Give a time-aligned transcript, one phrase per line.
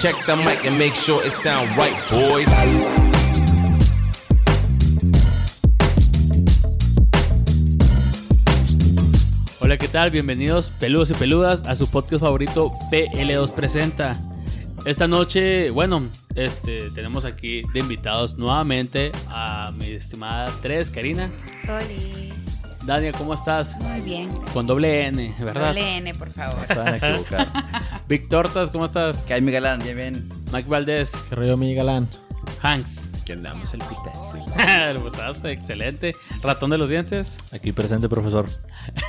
[0.00, 2.48] Check the mic and make sure it sound right, boys.
[9.60, 10.10] Hola, ¿qué tal?
[10.10, 14.18] Bienvenidos peludos y peludas a su podcast favorito PL2 Presenta.
[14.86, 21.28] Esta noche, bueno, este, tenemos aquí de invitados nuevamente a mi estimada Tres, Karina.
[21.68, 22.19] Oli.
[22.90, 23.76] Dania, ¿cómo estás?
[23.82, 24.28] Muy bien.
[24.52, 25.68] Con doble N, ¿verdad?
[25.68, 26.66] Doble N, por favor.
[26.66, 27.46] Se van a equivocar.
[28.08, 29.18] Vic Tortas, ¿cómo estás?
[29.18, 29.78] ¿Qué hay, mi galán?
[29.78, 30.28] Bien, bien.
[30.52, 32.08] Mike Valdés, Que rollo mi galán.
[32.60, 33.06] Hanks.
[33.24, 34.44] Que andamos el putazo.
[34.90, 36.16] El putazo, excelente.
[36.42, 37.36] Ratón de los dientes.
[37.52, 38.46] Aquí presente, profesor.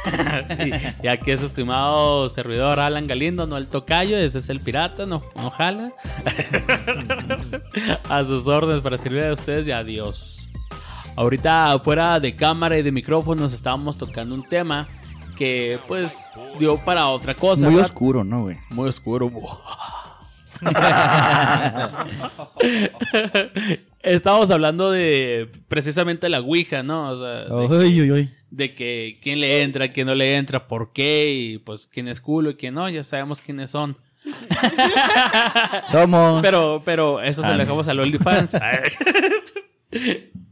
[1.03, 4.59] y, y aquí es su estimado servidor Alan Galindo, no el tocayo, ese es el
[4.59, 5.89] pirata, no, no jala.
[8.07, 10.50] a sus órdenes para servir a ustedes y adiós.
[11.21, 14.87] Ahorita fuera de cámara y de micrófonos estábamos tocando un tema
[15.37, 16.25] que pues
[16.57, 17.65] dio para otra cosa.
[17.65, 17.91] Muy ¿verdad?
[17.91, 18.57] oscuro, ¿no, güey?
[18.71, 19.31] Muy oscuro.
[23.99, 27.11] Estábamos hablando de precisamente la Ouija, ¿no?
[27.11, 27.45] O sea,
[28.49, 32.19] de, que quién le entra, quién no le entra, por qué, y pues quién es
[32.19, 33.95] culo y quién no, ya sabemos quiénes son.
[35.91, 36.41] Somos.
[36.43, 37.59] Pero, pero eso se lo Fans.
[37.59, 38.57] dejamos al OnlyFans.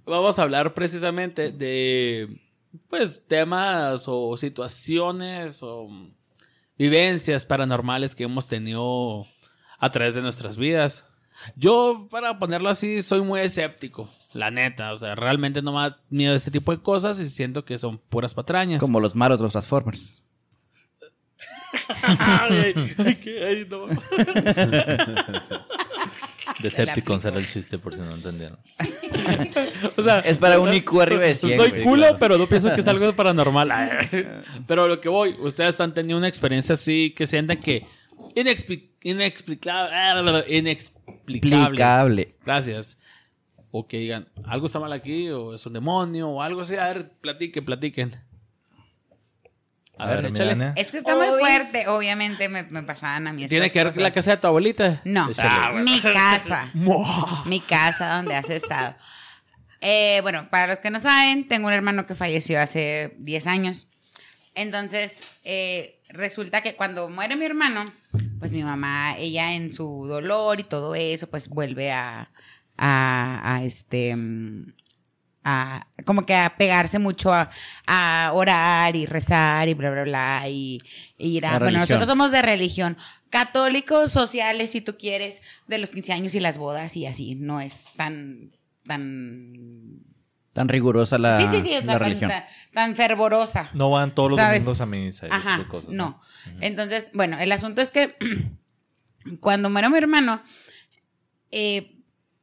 [0.05, 2.41] Vamos a hablar precisamente de,
[2.89, 5.87] pues, temas o situaciones o
[6.77, 9.25] vivencias paranormales que hemos tenido
[9.77, 11.05] a través de nuestras vidas.
[11.55, 14.91] Yo, para ponerlo así, soy muy escéptico, la neta.
[14.91, 17.97] O sea, realmente no me da miedo ese tipo de cosas y siento que son
[17.97, 18.81] puras patrañas.
[18.81, 20.21] Como los malos de los Transformers.
[21.91, 23.85] Ay, ay, ay, no.
[26.61, 28.57] Decepticons era el chiste, por si no entendieron.
[29.97, 31.57] O sea, Es para un IQ arriba de 100.
[31.57, 33.69] Soy culo, pero no pienso que es algo paranormal.
[34.67, 37.85] Pero lo que voy, ustedes han tenido una experiencia así que sientan que
[38.35, 41.57] inexpli- inexplicable, inexplicable.
[41.57, 42.35] Explicable.
[42.45, 42.97] Gracias.
[43.71, 46.75] O que digan, algo está mal aquí, o es un demonio, o algo así.
[46.75, 48.15] A ver, platiquen, platiquen.
[49.99, 50.73] A, ver, échale.
[50.75, 51.87] Es que está muy fuerte.
[51.87, 53.47] Obviamente me, me pasaban a mí.
[53.47, 55.01] ¿Tiene que ver con la casa de tu abuelita?
[55.03, 55.83] No, Ah, bueno.
[55.91, 56.71] mi casa.
[57.45, 58.95] Mi casa donde has estado.
[59.81, 63.87] Eh, bueno, para los que no saben, tengo un hermano que falleció hace 10 años.
[64.55, 67.85] Entonces, eh, resulta que cuando muere mi hermano,
[68.39, 72.29] pues mi mamá, ella en su dolor y todo eso, pues vuelve a,
[72.77, 74.73] a, a este, mm,
[75.49, 77.49] a, como que a pegarse mucho a,
[77.87, 80.79] a orar y rezar y bla, bla, bla, y,
[81.17, 81.99] y ir a, La bueno, religión.
[81.99, 82.97] nosotros somos de religión,
[83.29, 87.61] católicos, sociales, si tú quieres, de los 15 años y las bodas y así, no
[87.61, 88.51] es tan,
[88.87, 89.99] tan...
[90.51, 92.31] Tan rigurosa la, sí, sí, sí, la tan, religión.
[92.31, 92.43] tan-
[92.73, 93.69] tan fervorosa.
[93.73, 94.59] No van todos los ¿Sabes?
[94.65, 95.91] domingos a misa y Ajá, cosas.
[95.91, 96.19] no.
[96.59, 98.15] Entonces, bueno, el asunto es que
[99.39, 100.41] cuando muere mi hermano,
[101.51, 101.95] eh,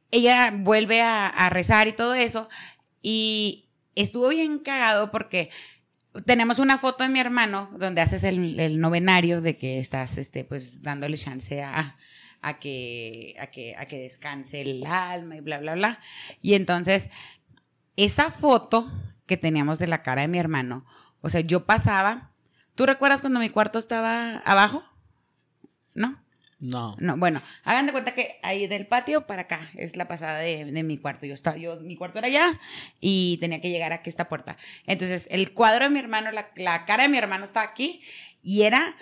[0.09, 2.47] ella vuelve a, a rezar y todo eso,
[3.09, 5.49] y estuvo bien cagado porque
[6.25, 10.81] tenemos una foto de mi hermano donde haces el, novenario de que estás, este, pues,
[10.81, 11.95] dándole chance a,
[12.41, 15.99] a que, a, que, a que descanse el alma y bla, bla, bla.
[16.41, 17.09] Y entonces,
[17.95, 18.91] esa foto
[19.25, 20.85] que teníamos de la cara de mi hermano,
[21.21, 22.33] o sea, yo pasaba.
[22.75, 24.83] ¿Tú recuerdas cuando mi cuarto estaba abajo?
[25.93, 26.21] ¿No?
[26.59, 26.95] No.
[26.99, 30.65] No, bueno, hagan de cuenta que ahí del patio para acá es la pasada de,
[30.65, 31.25] de mi cuarto.
[31.25, 32.59] Yo estaba, yo, mi cuarto era allá
[32.99, 34.57] y tenía que llegar aquí a esta puerta.
[34.85, 38.01] Entonces, el cuadro de mi hermano, la, la cara de mi hermano estaba aquí
[38.41, 38.95] y era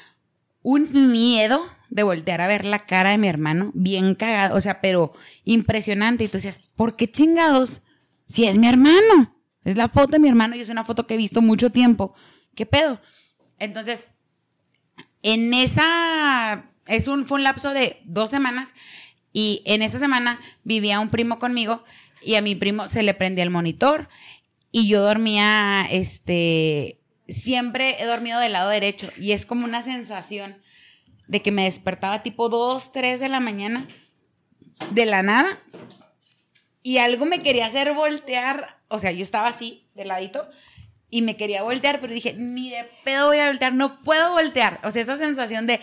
[0.61, 4.81] un miedo de voltear a ver la cara de mi hermano, bien cagado, o sea,
[4.81, 6.23] pero impresionante.
[6.23, 7.81] Y tú decías, ¿por qué chingados?
[8.25, 11.13] Si es mi hermano, es la foto de mi hermano y es una foto que
[11.13, 12.15] he visto mucho tiempo.
[12.55, 12.99] ¿Qué pedo?
[13.59, 14.07] Entonces,
[15.21, 18.73] en esa, es un, fue un lapso de dos semanas
[19.33, 21.83] y en esa semana vivía un primo conmigo
[22.21, 24.09] y a mi primo se le prendía el monitor
[24.71, 30.61] y yo dormía, este, siempre he dormido del lado derecho y es como una sensación
[31.27, 33.87] de que me despertaba tipo 2, 3 de la mañana
[34.91, 35.59] de la nada
[36.85, 40.47] y algo me quería hacer voltear, o sea, yo estaba así, de ladito,
[41.09, 44.79] y me quería voltear, pero dije, ni de pedo voy a voltear, no puedo voltear.
[44.83, 45.79] O sea, esa sensación de,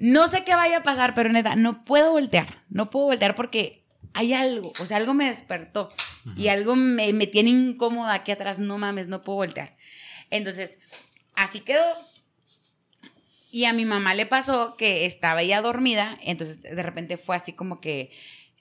[0.00, 3.84] no sé qué vaya a pasar, pero neta, no puedo voltear, no puedo voltear porque
[4.12, 5.88] hay algo, o sea, algo me despertó
[6.36, 9.76] y algo me, me tiene incómoda aquí atrás, no mames, no puedo voltear.
[10.30, 10.78] Entonces,
[11.34, 11.84] así quedó.
[13.52, 17.52] Y a mi mamá le pasó que estaba ella dormida, entonces de repente fue así
[17.52, 18.12] como que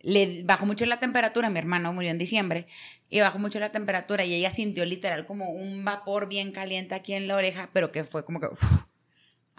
[0.01, 2.67] le bajó mucho la temperatura, mi hermano murió en diciembre,
[3.09, 7.13] y bajó mucho la temperatura y ella sintió literal como un vapor bien caliente aquí
[7.13, 8.85] en la oreja, pero que fue como que uf,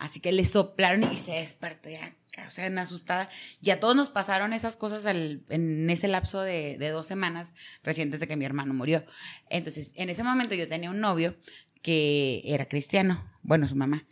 [0.01, 2.17] Así que le soplaron y se despertó ya,
[2.49, 3.29] o sea, en asustada.
[3.61, 7.55] Y a todos nos pasaron esas cosas en ese lapso de, dos semanas
[7.85, 9.05] recientes de que mi hermano murió.
[9.51, 11.37] Entonces, en ese momento yo tenía un novio
[11.83, 14.07] que era cristiano, bueno, su mamá.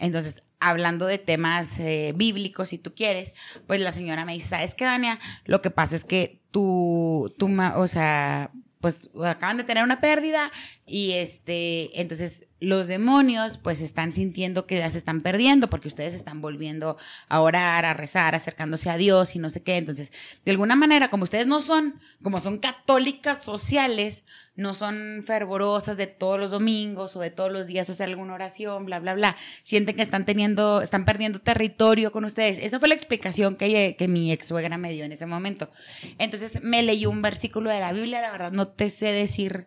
[0.00, 3.32] Entonces, hablando de temas eh, bíblicos, si tú quieres,
[3.68, 5.20] pues la señora me dice, ¿sabes qué, Dania?
[5.44, 8.50] Lo que pasa es que tú, tú, o sea,
[8.80, 10.50] pues acaban de tener una pérdida
[10.84, 16.14] y este, entonces los demonios pues están sintiendo que ya se están perdiendo porque ustedes
[16.14, 16.96] están volviendo
[17.28, 19.76] a orar, a rezar, acercándose a Dios y no sé qué.
[19.76, 20.12] Entonces,
[20.44, 24.24] de alguna manera, como ustedes no son, como son católicas sociales,
[24.56, 28.86] no son fervorosas de todos los domingos o de todos los días hacer alguna oración,
[28.86, 32.58] bla, bla, bla, sienten que están teniendo, están perdiendo territorio con ustedes.
[32.58, 35.70] Esa fue la explicación que, que mi ex suegra me dio en ese momento.
[36.18, 39.66] Entonces me leyó un versículo de la Biblia, la verdad no te sé decir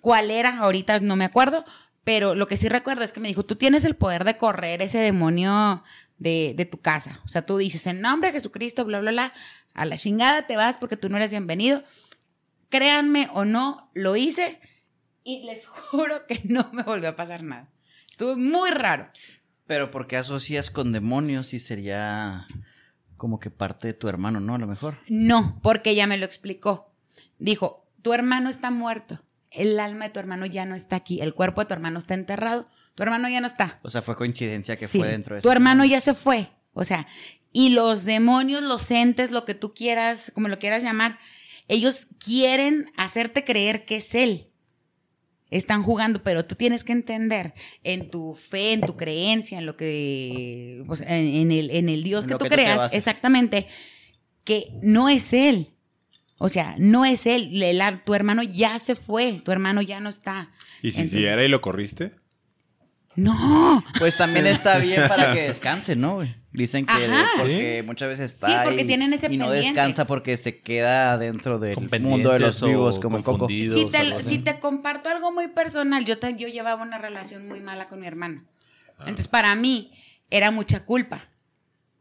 [0.00, 1.64] cuál era, ahorita no me acuerdo,
[2.04, 4.82] pero lo que sí recuerdo es que me dijo, tú tienes el poder de correr
[4.82, 5.84] ese demonio
[6.18, 7.20] de, de tu casa.
[7.24, 9.32] O sea, tú dices, en nombre de Jesucristo, bla, bla, bla,
[9.74, 11.82] a la chingada te vas porque tú no eres bienvenido.
[12.68, 14.60] Créanme o no, lo hice
[15.24, 17.68] y les juro que no me volvió a pasar nada.
[18.10, 19.08] Estuvo muy raro.
[19.66, 22.46] Pero ¿por qué asocias con demonios y sería
[23.16, 24.56] como que parte de tu hermano, no?
[24.56, 24.98] A lo mejor.
[25.08, 26.92] No, porque ella me lo explicó.
[27.38, 29.22] Dijo, tu hermano está muerto.
[29.54, 31.20] El alma de tu hermano ya no está aquí.
[31.20, 32.68] El cuerpo de tu hermano está enterrado.
[32.94, 33.78] Tu hermano ya no está.
[33.82, 36.48] O sea, fue coincidencia que Sí, fue dentro de Tu hermano ya se fue.
[36.72, 37.06] O sea,
[37.52, 41.18] y los demonios, los entes, lo que tú quieras, como lo quieras llamar,
[41.68, 44.48] ellos quieren hacerte creer que es él.
[45.50, 47.52] Están jugando, pero tú tienes que entender
[47.84, 52.02] en tu fe, en tu creencia, en lo que, pues, en, en el, en el
[52.04, 53.66] Dios En que tú que creas, exactamente,
[54.44, 55.71] que no es él.
[56.38, 57.62] O sea, no es él.
[57.62, 60.50] El- tu hermano ya se fue, tu hermano ya no está.
[60.82, 62.12] ¿Y si sí Entonces- era y lo corriste?
[63.14, 66.14] No, Pues también está bien para que descanse, ¿no?
[66.16, 66.34] güey?
[66.50, 67.26] Dicen que Ajá.
[67.38, 69.68] porque muchas veces está Sí, porque y- tienen ese y no pendiente.
[69.68, 73.48] descansa porque se queda dentro del mundo de los vivos como el coco.
[73.48, 77.60] si te, si te comparto algo muy personal, yo, te- yo llevaba una relación muy
[77.60, 78.44] mala con mi hermano.
[78.98, 79.02] Ah.
[79.02, 79.92] Entonces, para mí,
[80.30, 81.20] era mucha culpa.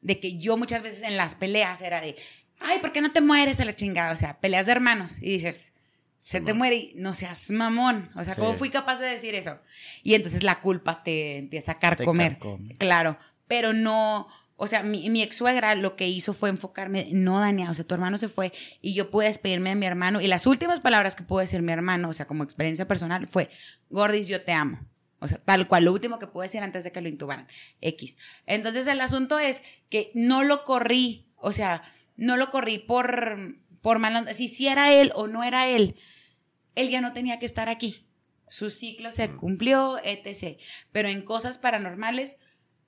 [0.02, 2.16] De que yo muchas veces en las peleas era de,
[2.62, 4.12] ay, ¿por qué no te mueres a la chingada?
[4.12, 5.22] O sea, peleas de hermanos.
[5.22, 5.72] Y dices,
[6.18, 8.12] se te muere y no seas mamón.
[8.16, 9.58] O sea, ¿cómo fui capaz de decir eso?
[10.04, 12.34] Y entonces la culpa te empieza a carcomer.
[12.34, 12.76] carcome.
[12.78, 13.18] Claro,
[13.48, 17.72] pero no, o sea, mi, mi ex suegra lo que hizo fue enfocarme, no, Dania,
[17.72, 20.46] o sea, tu hermano se fue y yo pude despedirme de mi hermano y las
[20.46, 23.50] últimas palabras que pudo decir mi hermano, o sea, como experiencia personal, fue,
[23.90, 24.80] Gordis, yo te amo.
[25.18, 27.48] O sea, tal cual, lo último que pude decir antes de que lo intubaran.
[27.80, 28.18] X.
[28.46, 31.84] Entonces, el asunto es que no lo corrí, o sea,
[32.16, 34.34] no lo corrí por, por mal.
[34.36, 35.96] Si, si era él o no era él,
[36.76, 38.06] él ya no tenía que estar aquí.
[38.48, 40.60] Su ciclo se cumplió, etc.
[40.92, 42.38] Pero en cosas paranormales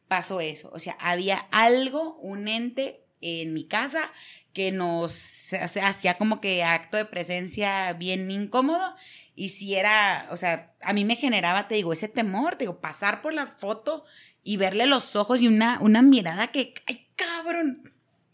[0.07, 0.69] pasó eso.
[0.73, 4.11] O sea, había algo, un ente en mi casa
[4.51, 8.95] que nos hacía como que acto de presencia bien incómodo.
[9.35, 12.79] Y si era, o sea, a mí me generaba, te digo, ese temor, te digo,
[12.79, 14.05] pasar por la foto
[14.43, 17.93] y verle los ojos y una, una mirada que, ay, cabrón,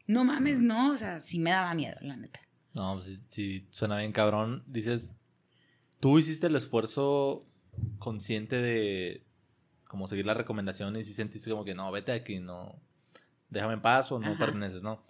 [0.09, 2.39] no mames, no, o sea, sí me daba miedo, la neta.
[2.73, 4.63] No, pues sí, sí, suena bien cabrón.
[4.65, 5.15] Dices,
[5.99, 7.45] tú hiciste el esfuerzo
[7.99, 9.23] consciente de
[9.87, 12.75] como seguir las recomendaciones y sentiste como que no, vete aquí, no,
[13.49, 14.39] déjame en paz o no Ajá.
[14.39, 15.03] perteneces, ¿no?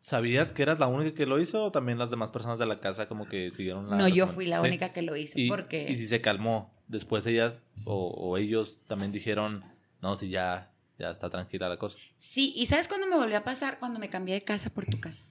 [0.00, 2.78] ¿Sabías que eras la única que lo hizo o también las demás personas de la
[2.78, 4.66] casa como que siguieron la No, yo fui la Sí.
[4.66, 5.86] única que lo hizo Y, porque...
[5.90, 9.64] y si se calmó, después ellas o, o ellos también dijeron,
[10.02, 11.98] no, si ya, ya está tranquila la cosa.
[12.18, 13.78] Sí, ¿y sabes cuándo me volvió a pasar?
[13.78, 15.24] Cuando me cambié de casa por tu casa.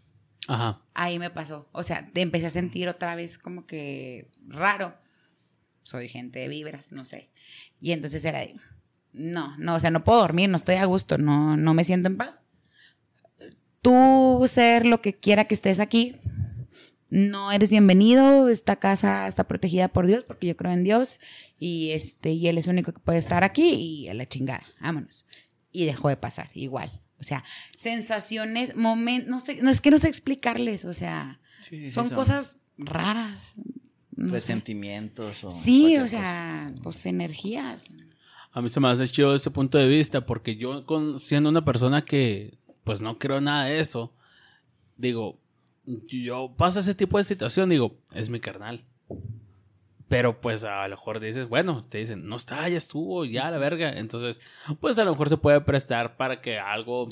[0.47, 0.81] Ajá.
[0.93, 1.69] Ahí me pasó.
[1.71, 4.93] O sea, te empecé a sentir otra vez como que raro.
[5.83, 7.29] Soy gente de vibras, no sé.
[7.79, 8.55] Y entonces era de,
[9.13, 12.07] no, no, o sea, no puedo dormir, no estoy a gusto, no, no me siento
[12.07, 12.41] en paz.
[13.81, 16.15] Tú ser lo que quiera que estés aquí,
[17.09, 21.19] no eres bienvenido, esta casa está protegida por Dios porque yo creo en Dios
[21.59, 24.63] y este y él es el único que puede estar aquí y a la chingada,
[24.81, 25.25] vámonos.
[25.73, 27.01] Y dejó de pasar igual.
[27.19, 27.43] O sea,
[27.77, 31.89] sensaciones, momentos, no sé, no es que no sé explicarles, o sea, Sí, sí, sí,
[31.89, 33.53] son cosas raras.
[34.15, 34.31] no sé.
[34.33, 36.09] Resentimientos o Sí, o cosa.
[36.09, 37.85] sea, pues energías.
[38.51, 41.65] A mí se me hace chido ese punto de vista porque yo con, siendo una
[41.65, 44.13] persona que pues no creo nada de eso,
[44.97, 45.39] digo,
[46.07, 48.83] yo pasa ese tipo de situación, digo, es mi carnal.
[50.13, 53.57] Pero pues a lo mejor dices, bueno, te dicen, no está, ya estuvo, ya la
[53.57, 53.93] verga.
[53.93, 54.39] Entonces,
[54.79, 57.09] pues a lo mejor se puede prestar para que algo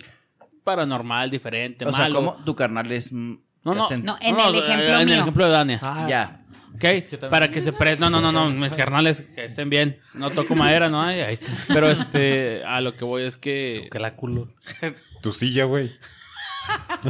[0.63, 2.15] paranormal, diferente, O sea, malo.
[2.15, 3.73] ¿cómo tu carnal es No, no?
[3.73, 5.15] No, en No, el sea, ejemplo en el mío.
[5.21, 5.79] ejemplo de Dania.
[6.07, 6.41] Ya.
[6.75, 7.29] ¿ok?
[7.31, 7.97] Para que se pre...
[7.97, 9.99] No, no, no, no, mis carnales que estén bien.
[10.13, 11.21] No toco madera, no hay.
[11.21, 11.39] ay.
[11.69, 13.87] Pero este, a lo que voy es que...
[13.91, 14.49] Que la culo.
[15.23, 15.91] Tu silla, güey.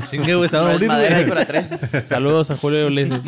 [0.09, 1.25] Chingue, güey, se van a No es morir, madera güey.
[1.25, 1.69] y para tres.
[2.07, 3.23] Saludos a Julio Ulises.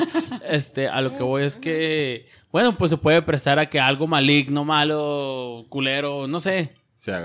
[0.48, 4.08] Este, a lo que voy es que, bueno, pues se puede prestar a que algo
[4.08, 6.74] maligno, malo, culero, no sé,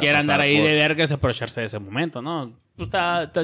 [0.01, 2.53] quiera andar ahí por- de vergas y aprovecharse de ese momento, ¿no?
[2.77, 3.43] Pues está, está,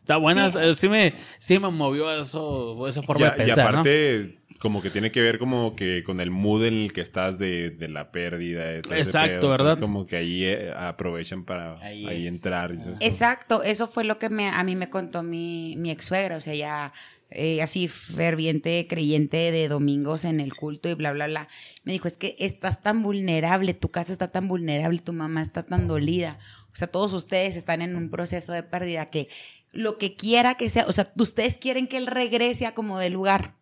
[0.00, 0.58] está buena, Sí.
[0.60, 4.82] eh, sí, me, sí me movió eso, esa forma Ya- de pensar, y aparte, como
[4.82, 7.88] que tiene que ver como que con el mood en el que estás de, de
[7.88, 8.64] la pérdida.
[8.64, 9.78] de todo ese Exacto, pedo, o sea, ¿verdad?
[9.78, 12.34] Es como que ahí eh, aprovechan para Ahí ahí, es.
[12.34, 12.74] entrar.
[12.74, 12.92] y eso.
[13.00, 16.40] Exacto, eso fue lo que me, a mí me contó mi, mi ex suegra, o
[16.42, 16.92] sea, ya
[17.30, 21.48] eh, así ferviente creyente de domingos en el culto y bla, bla, bla.
[21.84, 25.62] Me dijo, es que estás tan vulnerable, tu casa está tan vulnerable, tu mamá está
[25.62, 26.38] tan dolida.
[26.72, 29.28] O sea, todos ustedes están en un proceso de pérdida que
[29.72, 33.10] lo que quiera que sea, o sea, ustedes quieren que él regrese a como de
[33.10, 33.56] lugar.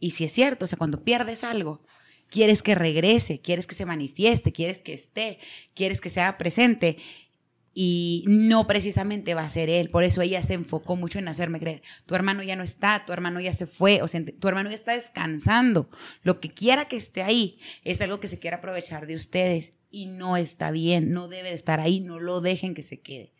[0.00, 1.82] Y si es cierto, o sea, cuando pierdes algo,
[2.28, 5.38] quieres que regrese, quieres que se manifieste, quieres que esté,
[5.74, 6.98] quieres que sea presente.
[7.76, 9.90] Y no precisamente va a ser él.
[9.90, 11.82] Por eso ella se enfocó mucho en hacerme creer.
[12.06, 14.76] Tu hermano ya no está, tu hermano ya se fue, o sea, tu hermano ya
[14.76, 15.88] está descansando.
[16.22, 20.06] Lo que quiera que esté ahí es algo que se quiera aprovechar de ustedes y
[20.06, 23.32] no está bien, no debe de estar ahí, no lo dejen que se quede.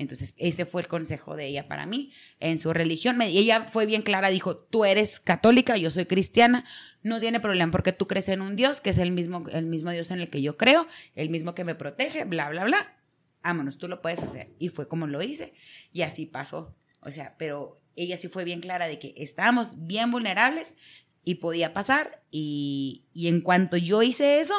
[0.00, 3.18] Entonces, ese fue el consejo de ella para mí en su religión.
[3.18, 6.64] Me- ella fue bien clara, dijo, tú eres católica, yo soy cristiana,
[7.02, 9.90] no tiene problema porque tú crees en un Dios, que es el mismo, el mismo
[9.90, 12.96] Dios en el que yo creo, el mismo que me protege, bla, bla, bla.
[13.42, 14.48] Vámonos, tú lo puedes hacer.
[14.58, 15.52] Y fue como lo hice
[15.92, 16.74] y así pasó.
[17.00, 20.76] O sea, pero ella sí fue bien clara de que estábamos bien vulnerables
[21.24, 22.22] y podía pasar.
[22.30, 24.54] Y, y en cuanto yo hice eso,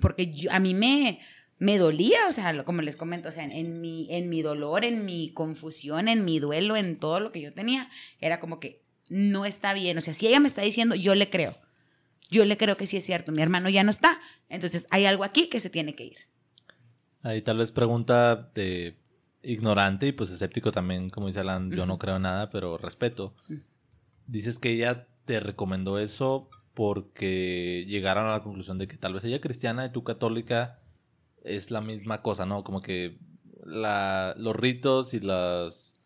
[0.00, 1.18] porque yo- a mí me,
[1.58, 5.04] me dolía, o sea, como les comento, o sea, en, mi, en mi dolor, en
[5.04, 9.44] mi confusión, en mi duelo, en todo lo que yo tenía, era como que no
[9.44, 9.98] está bien.
[9.98, 11.56] O sea, si ella me está diciendo, yo le creo.
[12.30, 14.20] Yo le creo que sí es cierto, mi hermano ya no está.
[14.48, 16.16] Entonces hay algo aquí que se tiene que ir.
[17.22, 18.96] Ahí tal vez pregunta de
[19.42, 23.34] ignorante y pues escéptico también, como dice Alan, yo no creo nada, pero respeto.
[24.26, 29.24] Dices que ella te recomendó eso porque llegaron a la conclusión de que tal vez
[29.24, 30.78] ella cristiana y tú católica
[31.44, 32.64] es la misma cosa, ¿no?
[32.64, 33.18] Como que
[33.64, 35.96] la, los ritos y las,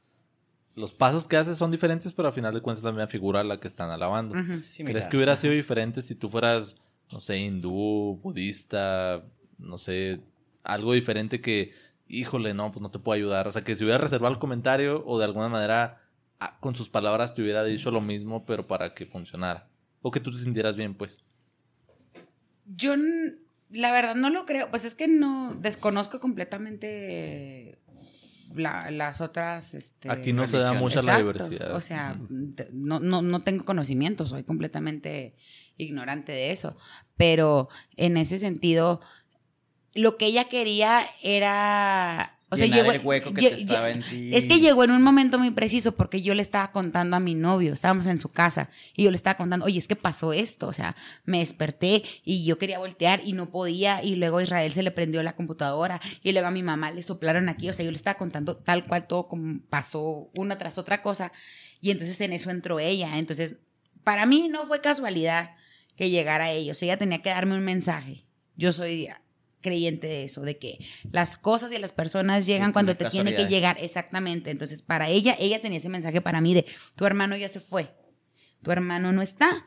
[0.74, 3.40] los pasos que haces son diferentes, pero al final de cuentas es la misma figura
[3.40, 4.34] a la que están alabando.
[4.34, 4.54] Ujú.
[4.84, 6.76] ¿Crees que hubiera sido diferente si tú fueras,
[7.12, 9.24] no sé, hindú, budista,
[9.58, 10.20] no sé,
[10.64, 11.72] algo diferente que,
[12.08, 13.48] híjole, no, pues no te puedo ayudar?
[13.48, 16.00] O sea, que si hubiera reservado el comentario o de alguna manera
[16.40, 19.68] ah, con sus palabras te hubiera dicho lo mismo, pero para que funcionara.
[20.00, 21.22] O que tú te sintieras bien, pues.
[22.64, 22.94] Yo,
[23.72, 24.70] la verdad, no lo creo.
[24.70, 27.78] Pues es que no, desconozco completamente
[28.54, 29.74] la- las otras.
[29.74, 31.74] Este, Aquí no se da mucha la diversidad.
[31.74, 32.16] O sea,
[32.72, 35.34] no, no, no tengo conocimiento, soy completamente
[35.78, 36.76] ignorante de eso.
[37.16, 39.00] Pero en ese sentido,
[39.94, 42.38] lo que ella quería era.
[42.52, 44.36] O sea, llegó, el hueco que lle- te estaba lle- en ti.
[44.36, 47.34] es que llegó en un momento muy preciso porque yo le estaba contando a mi
[47.34, 50.68] novio, estábamos en su casa y yo le estaba contando, oye, es que pasó esto,
[50.68, 50.94] o sea,
[51.24, 54.90] me desperté y yo quería voltear y no podía y luego a Israel se le
[54.90, 57.96] prendió la computadora y luego a mi mamá le soplaron aquí, o sea, yo le
[57.96, 61.32] estaba contando tal cual todo como pasó una tras otra cosa
[61.80, 63.56] y entonces en eso entró ella, entonces
[64.04, 65.52] para mí no fue casualidad
[65.96, 69.08] que llegara ella, o sea, ella tenía que darme un mensaje, yo soy
[69.62, 70.78] creyente de eso, de que
[71.10, 74.50] las cosas y las personas llegan cuando te tiene que llegar, exactamente.
[74.50, 76.66] Entonces, para ella, ella tenía ese mensaje para mí de,
[76.96, 77.90] tu hermano ya se fue,
[78.62, 79.66] tu hermano no está,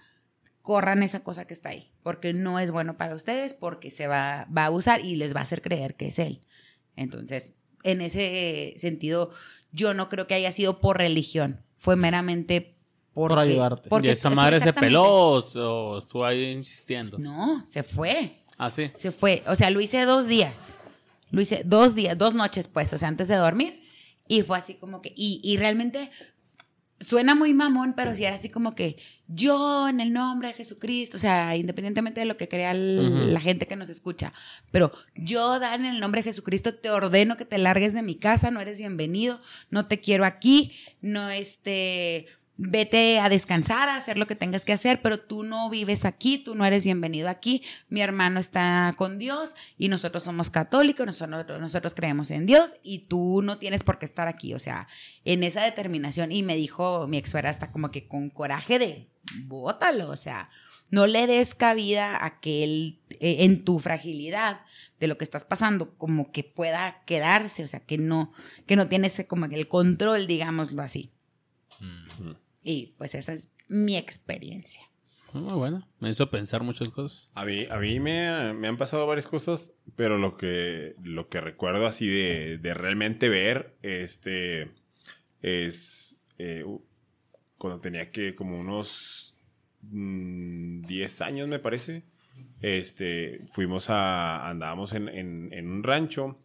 [0.61, 4.47] corran esa cosa que está ahí, porque no es bueno para ustedes, porque se va,
[4.55, 6.41] va a abusar y les va a hacer creer que es él.
[6.95, 9.31] Entonces, en ese sentido,
[9.71, 12.75] yo no creo que haya sido por religión, fue meramente
[13.15, 13.89] porque, Por ayudarte.
[13.89, 17.17] Porque ¿Y esa madre se peló o, o estuvo ahí insistiendo?
[17.17, 18.43] No, se fue.
[18.57, 18.91] Ah, sí.
[18.95, 19.43] Se fue.
[19.47, 20.71] O sea, lo hice dos días.
[21.31, 23.83] Lo hice dos días, dos noches, pues, o sea, antes de dormir.
[24.27, 25.11] Y fue así como que.
[25.15, 26.09] Y, y realmente
[26.99, 28.95] suena muy mamón, pero sí era así como que
[29.27, 33.41] yo en el nombre de Jesucristo, o sea, independientemente de lo que crea el- la
[33.41, 34.31] gente que nos escucha,
[34.71, 38.15] pero yo, Dan, en el nombre de Jesucristo, te ordeno que te largues de mi
[38.15, 40.71] casa, no eres bienvenido, no te quiero aquí,
[41.01, 42.27] no este.
[42.57, 46.37] Vete a descansar, a hacer lo que tengas que hacer, pero tú no vives aquí,
[46.37, 47.63] tú no eres bienvenido aquí.
[47.89, 53.07] Mi hermano está con Dios y nosotros somos católicos, nosotros, nosotros creemos en Dios y
[53.07, 54.53] tú no tienes por qué estar aquí.
[54.53, 54.87] O sea,
[55.25, 56.31] en esa determinación.
[56.31, 59.09] Y me dijo mi ex suegra hasta como que con coraje de
[59.43, 60.09] bótalo.
[60.09, 60.49] O sea,
[60.89, 64.61] no le des cabida a que él, eh, en tu fragilidad
[64.99, 67.63] de lo que estás pasando, como que pueda quedarse.
[67.63, 68.31] O sea, que no,
[68.65, 71.14] que no tienes como el control, digámoslo así.
[72.65, 74.81] Y pues esa es mi experiencia.
[75.33, 75.87] Muy bueno.
[75.99, 77.29] Me hizo pensar muchas cosas.
[77.35, 81.41] A mí, a mí me, me han pasado varias cosas, pero lo que, lo que
[81.41, 84.71] recuerdo así de, de realmente ver, este,
[85.43, 86.65] es eh,
[87.59, 89.35] cuando tenía que como unos
[89.83, 92.03] mm, 10 años, me parece.
[92.61, 96.39] Este, fuimos a, andábamos en, en, en un rancho,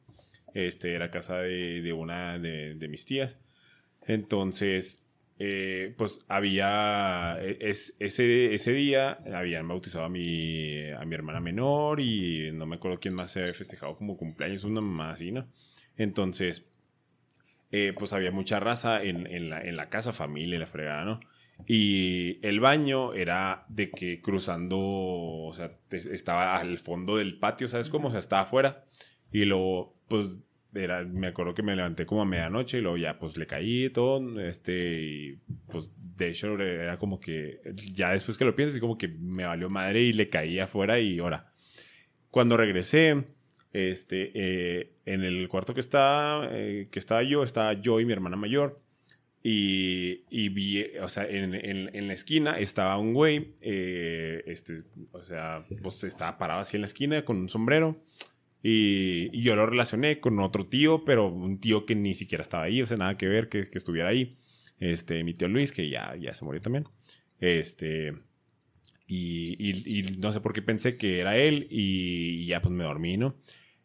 [0.52, 3.38] este, era casa de, de una de, de mis tías.
[4.02, 5.02] Entonces,
[5.42, 11.40] eh, pues había, e- es, ese, ese día habían bautizado a mi, a mi hermana
[11.40, 15.32] menor y no me acuerdo quién más se había festejado como cumpleaños, una mamá así,
[15.32, 15.48] ¿no?
[15.96, 16.66] Entonces,
[17.72, 21.20] eh, pues había mucha raza en, en la, en la casa, familia, la fregada, ¿no?
[21.66, 27.88] Y el baño era de que cruzando, o sea, estaba al fondo del patio, ¿sabes
[27.88, 28.08] cómo?
[28.08, 28.84] O sea, estaba afuera.
[29.32, 30.38] Y luego, pues,
[30.74, 33.86] era, me acuerdo que me levanté como a medianoche y luego ya, pues, le caí
[33.86, 35.38] y todo, este, y,
[35.70, 37.60] pues, de hecho, era como que,
[37.94, 41.18] ya después que lo piensas, como que me valió madre y le caí afuera y
[41.18, 41.52] ahora.
[42.30, 43.24] Cuando regresé,
[43.72, 48.12] este, eh, en el cuarto que estaba, eh, que estaba yo, estaba yo y mi
[48.12, 48.80] hermana mayor.
[49.42, 54.82] Y, y vi, o sea, en, en- en la esquina estaba un güey, eh, este,
[55.12, 57.96] o sea, pues estaba parado así en la esquina con un sombrero.
[58.62, 62.64] Y, y yo lo relacioné con otro tío, pero un tío que ni siquiera estaba
[62.64, 64.36] ahí, o sea, nada que ver que, que estuviera ahí.
[64.78, 66.84] Este, mi tío Luis, que ya, ya se murió también.
[67.40, 68.12] Este,
[69.06, 72.84] y, y- y no sé por qué pensé que era él y ya pues me
[72.84, 73.34] dormí, ¿no?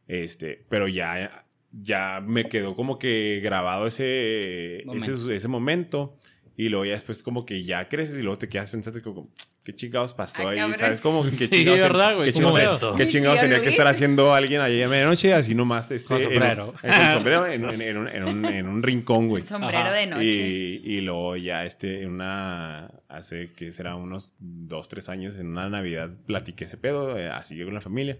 [0.07, 5.13] Este, pero ya, ya me quedó como que grabado ese Momento.
[5.13, 6.17] ese, ese momento
[6.57, 9.29] y luego ya después como que ya creces y luego te quedas pensando como,
[9.65, 10.57] ¿qué chingados pasó Ay, ahí?
[10.59, 10.79] cabrón.
[10.79, 11.01] ¿Sabes?
[11.01, 12.31] Que qué Sí, chingados, ten- ¿verdad, güey?
[12.31, 15.91] qué ¿Cómo chingados, qué chingados tenía que estar haciendo alguien ahí a medianoche así nomás
[15.91, 16.73] este, Con en- sombrero.
[16.83, 19.43] en- con sombrero en, en- en un, en un- en un rincón, güey.
[19.43, 19.91] Sombrero Ajá.
[19.93, 20.23] de noche.
[20.23, 25.67] Y, y luego ya este, una, hace que será unos dos, tres años, en una
[25.67, 28.17] Navidad platiqué ese pedo, eh, así yo con la familia.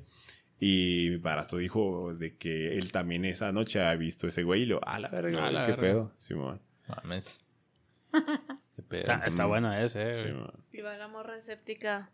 [0.59, 4.65] Y mi padrastro dijo de que él también esa noche ha visto ese güey y
[4.65, 5.81] lo, a la verga, A güey, la qué verga.
[5.81, 6.11] pedo.
[6.17, 6.59] Simón.
[6.87, 7.39] Mames.
[8.75, 9.01] Qué pedo.
[9.01, 10.45] Está, está bueno ese, eh, güey.
[10.73, 12.09] Iba la morra escéptica.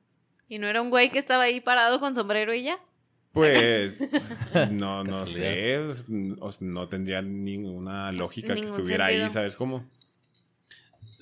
[0.47, 2.78] ¿Y no era un güey que estaba ahí parado con sombrero y ya?
[3.32, 4.02] Pues,
[4.71, 5.76] no, no sé,
[6.10, 9.30] n- o sea, no tendría ninguna lógica que estuviera ahí.
[9.30, 9.86] ¿sabes cómo?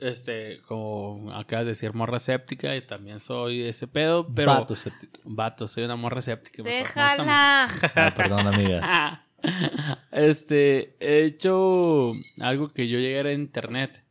[0.02, 4.52] Este, como acabas de decir, morra escéptica y también soy ese pedo, pero...
[4.54, 5.20] Vato escéptico.
[5.26, 7.68] Vato, soy una morra no Déjala.
[7.96, 9.26] Ah, perdón, amiga.
[10.12, 14.04] Este, he hecho algo que yo llegué a internet.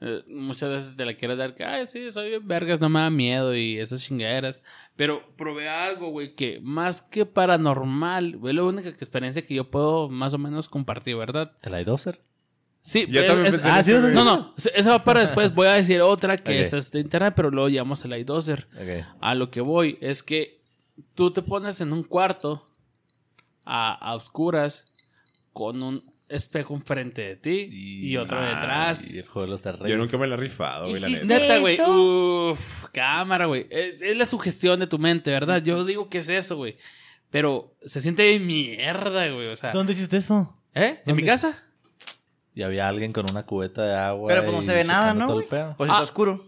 [0.00, 3.08] Eh, muchas veces te la quieres dar que, ay, sí, soy vergas, no me da
[3.08, 4.62] miedo y esas chingaderas.
[4.94, 10.08] Pero probé algo, güey, que más que paranormal, güey, la única experiencia que yo puedo
[10.10, 11.52] más o menos compartir, ¿verdad?
[11.62, 12.20] ¿El iDoser?
[12.82, 15.52] Sí, Yo es- también es- pensé en ah, sí, no, no, esa va para después.
[15.54, 18.68] Voy a decir otra que es este internet, pero luego llamamos el iDoser.
[19.20, 20.60] A lo que voy es que
[21.14, 22.68] tú te pones en un cuarto
[23.64, 24.84] a, a oscuras
[25.52, 29.12] con un espejo enfrente de ti y, otro Ay, detrás.
[29.12, 29.88] Y el juego de los terrenos.
[29.88, 31.24] Yo nunca me la he rifado, güey, la neta.
[31.24, 31.80] Neta, güey.
[31.80, 33.66] Uf, cámara, güey.
[33.70, 35.62] Es, es la sugestión de tu mente, ¿verdad?
[35.62, 36.76] Yo digo que es eso, güey.
[37.30, 39.48] Pero se siente de mierda, güey.
[39.48, 40.56] O sea, ¿Dónde hiciste eso?
[40.74, 41.02] ¿eh?
[41.06, 41.62] ¿En mi casa?
[42.54, 44.28] Y había alguien con una cubeta de agua.
[44.28, 45.26] Pero pues no se ve nada, ¿no.
[45.26, 45.74] Pues Ah.
[45.78, 46.44] está oscuro.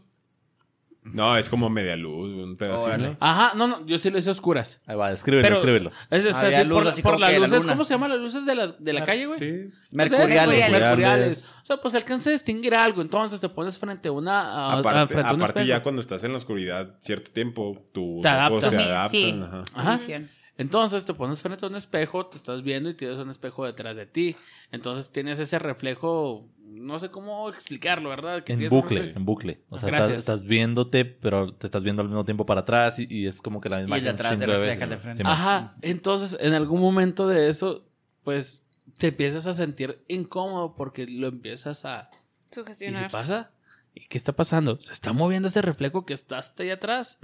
[1.13, 2.85] No, es como media luz, un pedacito.
[2.85, 3.09] Órale.
[3.11, 3.17] ¿no?
[3.21, 3.87] Ajá, no, no.
[3.87, 4.81] Yo sí lo hice a oscuras.
[4.87, 5.91] Ahí va, escríbelo, Pero- escríbelo.
[6.11, 7.63] Es, o sea, Había sí, luz por, así por como las que de la luces,
[7.63, 7.73] luna.
[7.73, 9.39] ¿cómo se llaman las luces de la, de la calle, güey?
[9.39, 9.71] Sí.
[9.91, 10.37] Mercuriales.
[10.37, 10.81] Mercuriales.
[10.81, 11.55] mercuriales.
[11.63, 13.03] O sea, pues alcanza a distinguir algo.
[13.03, 14.41] Entonces te pones frente a una.
[14.41, 15.67] a- a- Aparte, frente a un aparte espejo.
[15.79, 18.71] ya cuando estás en la oscuridad cierto tiempo, tus Te ojos adaptas.
[18.71, 19.11] se Sí, adaptan.
[19.11, 19.41] sí.
[19.45, 19.63] ajá.
[19.75, 19.93] Ajá.
[19.95, 20.29] Visión.
[20.59, 23.97] Entonces te pones frente a un espejo, te estás viendo y tienes un espejo detrás
[23.97, 24.37] de ti.
[24.73, 26.49] Entonces tienes ese reflejo.
[26.65, 28.43] No sé cómo explicarlo, ¿verdad?
[28.45, 29.61] Que En bucle, en bucle.
[29.71, 33.07] O sea, estás, estás viéndote, pero te estás viendo al mismo tiempo para atrás y,
[33.09, 35.23] y es como que la misma Y de imagen atrás te refleja de frente.
[35.25, 35.77] Ajá.
[35.81, 37.87] Entonces, en algún momento de eso,
[38.25, 38.67] pues
[38.99, 42.11] te empiezas a sentir incómodo porque lo empiezas a.
[42.13, 43.11] ¿Y si Sugestionar.
[43.11, 43.53] pasa?
[43.95, 44.81] ¿Y qué está pasando?
[44.81, 47.19] Se está moviendo ese reflejo que está hasta ahí atrás.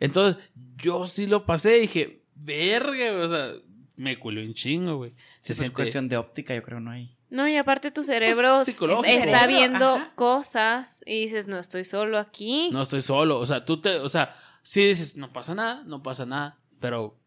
[0.00, 0.42] Entonces,
[0.76, 3.52] yo sí lo pasé y dije, verga, güey", o sea,
[3.96, 5.12] me culó un chingo, güey.
[5.40, 5.74] Se Es siente...
[5.74, 7.14] cuestión de óptica, yo creo, no hay.
[7.30, 10.12] No, y aparte tu cerebro Pues, está viendo ajá.
[10.14, 12.70] cosas y dices, no estoy solo aquí.
[12.72, 16.02] No estoy solo, o sea, tú te, o sea, sí dices, no pasa nada, no
[16.02, 17.18] pasa nada, pero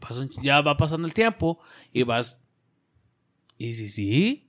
[0.00, 1.60] pasa un- ya va pasando el tiempo
[1.92, 2.40] y vas,
[3.58, 4.48] ¿y si sí?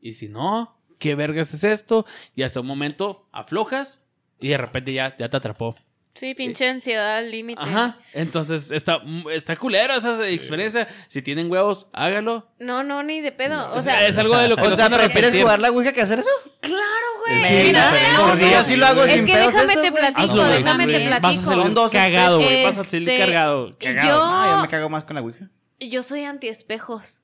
[0.00, 0.76] ¿Y si no?
[0.98, 2.04] ¿Qué vergas es esto?
[2.34, 4.04] Y hasta un momento aflojas
[4.40, 5.76] y de repente ya, ya te atrapó.
[6.18, 7.60] Sí, pinche ansiedad al límite.
[7.62, 7.98] Ajá.
[8.12, 9.00] Entonces, está,
[9.32, 10.88] está culera esa experiencia.
[11.06, 12.48] Si tienen huevos, hágalo.
[12.58, 13.70] No, no, ni de pedo.
[13.72, 15.42] O O sea, sea, es algo de lo que O no sea, ¿prefieres arrepentir.
[15.42, 16.28] jugar la Ouija que hacer eso?
[16.60, 17.40] claro, güey.
[17.44, 19.92] Sí, Mira, no, porque yo sí lo hago es sin que pedos déjame eso, te
[19.92, 20.62] platico, Hazlo, güey.
[20.62, 21.68] déjame te Vas a platico.
[21.70, 22.64] dos cagado, güey.
[22.64, 23.76] Vas a salir Este, cargado.
[23.78, 24.08] Cagado.
[24.08, 25.48] yo- No, yo me cago más con la Ouija.
[25.78, 27.20] Yo soy anti-espejos.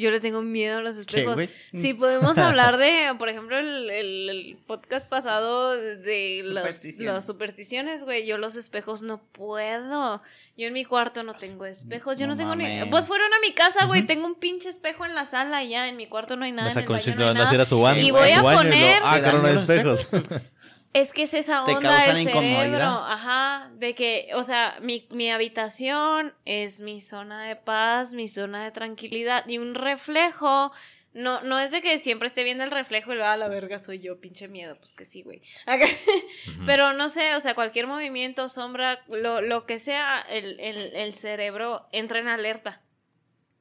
[0.00, 1.34] Yo le tengo miedo a los ¿Qué, espejos.
[1.34, 1.50] güey?
[1.74, 7.14] Si podemos hablar de, por ejemplo, el, el- el podcast pasado de, de los- Supersticiones.
[7.14, 8.24] las supersticiones, güey.
[8.24, 10.22] Yo los espejos no puedo.
[10.56, 12.16] Yo en mi cuarto no tengo espejos.
[12.18, 12.84] Yo no, No tengo ni.
[12.90, 14.06] Pues fueron a mi casa, güey.
[14.06, 15.88] Tengo un pinche espejo en la sala y ya.
[15.88, 16.68] En mi cuarto no hay nada.
[16.68, 17.54] Me En el baño no hay a nada.
[17.54, 18.00] ir a su baño.
[18.00, 20.00] Y voy a su baño y lo- poner- Ah, ¿Te dan cabrón, hay miedo los
[20.00, 20.42] espejos.
[20.92, 25.06] Es que es esa Te onda causan del cerebro, ajá, de que, o sea, mi,
[25.10, 30.72] mi habitación es mi zona de paz, mi zona de tranquilidad y un reflejo,
[31.12, 33.78] no, no es de que siempre esté viendo el reflejo y luego a la verga
[33.78, 35.42] soy yo, pinche miedo, pues que sí, güey.
[36.66, 41.14] Pero no sé, o sea, cualquier movimiento, sombra, lo, lo que sea, el, el, el
[41.14, 42.82] cerebro entra en alerta.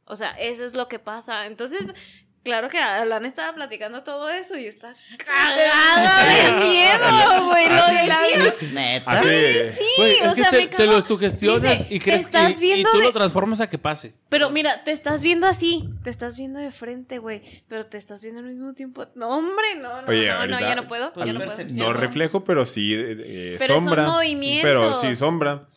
[0.05, 1.45] O sea, eso es lo que pasa.
[1.47, 1.93] Entonces,
[2.47, 7.67] claro que Alan estaba platicando todo eso y está cagada de miedo, güey.
[7.69, 8.55] Lo decía.
[8.73, 9.11] Neta.
[9.11, 12.61] Hace, Sí, Güey, o que sea, te, me te lo sugestionas Dice, y crees estás
[12.61, 14.13] y- y, tú de- lo transformas a que pase.
[14.29, 18.21] Pero mira, te estás viendo así, te estás viendo de frente, güey, pero te estás
[18.21, 19.05] viendo al mismo tiempo.
[19.15, 21.57] No, hombre, no, no, Oye, no, no, ahorita- ya no puedo, Pues ya no puedo.
[21.69, 21.93] no no.
[21.93, 24.03] reflejo, pero sí eh, Pero son sombra.
[24.07, 24.63] movimientos.
[24.63, 25.67] Pero sí sombra.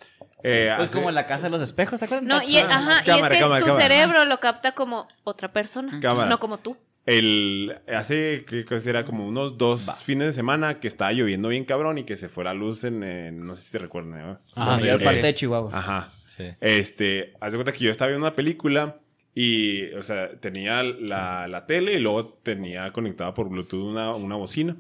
[0.42, 2.26] Eh, Pues hace- como en la casa de los espejos, ¿se acuerdan?
[2.28, 3.82] No, y, ajá, y Cámara, es que cámara, tu cámara.
[3.88, 6.28] cerebro lo capta como otra persona, Cámara.
[6.28, 6.76] no como tú.
[7.06, 11.98] El, hace, que era como unos dos fines de semana que estaba lloviendo bien cabrón
[11.98, 14.20] y que se fue la luz en, en- no sé si se recuerdan.
[14.20, 14.38] ¿no?
[14.54, 15.70] Ah, La sí, parte de Chihuahua.
[15.76, 16.12] Ajá.
[16.36, 16.44] Sí.
[16.60, 18.98] Este, haz de cuenta que yo estaba viendo una película
[19.34, 24.36] y, o sea, tenía la, la tele y luego tenía conectada por Bluetooth una, una
[24.36, 24.76] bocina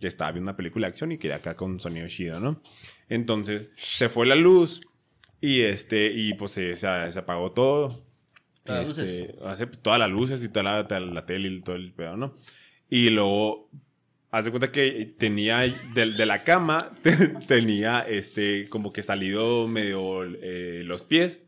[0.00, 2.60] que estaba viendo una película de acción y quería acá con sonido chido, ¿no?
[3.08, 4.80] Entonces, se fue la luz
[5.40, 8.04] y este, y pues se, se- se apagó todo.
[8.64, 11.92] Todas Este, hace todas las luces y toda la, toda la tele y todo el
[11.92, 12.34] pedo, ¿no?
[12.90, 13.70] Y luego,
[14.30, 16.90] haz de cuenta que tenía, de, de la cama,
[17.48, 21.38] tenía, este, como que salido medio eh, los pies.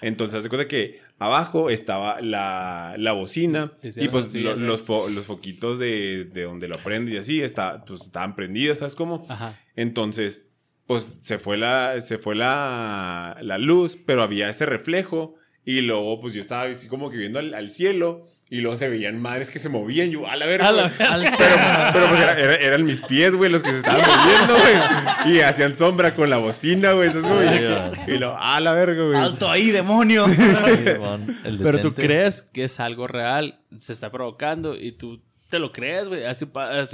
[0.00, 3.72] Entonces, haz de cuenta que abajo estaba la, la bocina
[4.04, 8.02] y pues los, fo- los foquitos de, de donde lo prende y así, está, pues
[8.02, 9.26] estaban prendidos, ¿sabes cómo?
[9.28, 9.58] Ajá.
[9.74, 10.42] Entonces,
[10.88, 15.36] pues se fue la, se fue la, la luz, pero había ese reflejo.
[15.64, 18.26] Y luego, pues yo estaba así como que viendo al, al cielo.
[18.50, 20.10] Y luego se veían madres que se movían.
[20.10, 20.68] Yo, a la verga.
[20.70, 21.32] A la güey".
[21.36, 21.54] Pero,
[21.92, 25.34] pero pues era- era- eran mis pies, güey, los que se estaban moviendo, güey.
[25.36, 27.08] Y hacían sombra con la bocina, güey.
[27.08, 27.46] Entonces, güey.
[27.46, 29.18] Ay, Y luego, a la verga, güey.
[29.18, 30.24] ¡Alto ahí, demonio!
[31.62, 36.08] Pero tú crees que es algo real, se está provocando y tú te lo crees,
[36.08, 36.24] güey.
[36.24, 36.46] Así,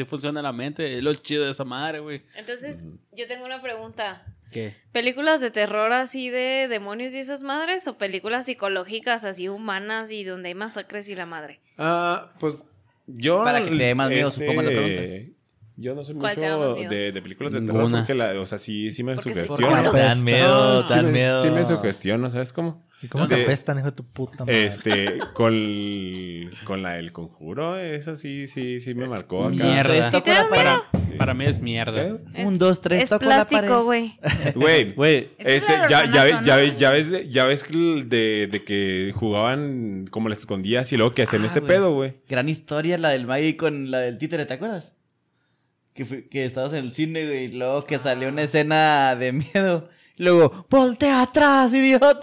[0.04, 0.96] funciona la mente.
[0.98, 2.22] Es lo chido de esa madre, güey.
[2.36, 4.24] Entonces, yo tengo una pregunta.
[4.50, 4.76] ¿Qué?
[4.92, 10.22] ¿Películas de terror así de demonios y esas madres o películas psicológicas así humanas y
[10.22, 11.60] donde hay masacres y la madre?
[11.76, 12.64] Ah, pues
[13.06, 13.38] yo.
[13.38, 15.02] este, Para que te dé más miedo, supongo, la pregunta.
[15.76, 18.40] Yo no soy ¿Cuál te da más mucho de, de películas de terror porque, la,
[18.40, 19.90] o sea, sí, sí me sugestiona.
[19.90, 21.42] dan miedo, me- miedo.
[21.42, 22.86] Sí me sugestiona, ¿sabes cómo?
[23.04, 24.64] ¿Y cómo te apestan, hijo de tu puta madre?
[24.64, 25.52] Este, con,
[26.64, 29.50] con la del conjuro, esa sí, sí, sí me marcó acá.
[29.54, 30.10] Mierda.
[30.10, 30.64] Toco la pared.
[30.64, 30.82] Para,
[31.18, 32.18] para mí es mierda.
[32.34, 32.42] ¿Qué?
[32.44, 34.18] Un, dos, tres, es toco la plástico, güey.
[34.54, 36.60] Güey, Güey, es este, ya, ya, ve- orfanato, ya, ¿no?
[36.62, 41.22] ve- ya ves, ya ves de, de que jugaban como les escondías y luego que
[41.24, 42.14] hacían Ah, este pedo, güey.
[42.28, 44.92] Gran historia la del Maggie con la del títere, ¿te acuerdas?
[45.92, 49.32] Que, fue- que estabas en el cine, güey, y luego que salió una escena de
[49.32, 49.88] miedo.
[50.16, 52.20] Luego, voltea atrás, idiota.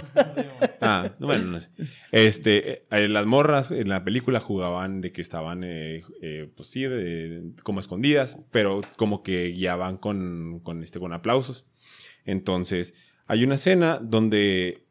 [0.79, 1.69] Ah, bueno, no sé.
[2.11, 6.83] Este, eh, las morras en la película jugaban de que estaban, eh, eh, pues sí,
[6.83, 11.65] de- como escondidas, pero como que guiaban con, con, este, con aplausos.
[12.25, 12.93] Entonces,
[13.27, 14.85] hay una escena donde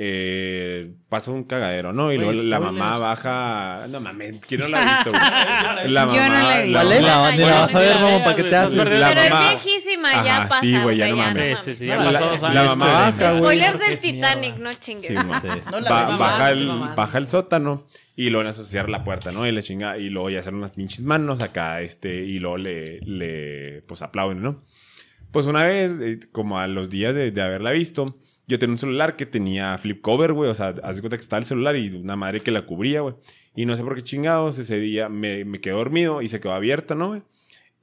[0.00, 2.12] eh, pasa un cagadero, ¿no?
[2.12, 2.60] Y luego la spoilers.
[2.72, 3.86] mamá baja...
[3.88, 5.10] No mames, ¿quién no la ha visto?
[5.10, 5.90] güey?
[5.92, 6.42] La Yo no mamá...
[6.42, 6.78] la he visto.
[6.84, 8.74] La, ni la vas a ver, mamá, ¿para qué güey, te haces?
[8.74, 9.00] La Pero
[9.34, 10.60] mamá- es viejísima, Ajá, ya pasa.
[10.60, 11.36] sí, güey, o ya sea, no ya mames.
[11.36, 11.60] no Sí, mames.
[11.60, 12.76] sí, sí, ya La- pasó dos la años.
[12.78, 13.58] mamá baja, güey.
[13.58, 15.10] Spoilers del Titanic, no chingues.
[15.10, 16.94] La mamá, baja, el, mamando.
[16.96, 19.46] baja el sótano y luego en eso se cierra la puerta, ¿no?
[19.46, 23.00] Y le chinga, y luego ya hacen unas pinches manos acá, este, y luego le,
[23.00, 24.62] le pues aplauden, ¿no?
[25.32, 28.16] Pues una vez, eh, como a los días de, de haberla visto,
[28.48, 31.22] yo tenía un celular que tenía flip cover, güey, o sea, haz de cuenta que
[31.22, 33.14] estaba el celular y una madre que la cubría, güey.
[33.54, 36.54] Y no sé por qué chingados, ese día me, me quedé dormido y se quedó
[36.54, 37.22] abierta, ¿no?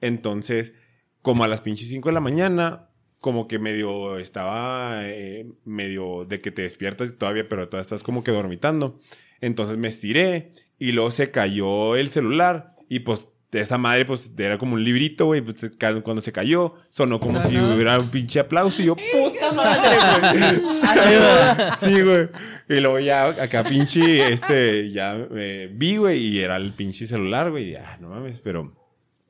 [0.01, 0.73] Entonces,
[1.21, 6.41] como a las pinches 5 de la mañana, como que medio estaba eh, medio de
[6.41, 8.99] que te despiertas todavía, pero todavía estás como que dormitando.
[9.41, 14.57] Entonces me estiré y luego se cayó el celular y pues esa madre, pues era
[14.57, 15.41] como un librito, güey.
[15.41, 15.71] Pues,
[16.03, 18.81] cuando se cayó, sonó como si hubiera un pinche aplauso.
[18.81, 21.71] Y yo, puta madre, güey.
[21.77, 22.29] sí, güey.
[22.67, 27.51] Y luego ya acá pinche, este, ya eh, vi, güey, y era el pinche celular,
[27.51, 27.71] güey.
[27.71, 28.73] Y ah, no mames, pero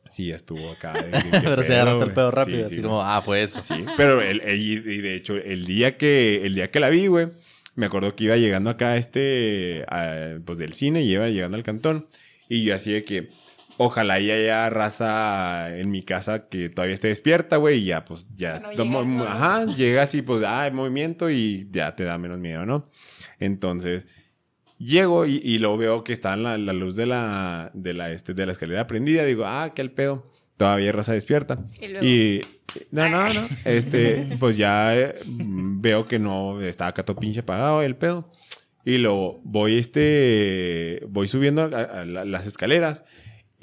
[0.10, 0.94] sí, ya estuvo acá.
[1.32, 3.62] Pero se agarraste el pedo rápido, sí, así como, ah, fue eso.
[3.62, 6.90] Sí, pero el, el- y y de hecho, el día que, el día que la
[6.90, 7.30] vi, güey,
[7.76, 11.64] me acuerdo que iba llegando acá este, a- pues del cine, y iba llegando al
[11.64, 12.08] cantón,
[12.48, 13.30] y yo así de que,
[13.78, 18.28] ojalá y haya raza en mi casa que todavía esté despierta, güey, y ya, pues,
[18.34, 22.18] ya, No tomo- llegas ajá, llegas y pues, ah, hay movimiento y ya te da
[22.18, 22.90] menos miedo, ¿no?
[23.40, 24.06] Entonces,
[24.78, 28.34] llego y, y luego veo que está la, la luz de la, de la, este,
[28.34, 31.60] de la escalera prendida, digo, ah, qué al pedo, todavía hay raza despierta.
[31.82, 32.06] Y luego.
[32.06, 32.42] Y
[32.92, 33.48] no, no, no.
[33.64, 38.32] Este, pues ya eh, veo que no está acá todo pinche apagado el pedo.
[38.88, 41.66] Y luego voy este voy subiendo a,
[42.02, 43.04] a la- las escaleras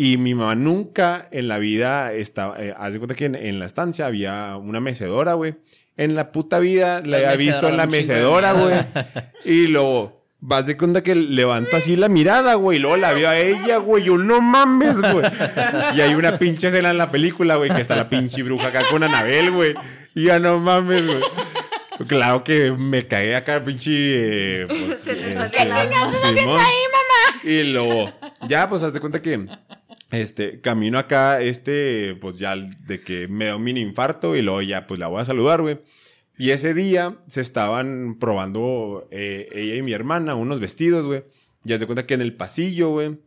[0.02, 3.60] y mi mamá nunca en la vida estaba eh, haz de cuenta que en, en
[3.60, 5.54] la estancia había una mecedora, güey.
[5.96, 8.74] En la puta vida la La había visto en la mecedora, güey.
[9.44, 12.78] Y luego vas de cuenta que levanto así la mirada, güey.
[12.78, 14.02] Y luego la veo a ella, güey.
[14.02, 15.24] Yo no mames, güey.
[15.94, 18.82] Y hay una pinche escena en la película, güey, que está la pinche bruja acá
[18.90, 19.74] con Anabel, güey.
[20.16, 21.20] Y ya no mames, güey.
[22.08, 24.62] Claro que me caí acá, pinche.
[24.62, 27.40] eh, pues, este, ¿Qué chingados estás haciendo ahí, mamá?
[27.44, 28.12] Y luego,
[28.48, 29.46] ya, pues, haz de cuenta que.
[30.12, 34.62] Este, camino acá, este, pues ya de que me da un mini infarto y luego
[34.62, 35.78] ya, pues la voy a saludar, güey.
[36.38, 41.24] Y ese día se estaban probando eh, ella y mi hermana unos vestidos, güey.
[41.64, 43.18] Y haz de cuenta que en el pasillo, güey.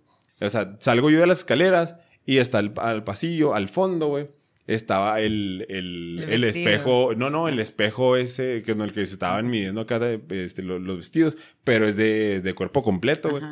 [0.42, 1.96] O sea, salgo yo de las escaleras
[2.26, 4.28] y está el, al pasillo, al fondo, güey.
[4.68, 7.14] Estaba el, el, El espejo.
[7.16, 10.80] No, no, el espejo ese que en el que se estaban midiendo acá este, lo-
[10.80, 11.38] los, vestidos.
[11.64, 13.44] Pero es de, de cuerpo completo, güey.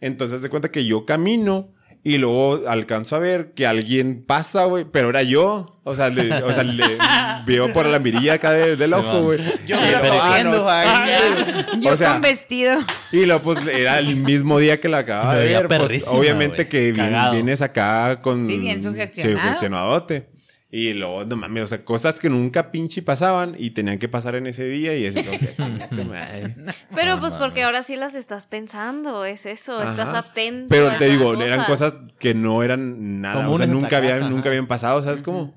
[0.00, 1.72] Entonces se cuenta que yo camino
[2.06, 5.80] y luego alcanzo a ver que alguien pasa, güey, pero era yo.
[5.84, 6.98] O sea, le, o sea, le
[7.46, 9.38] veo por la mirilla acá de- del Sí, ojo, güey.
[9.66, 10.68] Yo Y me lo ah, no.
[10.68, 12.78] ay, Yo O sea, con vestido.
[13.10, 15.66] Y luego, pues, era el mismo día que la acababa de ver.
[15.68, 16.68] Pues, obviamente güey.
[16.68, 16.92] que
[17.32, 18.46] vienes acá con...
[18.46, 19.38] Sí, bien sugestionado.
[19.40, 20.33] Sugestionadote.
[20.76, 24.34] Y luego, no mames, o sea, cosas que nunca pinche pasaban y tenían que pasar
[24.34, 26.56] en ese día y así como que, "Chinga tu madre".
[26.92, 30.66] Pero No pues porque ahora sí las estás pensando, es eso, estás atento.
[30.70, 34.48] Pero te digo, eran cosas que no eran nada, o sea, nunca, habían, casa, nunca
[34.48, 35.54] habían pasado, ¿sabes cómo?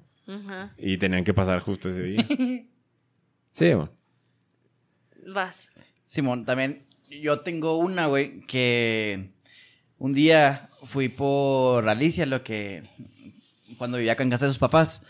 [0.77, 2.27] Y tenían que pasar justo ese día.
[3.49, 3.89] Sí, bueno.
[5.33, 5.69] Vas.
[6.03, 9.31] Simón, también yo tengo una, güey, que
[9.97, 12.83] un día fui por Alicia, lo que
[13.77, 15.01] cuando vivía acá en casa de sus papás.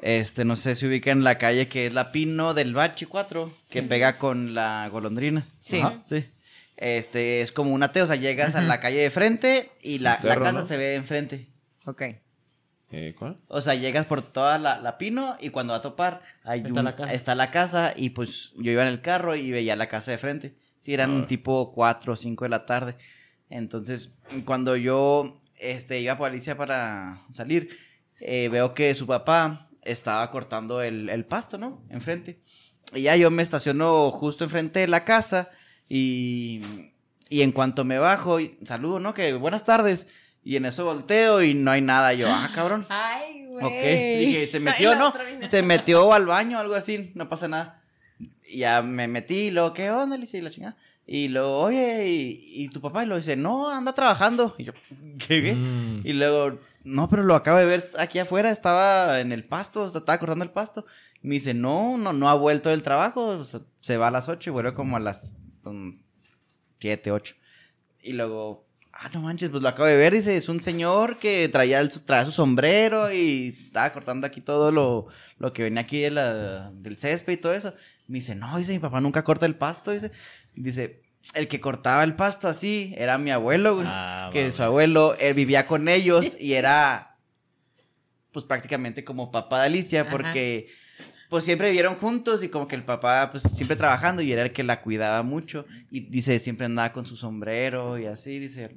[0.00, 3.54] Este, no sé si ubica en la calle que es la Pino del Bachi 4,
[3.70, 5.46] que pega con la golondrina.
[5.62, 5.78] Sí.
[5.78, 6.24] Ajá, sí.
[6.76, 10.16] Este, es como una T, o sea, llegas a la calle de frente y la,
[10.16, 10.66] Sí, la cerro, casa ¿no?
[10.66, 11.46] se ve enfrente.
[11.84, 12.02] Ok.
[12.94, 13.38] Eh, ¿Cuál?
[13.48, 16.80] O sea, llegas por toda la, la Pino y cuando va a topar, hay Está
[16.80, 17.12] un- la casa.
[17.14, 20.18] está la casa y pues yo iba en el carro y veía la casa de
[20.18, 20.56] frente.
[20.80, 21.26] Sí, eran Ah.
[21.28, 22.96] tipo 4 o 5 de la tarde.
[23.48, 24.10] Entonces,
[24.44, 27.68] cuando yo este, iba por Alicia para salir,
[28.24, 31.82] eh, veo que su papá estaba cortando el, el pasto, ¿no?
[31.90, 32.40] Enfrente.
[32.94, 35.50] Y ya yo me estaciono justo enfrente de la casa
[35.88, 36.62] y,
[37.28, 39.14] y en cuanto me bajo, y saludo, ¿no?
[39.14, 40.06] Que buenas tardes.
[40.44, 42.12] Y en eso volteo y no hay nada.
[42.14, 42.86] Yo, ah, cabrón.
[42.88, 43.64] Ay, güey.
[43.64, 45.14] Ok, dije, se metió, ¿no?
[45.48, 47.82] Se metió al baño, algo así, no pasa nada.
[48.48, 50.16] Y ya me metí, luego, ¿qué onda?
[50.16, 50.76] Y la chingada.
[51.06, 53.02] Y luego, oye, ¿y, y tu papá?
[53.02, 54.54] Y lo dice, no, anda trabajando.
[54.56, 54.72] Y yo,
[55.18, 55.42] ¿qué?
[55.42, 55.54] qué?
[55.54, 56.02] Mm.
[56.04, 60.18] Y luego, no, pero lo acabo de ver aquí afuera, estaba en el pasto, estaba
[60.18, 60.86] cortando el pasto.
[61.22, 64.10] Y me dice, no, no, no ha vuelto del trabajo, o sea, se va a
[64.12, 65.34] las 8 y vuelve como a las
[66.78, 67.34] 7, 8.
[68.02, 68.64] Y luego,
[69.02, 71.90] ah, no manches, pues lo acabo de ver, dice, es un señor que traía, el-
[72.04, 76.70] traía su sombrero y estaba cortando aquí todo lo, lo que venía aquí de la-
[76.72, 77.74] del césped y todo eso.
[78.08, 80.10] Me dice, no, dice, mi papá nunca corta el pasto, dice.
[80.54, 81.02] Dice,
[81.34, 83.86] el que cortaba el pasto así era mi abuelo, güey.
[83.88, 87.16] Ah, que su abuelo él vivía con ellos y era,
[88.32, 90.10] pues prácticamente como papá de Alicia, Ajá.
[90.10, 90.68] porque
[91.28, 94.52] pues siempre vivieron juntos y como que el papá pues siempre trabajando y era el
[94.52, 98.76] que la cuidaba mucho y dice siempre andaba con su sombrero y así dice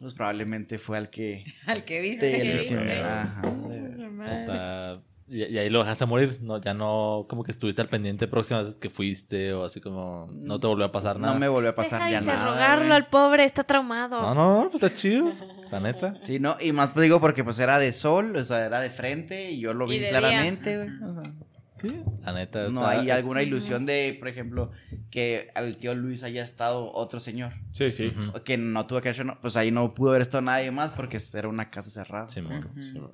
[0.00, 3.00] pues probablemente fue al que Al que te viste.
[3.02, 3.42] Ajá.
[3.42, 8.26] Puta, Y, y ahí lo dejaste morir, no, ya no, como que estuviste al pendiente
[8.28, 11.34] próximas veces que fuiste o así como, no te volvió a pasar nada.
[11.34, 14.22] no me volvió a pasar Deja ya nada interrogarlo al pobre, está traumado.
[14.22, 15.32] No, no, pues está chido,
[15.70, 16.14] la neta.
[16.20, 18.88] sí no y más pues digo porque pues era de sol o sea era de
[18.88, 21.32] frente y yo lo vi claramente güey o sea.
[21.80, 21.88] Sí.
[22.24, 22.68] La neta.
[22.68, 24.70] No hay es- alguna ilusión de, por ejemplo,
[25.10, 27.52] que al tío Luis haya estado otro señor.
[27.72, 28.12] Sí, sí.
[28.44, 31.18] Que no tuvo que hacer, no, pues ahí no pudo haber estado nadie más porque
[31.34, 32.28] era una casa cerrada.
[32.28, 32.40] Sí.
[32.40, 33.10] Ujú.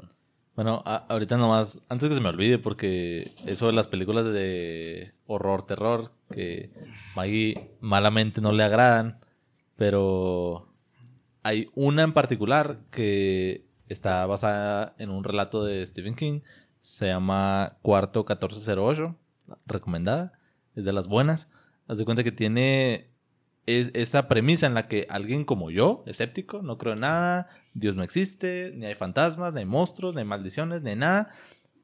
[0.56, 5.12] Bueno, a- ahorita nomás, antes que se me olvide, porque eso de las películas de
[5.26, 6.70] horror, terror, que
[7.16, 9.18] Maggie malamente no le agradan,
[9.76, 10.68] pero
[11.42, 16.40] hay una en particular que está basada en un relato de Stephen King,
[16.84, 19.16] se llama Cuarto 1408,
[19.66, 20.32] recomendada,
[20.76, 21.48] es de las buenas.
[21.88, 23.08] Haz de cuenta que tiene
[23.66, 27.96] es- esa premisa en la que alguien como yo, escéptico, no creo en nada, Dios
[27.96, 31.30] no existe, ni hay fantasmas, ni hay monstruos, ni hay maldiciones, ni nada.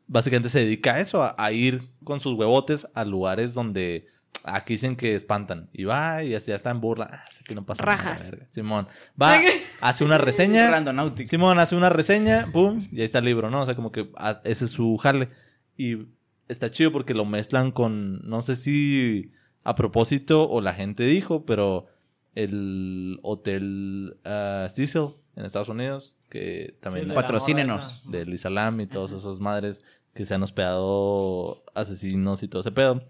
[0.06, 4.06] Básicamente se dedica a eso, a, a ir con sus huevotes a lugares donde
[4.44, 5.68] aquí dicen que espantan.
[5.72, 7.08] Y va y así ya está en burla.
[7.12, 8.30] Ah, sé que no pasa nada, Rajas.
[8.30, 8.46] verga.
[8.50, 8.88] Simón
[9.20, 9.38] va,
[9.80, 10.70] hace una reseña.
[10.70, 11.26] Randonautic.
[11.26, 13.62] Simón hace una reseña, pum, y ahí está el libro, ¿no?
[13.62, 15.28] O sea, como que ah, ese es su jale.
[15.76, 16.06] Y
[16.48, 21.44] está chido porque lo mezclan con, no sé si a propósito o la gente dijo,
[21.44, 21.86] pero
[22.34, 28.02] el hotel ah, Cecil en Estados Unidos, que también Sí, Patrocínenos.
[28.10, 29.80] del Islam y todas esas madres
[30.14, 33.02] que se han hospedado asesinos y todo ese pedo.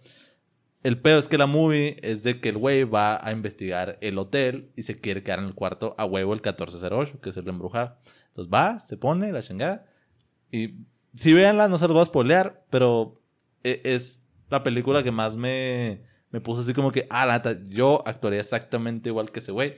[0.83, 4.17] El pedo es que la movie es de que el güey va a investigar el
[4.19, 7.49] hotel y se quiere quedar en el cuarto a huevo el 1408, que es el
[7.49, 7.99] embrujado.
[8.29, 9.87] Entonces va, se pone la chingada.
[10.51, 10.77] Y
[11.17, 13.21] si véanla, no se los voy a spoilear, pero
[13.63, 18.03] e- es la película que más me, me puso así como que, ah, la yo
[18.07, 19.75] actuaría exactamente igual que ese güey.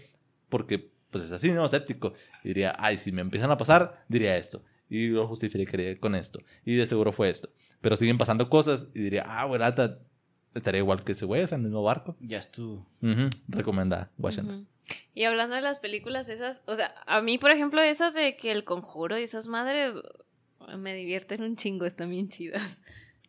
[0.48, 1.64] Porque, pues es así, ¿no?
[1.64, 2.12] Escéptico.
[2.44, 4.62] Y diría, ay, si me empiezan a pasar, diría esto.
[4.88, 6.38] Y lo justificaría con esto.
[6.64, 7.48] Y de seguro fue esto.
[7.80, 9.98] Pero siguen pasando cosas y diría, ah, neta,
[10.54, 12.16] estaría igual que ese güey, o sea, en el mismo barco.
[12.20, 12.86] Ya estuvo.
[13.02, 14.68] Ujú, Recomendada, Washington.
[15.14, 18.52] Y hablando de las películas esas, o sea, a mí, por ejemplo, esas de que
[18.52, 19.94] el conjuro y esas madres
[20.76, 22.80] me divierten un chingo, están bien chidas.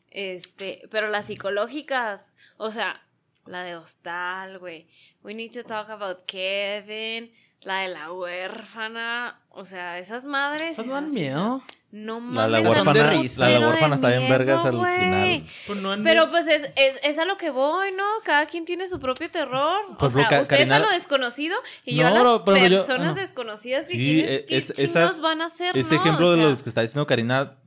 [0.10, 2.22] Este, pero las psicológicas,
[2.58, 3.02] o sea,
[3.46, 4.88] la de Hostal, güey.
[5.24, 7.32] We need to talk about Kevin,
[7.64, 10.72] la de la huérfana, o sea, esas madres.
[10.72, 11.62] ¿Esas no dan miedo?
[11.92, 14.72] No La, la mames, Son de huérfana, la, de la huérfana está bien vergas al
[14.74, 15.44] final.
[15.68, 18.04] Pues no en- Pero pues es, es, es a lo que voy, ¿no?
[18.26, 19.80] Cada quien tiene su propio terror.
[20.00, 22.58] Pues, o sea, ustedes Karina- a lo desconocido y yo No, a las pero- pero
[22.68, 23.22] yo- personas no.
[23.22, 23.92] desconocidas.
[23.92, 26.02] ¿Y Sí, e- qué es- chingos esas- van a hacer, Ese no?
[26.02, 27.58] ejemplo O de los que está diciendo Karina,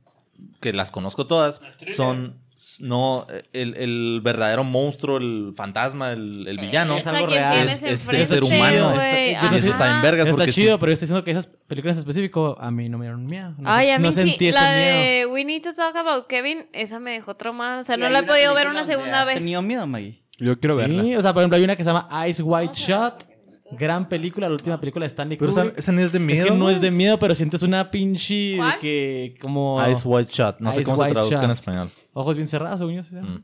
[0.59, 1.61] que las conozco todas,
[1.95, 2.37] son
[2.79, 6.97] no el, el verdadero monstruo, el fantasma, el, el villano.
[6.97, 7.69] es algo real.
[7.69, 8.99] Es- es ser humano.
[8.99, 10.77] Está- Y eso está en vergas Está porque chido, sí.
[10.79, 13.53] pero yo estoy diciendo que esas películas en específico a mí no me dieron miedo.
[13.57, 14.15] No, Ay, sé- a mí no sí.
[14.15, 15.01] sentí ese La miedo.
[15.01, 17.79] de We Need to Talk About Kevin, esa me dejó traumada.
[17.81, 19.37] O sea, ¿Y no la he podido ver una segunda has vez.
[19.37, 20.23] tenido miedo, Maggie?
[20.39, 21.03] Yo quiero verla.
[21.03, 23.27] Sí, o sea, por ejemplo, hay una que se llama Ice White Shot.
[23.71, 25.79] Gran película, la última película de Stanley Pero esa, Kubrick.
[25.79, 26.45] esa ni es de miedo.
[26.45, 30.59] es que no es de miedo, pero sientes una pinche que como Ice White Shot.
[30.61, 31.91] No sé cómo se White traduzca en español.
[32.17, 33.03] Ojos bien cerrados, según yo.
[33.03, 33.15] ¿sí?
[33.15, 33.43] Mm.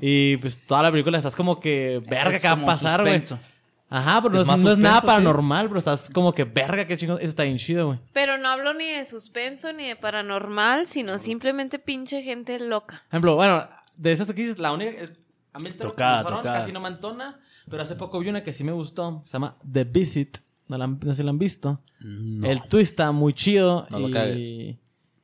[0.00, 3.14] Y pues toda la película estás como que verga, ¿qué va a pasar, güey?
[3.20, 3.38] suspenso.
[3.88, 5.06] Ajá, pero Es no es, no es nada sí.
[5.06, 7.18] paranormal, pero estás como que verga, qué chingón.
[7.18, 8.00] Eso está bien chido, güey.
[8.12, 12.96] Pero no hablo ni de suspenso ni de paranormal, sino simplemente pinche gente loca.
[13.04, 14.90] Por ejemplo, bueno, de esas que dices, la única.
[15.52, 16.58] A mí el terror Tocada, que tocada.
[16.58, 17.38] casi no me entona,
[17.70, 19.22] pero hace poco vi una que sí me gustó.
[19.24, 20.38] Se llama The Visit.
[20.68, 21.80] No, la no sé si la han visto.
[22.00, 22.46] No.
[22.50, 23.86] El twist está muy chido.
[23.88, 24.78] No y,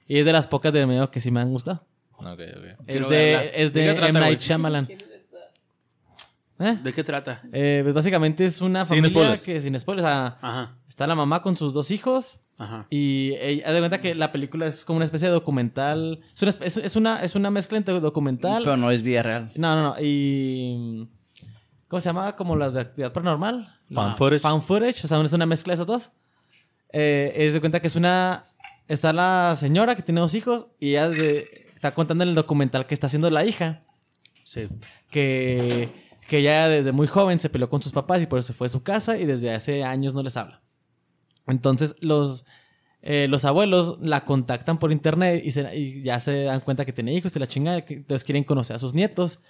[0.07, 1.85] y es de las pocas de medio que sí me han gustado.
[2.87, 4.21] Es de, es ¿De de qué trata, M.
[4.21, 4.41] Night?
[4.41, 4.89] Shyamalan.
[6.59, 6.79] ¿Eh?
[6.83, 7.43] ¿De qué trata?
[7.53, 9.45] Eh, pues básicamente es una Sin familia spoilers.
[9.45, 12.87] que sin spoilers, o sea, Ajá, está la mamá con sus dos hijos ajá.
[12.89, 16.41] y ella haz de cuenta que la película es como una especie de documental, es
[16.43, 19.51] una, es, es una, es una mezcla entre documental, Pero no es vida real.
[19.57, 21.09] no, no, no, y
[21.89, 22.37] ¿cómo se llama?
[22.37, 24.11] Como las de actividad paranormal, Fan
[24.43, 24.63] No.
[24.63, 26.11] footage, o sea, es una mezcla de esas dos.
[26.93, 28.45] Eh, es de cuenta que es una,
[28.87, 32.87] está la señora que tiene dos hijos y ella de- está contando en el documental
[32.87, 33.83] que está haciendo la hija
[34.45, 34.61] Sí.
[35.11, 35.91] que,
[36.29, 38.67] que ella desde muy joven se peleó con sus papás y por eso se fue
[38.67, 40.63] de su casa y desde hace años no les habla.
[41.49, 42.45] Entonces los,
[43.03, 46.93] eh, los abuelos la contactan por internet y, se- y ya se dan cuenta que
[46.93, 49.41] tiene hijos y la chingada, que entonces quieren conocer a sus nietos.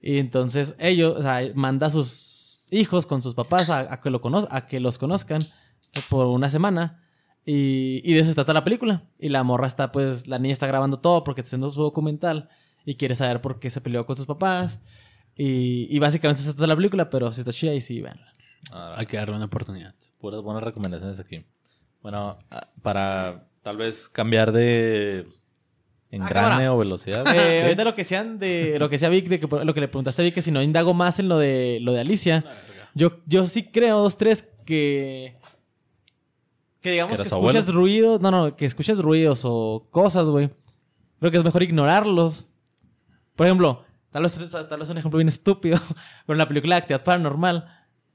[0.00, 4.10] Y entonces ellos, o sea, manda a sus hijos con sus papás a, a que,
[4.10, 5.42] lo conoz- a que los conozcan
[6.08, 7.04] por una semana.
[7.44, 9.02] Y, y de eso se trata la película.
[9.18, 12.48] Y la morra está, pues, la niña está grabando todo porque está haciendo su documental
[12.84, 14.78] y quiere saber por qué se peleó con sus papás.
[15.36, 18.32] Y, y básicamente se trata la película, pero si está chida y sí, veanla.
[18.70, 19.94] Ahora, Hay que darle una oportunidad.
[20.20, 21.44] puras buenas recomendaciones aquí.
[22.02, 25.26] Bueno, ah, para tal vez cambiar de
[26.10, 26.72] engrane cámara.
[26.72, 27.24] o velocidad.
[27.34, 29.88] Eh, ahorita lo que sean de lo que sea Vic, de que, lo que le
[29.88, 32.44] preguntaste a Vic, que si no indago más en lo de lo de Alicia,
[32.94, 35.36] yo, yo sí creo, dos, tres, que.
[36.82, 37.62] Que digamos ¿Que que, abuelo?
[37.72, 40.50] ruidos, no, no, que escuchas ruidos o cosas, güey.
[41.20, 42.46] Creo que es mejor ignorarlos
[43.36, 44.36] Por ejemplo, tal vez,
[44.68, 45.78] tal vez un ejemplo bien estúpido,
[46.26, 47.68] pero en la película de Actividad Paranormal,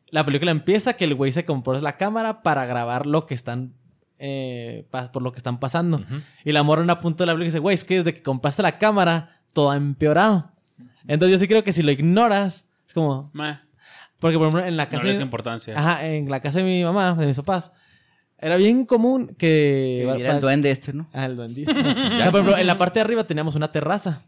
[0.10, 3.74] la película empieza que el güey se compró la cámara para grabar lo que están.
[4.20, 5.98] eh, pa- por lo que están pasando.
[5.98, 6.22] Ujú.
[6.44, 8.24] Y la morra en una punta de la película dice, güey, es que desde que
[8.24, 10.52] compraste la cámara, todo ha empeorado.
[11.08, 13.30] Entonces yo sí creo que si lo ignoras, es como.
[13.34, 13.60] Meh,
[14.20, 15.04] Porque por ejemplo en la no casa.
[15.06, 15.78] le de- importancia.
[15.78, 17.72] Ajá, en la casa de mi mamá, de mis papás,
[18.40, 20.04] era bien común que.
[20.08, 21.10] Que viera el duende este, ¿no?
[21.14, 21.82] Ah, el duendísimo.
[21.84, 24.24] Por ejemplo, en la parte de arriba teníamos una terraza.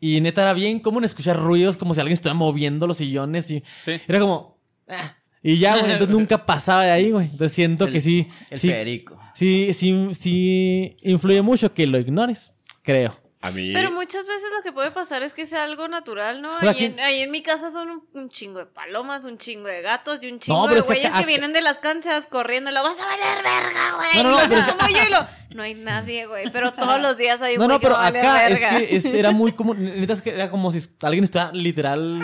[0.00, 3.62] Y neta era bien común escuchar ruidos como si alguien estuviera moviendo los sillones y
[3.80, 3.92] Sí.
[4.08, 4.58] era como...
[4.88, 5.14] ah.
[5.44, 7.26] Y ya, güey, entonces nunca pasaba de ahí, güey.
[7.26, 9.20] Entonces siento El- que sí, El sí, Federico.
[9.34, 12.52] sí, sí, sí influye mucho que lo ignores,
[12.82, 13.16] creo.
[13.44, 13.72] A mí.
[13.74, 16.56] Pero muchas veces lo que puede pasar es que sea algo natural, ¿no?
[16.60, 19.66] Ahí, aquí- en, ahí en mi casa son un, un chingo de palomas, un chingo
[19.66, 22.70] de gatos y un chingo de es que güeyes que, vienen de las canchas corriendo
[22.70, 24.22] y lo vas a valer verga, güey.
[24.22, 25.26] No, no, no, Y lo pero es- asumo yo y lo-
[25.56, 26.50] No hay nadie, güey.
[26.52, 28.46] Pero todos los días hay un No, güey no, que pero va a valer acá
[28.48, 28.78] es verga.
[28.78, 29.76] que es- era muy común.
[30.00, 32.20] Neta es que era como si alguien estuviera literal...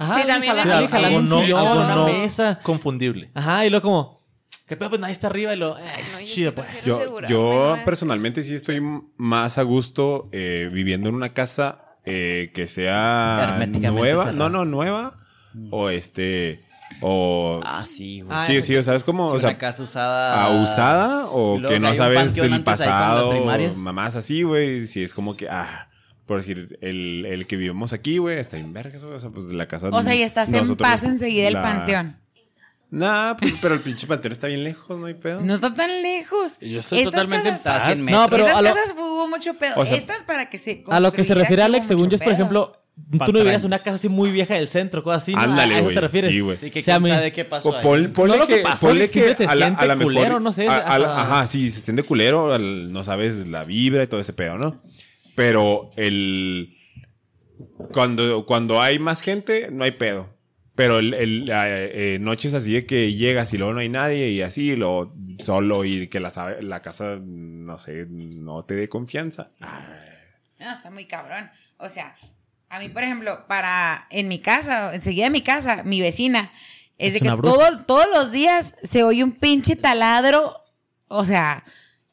[0.00, 0.54] Ajá, Sí, también
[0.88, 2.60] jalando un sillón, una mesa.
[2.62, 3.32] Confundible.
[3.34, 4.17] Ajá, y luego como...
[4.68, 4.90] ¿Qué pedo?
[4.90, 5.78] Pues nadie está arriba y lo...
[5.78, 6.84] eh, no, yo chido, sí pues.
[6.84, 8.80] Yo, yo personalmente sí estoy
[9.16, 13.58] más a gusto eh, viviendo en una casa eh, que sea
[13.90, 14.32] nueva.
[14.32, 15.16] No, no, nueva.
[15.70, 16.60] O este.
[17.00, 17.60] O.
[17.64, 18.36] Ah, sí, güey.
[18.36, 19.30] Ah, sí, sí, o sea, es como.
[19.30, 20.44] Sí, o sea, una casa usada.
[20.44, 23.32] a usada o que que no sabes el pasado.
[23.74, 24.86] Mamás así, güey.
[24.86, 25.48] Si es como que.
[25.48, 25.86] Ah.
[26.26, 29.16] Por decir, el, el que vivimos aquí, güey, está en vergas, güey.
[29.16, 29.88] O sea, pues la casa.
[29.88, 32.18] O sea, y estás en paz enseguida la- panteón.
[32.90, 35.40] Nah, pues, pero el pinche panteón está bien lejos, no hay pedo.
[35.42, 36.56] No está tan lejos.
[36.60, 38.04] Yo estoy Estas totalmente en casas- 100 paz.
[38.04, 38.22] metros.
[38.22, 39.72] No, pero Esas a lo, casas hubo mucho pedo.
[39.76, 42.22] O sea, Estas para que se a lo que se refiere Alex, según yo es,
[42.22, 42.72] por ejemplo,
[43.26, 45.40] tú no en una casa así muy vieja del centro, cosas así, ¿no?
[45.42, 45.94] Ándale, ¿A eso güey.
[45.94, 46.30] te refieres?
[46.32, 46.56] Sí, güey.
[46.56, 47.82] Sí, que O sea, sabe qué pasó ahí.
[48.08, 50.14] ponle No lo que que, pasó, ponle que se a la, siente a la mejor,
[50.14, 53.48] culero, no sé, a- a la- hasta- ajá, sí, se siente culero, al- no sabes
[53.48, 54.76] la vibra y todo ese pedo, ¿no?
[55.36, 56.74] Pero el
[57.92, 60.28] cuando, cuando hay más gente, no hay pedo.
[60.78, 64.30] Pero el, el- eh, eh, noches así de que llegas y luego no hay nadie
[64.30, 68.88] y así, lo solo y que la, sabe- la casa, no sé, no te dé
[68.88, 69.48] confianza.
[70.58, 71.50] No, está muy cabrón.
[71.78, 72.16] O sea,
[72.68, 76.52] a mí, por ejemplo, para en mi casa, enseguida de mi casa, mi vecina,
[76.96, 80.56] es, Es de que todo, todos los días se oye un pinche taladro.
[81.08, 81.64] O sea,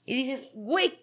[0.05, 0.93] y dices, güey,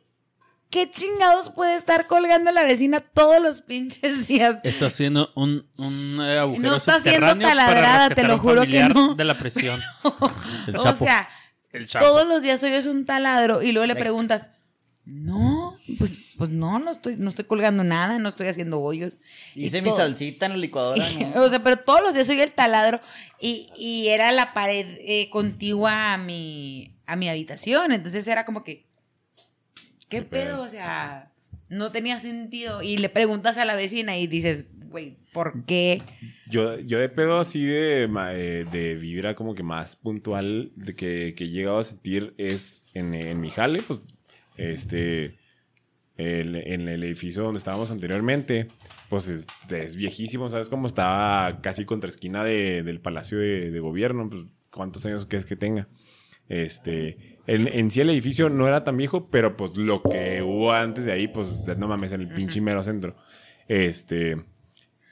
[0.73, 4.59] ¿qué chingados puede estar colgando la vecina todos los pinches días?
[4.65, 9.15] Está haciendo un, un agujero No está para taladrada, te lo juro que no.
[9.15, 9.81] De la prisión.
[10.67, 11.05] El o Chapo.
[11.05, 11.29] sea,
[11.73, 12.05] El chapo.
[12.07, 14.51] todos los días oyes un taladro y luego le preguntas,
[15.05, 19.19] no, pues, pues no, no estoy, no estoy colgando nada, no estoy haciendo hoyos.
[19.55, 21.05] Y Hice mi salsita en la licuadora.
[21.35, 21.43] ¿no?
[21.43, 23.01] o sea, pero todos los días oía el taladro
[23.39, 27.93] y, y era la pared eh, contigua a mi, a mi habitación.
[27.93, 28.87] Entonces era como que,
[30.13, 30.63] ¿qué, ¿Qué pedo?
[30.63, 31.33] O sea,
[31.69, 32.83] no tenía sentido.
[32.83, 36.03] Y le preguntas a la vecina y dices, güey, ¿por qué?
[36.49, 41.35] Yo, yo de pedo así de, eh, de vibra como que más puntual de que,
[41.35, 44.03] que he llegado a sentir es en, en mi jale, pues,
[44.59, 45.39] este,
[46.17, 48.69] el- en el edificio donde estábamos anteriormente,
[49.09, 50.69] pues es, es viejísimo, ¿sabes?
[50.69, 55.47] Como estaba casi contra esquina de- del Palacio de, de Gobierno, pues, ¿cuántos años crees
[55.47, 55.89] que tenga?
[56.49, 60.73] Este, en, en sí el edificio no era tan viejo, pero pues lo que hubo
[60.73, 63.17] antes de ahí, pues, no mames, en el pinche mero centro.
[63.69, 64.37] Este,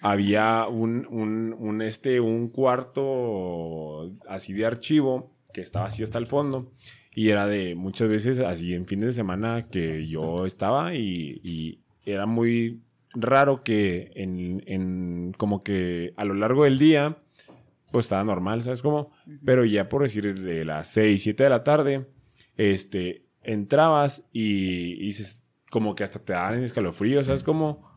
[0.00, 6.26] había un, un, un, este, un cuarto así de archivo que estaba así hasta el
[6.26, 6.72] fondo
[7.14, 11.80] y era de muchas veces así en fines de semana que yo estaba y, y
[12.04, 12.80] era muy
[13.12, 17.18] raro que en, en como que a lo largo del día
[17.90, 19.10] pues estaba normal, ¿sabes cómo?
[19.44, 22.06] Pero ya por decir de las 6, 7 de la tarde,
[22.60, 27.88] este, entrabas y, y dices, como que hasta te daban escalofríos, ¿sabes cómo?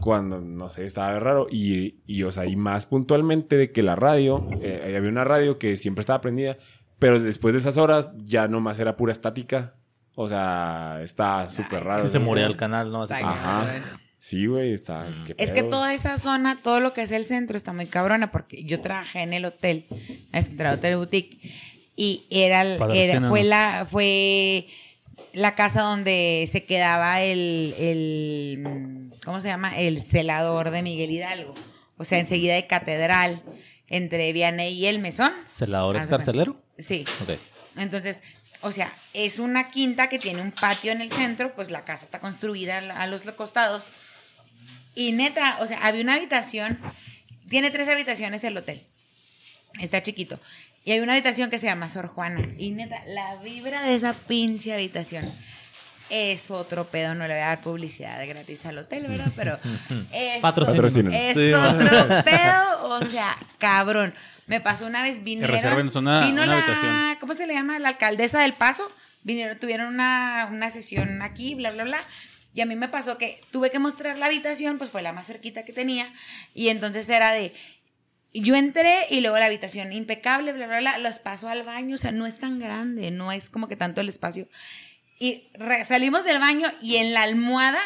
[0.00, 1.46] Cuando, no sé, estaba raro.
[1.50, 5.58] Y, y, o sea, y más puntualmente de que la radio, eh, había una radio
[5.58, 6.58] que siempre estaba prendida,
[6.98, 9.76] pero después de esas horas ya nomás era pura estática.
[10.14, 12.00] O sea, está súper raro.
[12.02, 13.04] Sí se ¿sabes moría el canal, ¿no?
[13.04, 13.66] Así como- Ajá.
[14.18, 15.06] Sí, güey, está...
[15.26, 18.30] qué Es que toda esa zona, todo lo que es el centro, está muy cabrona
[18.30, 21.40] porque yo trabajé en el hotel, en el Central Hotel Boutique,
[22.00, 22.62] y era,
[22.94, 24.68] era fue la fue
[25.34, 29.78] la casa donde se quedaba el, el ¿cómo se llama?
[29.78, 31.54] El celador de Miguel Hidalgo.
[31.98, 33.42] O sea, enseguida de Catedral,
[33.90, 35.34] entre Vianney y el Mesón.
[35.46, 36.56] ¿Celador es carcelero?
[36.78, 37.04] Sí.
[37.22, 37.38] Ok.
[37.76, 38.22] Entonces,
[38.62, 42.06] o sea, es una quinta que tiene un patio en el centro, pues la casa
[42.06, 43.86] está construida a los costados.
[44.94, 46.78] Y neta, o sea, había una habitación,
[47.50, 48.86] tiene tres habitaciones el hotel.
[49.78, 50.40] Está chiquito.
[50.84, 52.40] Y hay una habitación que se llama Sor Juana.
[52.58, 55.24] Y neta, la vibra de esa pinche habitación.
[56.08, 59.30] es otro pedo, no le voy a dar publicidad gratis al hotel, ¿verdad?
[59.36, 59.58] Pero
[60.12, 61.12] es, Patrocinio.
[61.12, 64.14] Es Sí, otro pedo, o sea, cabrón.
[64.46, 65.54] Me pasó una vez, vinieron,
[65.96, 67.16] una- vino una la, habitación.
[67.20, 67.78] ¿cómo se le llama?
[67.78, 68.90] La alcaldesa del Paso,
[69.22, 72.00] vinieron, tuvieron una, una sesión aquí, bla, bla, bla.
[72.52, 75.28] Y a mí me pasó que tuve que mostrar la habitación, pues fue la más
[75.28, 76.12] cerquita que tenía.
[76.52, 77.54] Y entonces era de,
[78.32, 81.98] yo entré y luego la habitación impecable, bla, bla, bla, los paso al baño, o
[81.98, 84.48] sea, no es tan grande, no es como que tanto el espacio.
[85.18, 87.80] Y re- salimos del baño y en la almohada,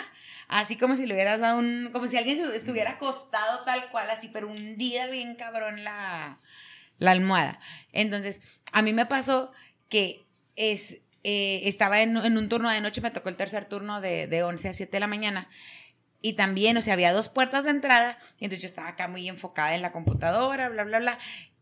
[0.49, 4.29] así como si le hubieras dado un, como si alguien estuviera acostado tal cual, así,
[4.29, 6.39] pero hundida bien cabrón la,
[6.99, 7.59] la almohada.
[7.93, 8.41] Entonces,
[8.73, 9.51] a mí me pasó
[9.89, 10.27] que
[10.57, 14.27] es, eh, estaba en, en un turno de noche, me tocó el tercer turno de,
[14.27, 15.49] de 11 a 7 de la mañana.
[16.25, 19.29] Y también, o sea, había dos puertas de entrada, y entonces yo estaba acá muy
[19.29, 21.19] enfocada en la computadora, bla, bla, bla.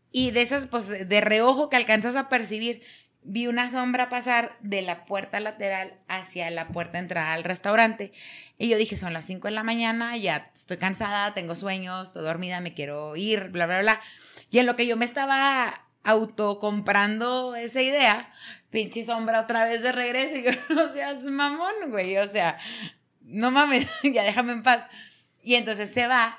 [0.09, 2.81] Y de esas, pues, de reojo que alcanzas a percibir,
[3.23, 8.13] vi una sombra pasar de la puerta lateral hacia la puerta de entrada al restaurante.
[8.57, 12.23] Y yo dije, son las 5 de la mañana, ya estoy cansada, tengo sueños, estoy
[12.23, 14.01] dormida, me quiero ir, bla, bla, bla.
[14.49, 18.31] Y en lo que yo me estaba autocomprando esa idea,
[18.69, 20.37] pinche sombra otra vez de regreso.
[20.37, 22.15] Y yo, no seas mamón, güey.
[22.17, 22.57] O sea,
[23.33, 24.85] no mames, ya déjame en paz.
[25.41, 26.37] Y entonces se va.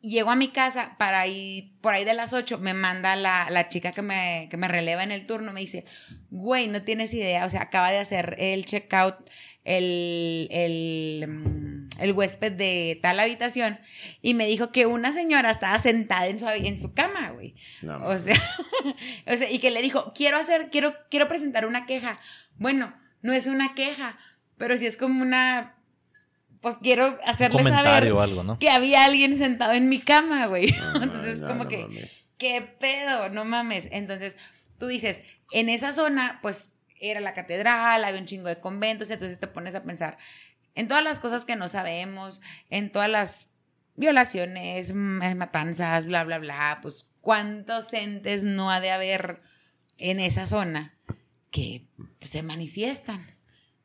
[0.00, 3.68] Llego a mi casa para ir por ahí de las 8, me manda la, la
[3.68, 5.84] chica que me, que me releva en el turno, me dice,
[6.28, 9.24] güey, no tienes idea, o sea, acaba de hacer el checkout
[9.64, 13.78] el, el, mm, el huésped de tal habitación
[14.20, 17.54] y me dijo que una señora estaba sentada en su, en su cama, güey.
[17.80, 18.36] No, O sea,
[19.26, 22.18] o sea, y que le dijo, quiero hacer, quiero, quiero presentar una queja.
[22.56, 24.16] Bueno, no es una queja,
[24.56, 25.76] pero sí es como una,
[26.62, 28.58] pues quiero Un hacerle saber comentario o algo, ¿no?
[28.58, 30.72] que había alguien sentado en mi cama, güey.
[30.72, 32.28] no, Entonces, no, como no que, mames.
[32.38, 33.28] ¿qué pedo?
[33.28, 33.88] No mames.
[33.92, 34.36] Entonces,
[34.78, 39.38] tú dices, en esa zona, pues era la catedral, había un chingo de conventos, entonces
[39.38, 40.16] te pones a pensar
[40.74, 42.40] en todas las cosas que no sabemos,
[42.70, 43.48] en todas las
[43.96, 49.42] violaciones, m- matanzas, bla, bla, bla, pues cuántos entes no ha de haber
[49.98, 50.94] en esa zona
[51.50, 51.86] que
[52.18, 53.26] pues, se manifiestan.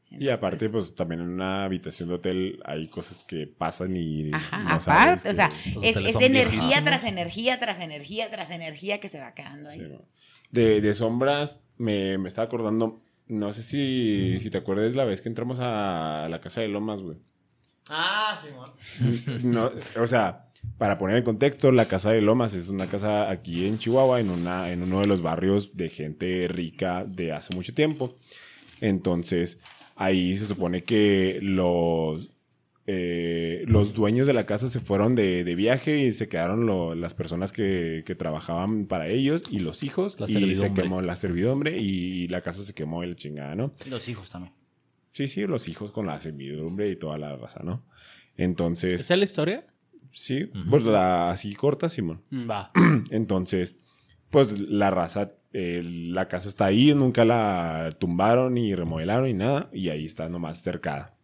[0.10, 4.64] Y aparte, pues también en una habitación de hotel hay cosas que pasan y Ajá,
[4.64, 5.50] no sabes aparte, o sea,
[5.82, 9.80] es, energía tras energía, tras energía, tras energía que se va quedando ahí.
[9.80, 10.06] Sí, ¿no?
[10.52, 15.22] de, de sombras, me, me estaba acordando, no sé si, si te acuerdas la vez
[15.22, 17.18] que entramos a la casa de Lomas, güey.
[17.90, 18.72] Ah, Simón.
[19.44, 23.66] No, o sea, para poner en contexto, la casa de Lomas es una casa aquí
[23.68, 27.74] en Chihuahua, en, una, en uno de los barrios de gente rica de hace mucho
[27.74, 28.18] tiempo.
[28.82, 29.60] Entonces,
[29.98, 32.30] ahí se supone que los,
[32.86, 36.96] eh, los dueños de la casa se fueron de, de viaje y se quedaron lo-
[36.96, 40.18] las personas que, que trabajaban para ellos y los hijos.
[40.20, 43.74] La y se quemó la servidumbre y la casa se quemó y la chingada, ¿no?
[43.90, 44.54] Los hijos también.
[45.12, 47.84] Sí, sí, los hijos con la servidumbre y toda la raza, ¿no?
[48.38, 49.02] Entonces...
[49.02, 49.66] ¿Esa es la historia?
[50.12, 52.22] Sí, pues la así corta, Simón.
[52.30, 52.72] Mm, Va.
[53.10, 53.76] Entonces,
[54.30, 59.70] pues la raza, eh, la casa está ahí, nunca la tumbaron ni remodelaron ni nada,
[59.74, 61.16] y ahí está nomás cercada.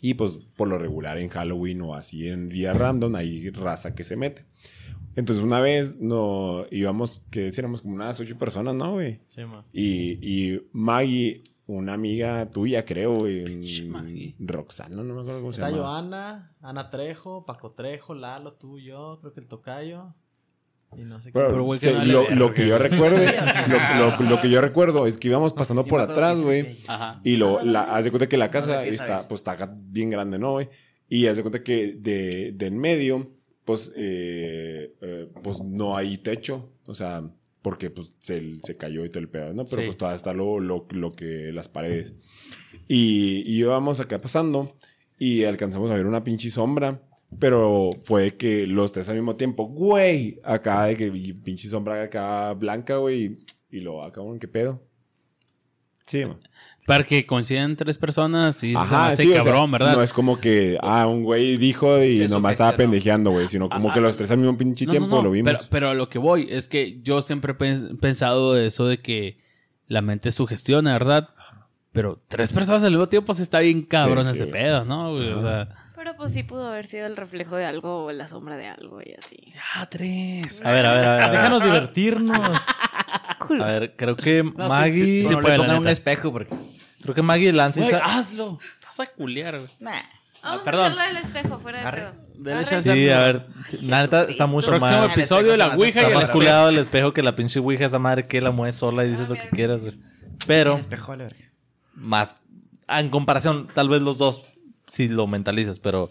[0.00, 4.04] Y pues por lo regular en Halloween o así en día random hay raza que
[4.04, 4.46] se mete.
[5.16, 9.20] Entonces una vez no íbamos, que éramos como unas ocho personas, ¿no, güey?
[9.28, 9.64] Simón.
[9.72, 14.34] Y, y Maggie, una amiga tuya, creo, güey.
[14.38, 15.82] Roxana, no me acuerdo cómo se Está llama.
[15.82, 20.14] Joana, Ana Trejo, Paco Trejo, Lalo, tú, yo, creo que el tocayo.
[20.96, 23.18] Y no sé Bueno, Pero, lo, que yo recuerdo,
[23.68, 26.78] lo, lo- lo que yo recuerdo es que íbamos pasando por atrás, güey.
[27.24, 29.70] Y lo, la, haz de cuenta que la casa No sé si está, pues, está
[29.76, 30.68] bien grande, ¿no, güey?
[31.08, 33.30] Y haz de cuenta que de, de en medio,
[33.64, 36.72] pues, eh, eh, pues no hay techo.
[36.86, 37.22] O sea,
[37.62, 39.64] porque pues se, se cayó y todo el pedo, ¿no?
[39.66, 39.86] Pero Sí.
[39.86, 42.14] pues todavía está lo, lo, lo que, las paredes.
[42.88, 44.76] Y, y íbamos acá pasando
[45.18, 47.02] y alcanzamos a ver una pinche sombra.
[47.38, 51.10] Pero fue que los tres al mismo tiempo, güey, acá de que
[51.44, 53.38] pinche sombra acá blanca, güey,
[53.70, 54.82] y lo acá, bueno, ¿qué pedo?
[56.06, 56.38] Sí, man.
[56.86, 59.92] Para que coincidan tres personas y se Ajá, hace sí, o sea, cabrón, ¿verdad?
[59.92, 63.68] No es como que, ah, un güey dijo y Sí, nomás estaba pendejeando, güey, sino
[63.68, 65.52] como Ah, que los tres al mismo pinche No, tiempo no, lo vimos.
[65.52, 69.02] Pero, pero a lo que voy es que yo siempre he pens- pensado eso de
[69.02, 69.36] que
[69.86, 71.28] la mente sugestiona, ¿verdad?
[71.92, 74.50] Pero tres personas al mismo tiempo se está bien cabrón Sí, ese sí.
[74.50, 75.12] pedo, ¿no?
[75.12, 75.28] güey?
[75.28, 75.68] O sea,
[76.08, 79.00] Pero pues sí pudo haber sido el reflejo de algo o la sombra de algo
[79.04, 79.36] y así.
[79.54, 80.64] ya tres.
[80.64, 81.30] A ver, a ver, a ver.
[81.32, 82.58] Déjanos divertirnos.
[83.50, 84.92] A ver, creo que No, Maggie.
[84.92, 86.54] sí, Sí, sí no puede, pongan un espejo porque...
[87.00, 87.80] Creo que Maggie Lance.
[87.80, 88.58] Güey, hazlo.
[88.86, 89.70] Vas a culiar, güey.
[89.80, 89.92] Nah.
[90.42, 90.82] Vamos perdón.
[90.82, 91.90] a hacerlo del espejo, fuera de
[92.42, 92.82] pedo.
[92.82, 93.46] Sí, a ver.
[93.82, 95.12] La neta está mucho Próximo más.
[95.16, 96.32] episodio, la Ouija y Está más espejo.
[96.38, 99.26] culeado el espejo que la pinche Ouija, esa madre que la mueves sola y dices
[99.26, 99.98] Ah, lo que quieras, güey.
[100.46, 101.36] Pero El espejo, verga.
[101.94, 102.42] más
[102.88, 104.42] En comparación, tal vez los dos,
[104.88, 106.10] si lo mentalizas, pero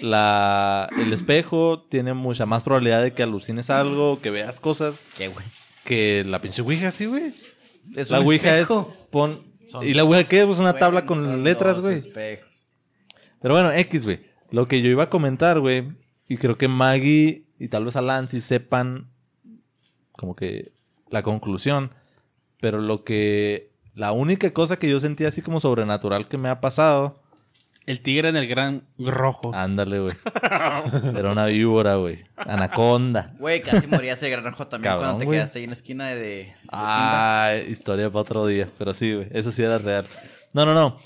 [0.00, 5.28] la, el espejo tiene mucha más probabilidad de que alucines algo, que veas cosas, ¿Qué,
[5.28, 5.44] güey?
[5.84, 7.32] que la pinche Ouija, sí, güey.
[7.96, 8.94] Es La Ouija espejo.
[9.00, 9.42] es pon...
[9.82, 10.44] ¿Y la Ouija qué?
[10.44, 11.96] Pues una tabla con letras, güey.
[11.96, 12.70] espejos.
[13.40, 14.20] Pero bueno, X, güey.
[14.50, 15.92] Lo que yo iba a comentar, güey,
[16.28, 19.10] y creo que Maggie y tal vez Alan sí sepan
[20.12, 20.72] como que
[21.10, 21.94] la conclusión,
[22.60, 23.72] pero lo que...
[23.94, 27.22] La única cosa que yo sentí así como sobrenatural que me ha pasado...
[27.88, 29.50] El tigre en el gran rojo.
[29.54, 30.14] Ándale, güey.
[31.16, 32.22] Era una víbora, güey.
[32.36, 33.34] Anaconda.
[33.38, 35.38] Güey, casi moría ese granajo también Cabrón, cuando te güey.
[35.38, 37.46] quedaste ahí en la esquina de, de Simba.
[37.46, 38.68] Ah, historia para otro día.
[38.76, 39.28] Pero sí, güey.
[39.30, 40.06] Eso sí era real.
[40.52, 40.98] No, no, no.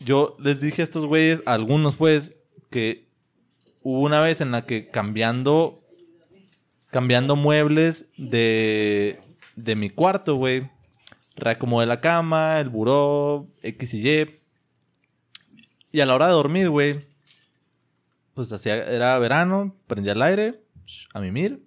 [0.00, 2.34] Yo les dije a estos güeyes, a algunos pues,
[2.68, 3.08] que
[3.80, 5.82] hubo una vez en la que cambiando,
[6.90, 9.18] cambiando muebles de,
[9.56, 10.68] de mi cuarto, güey,
[11.36, 14.37] reacomodé la cama, el buró, X y Y.
[15.92, 17.04] Y a la hora de dormir, güey,
[18.34, 20.62] pues hacía, era verano, prendía el aire,
[21.14, 21.64] a mimir,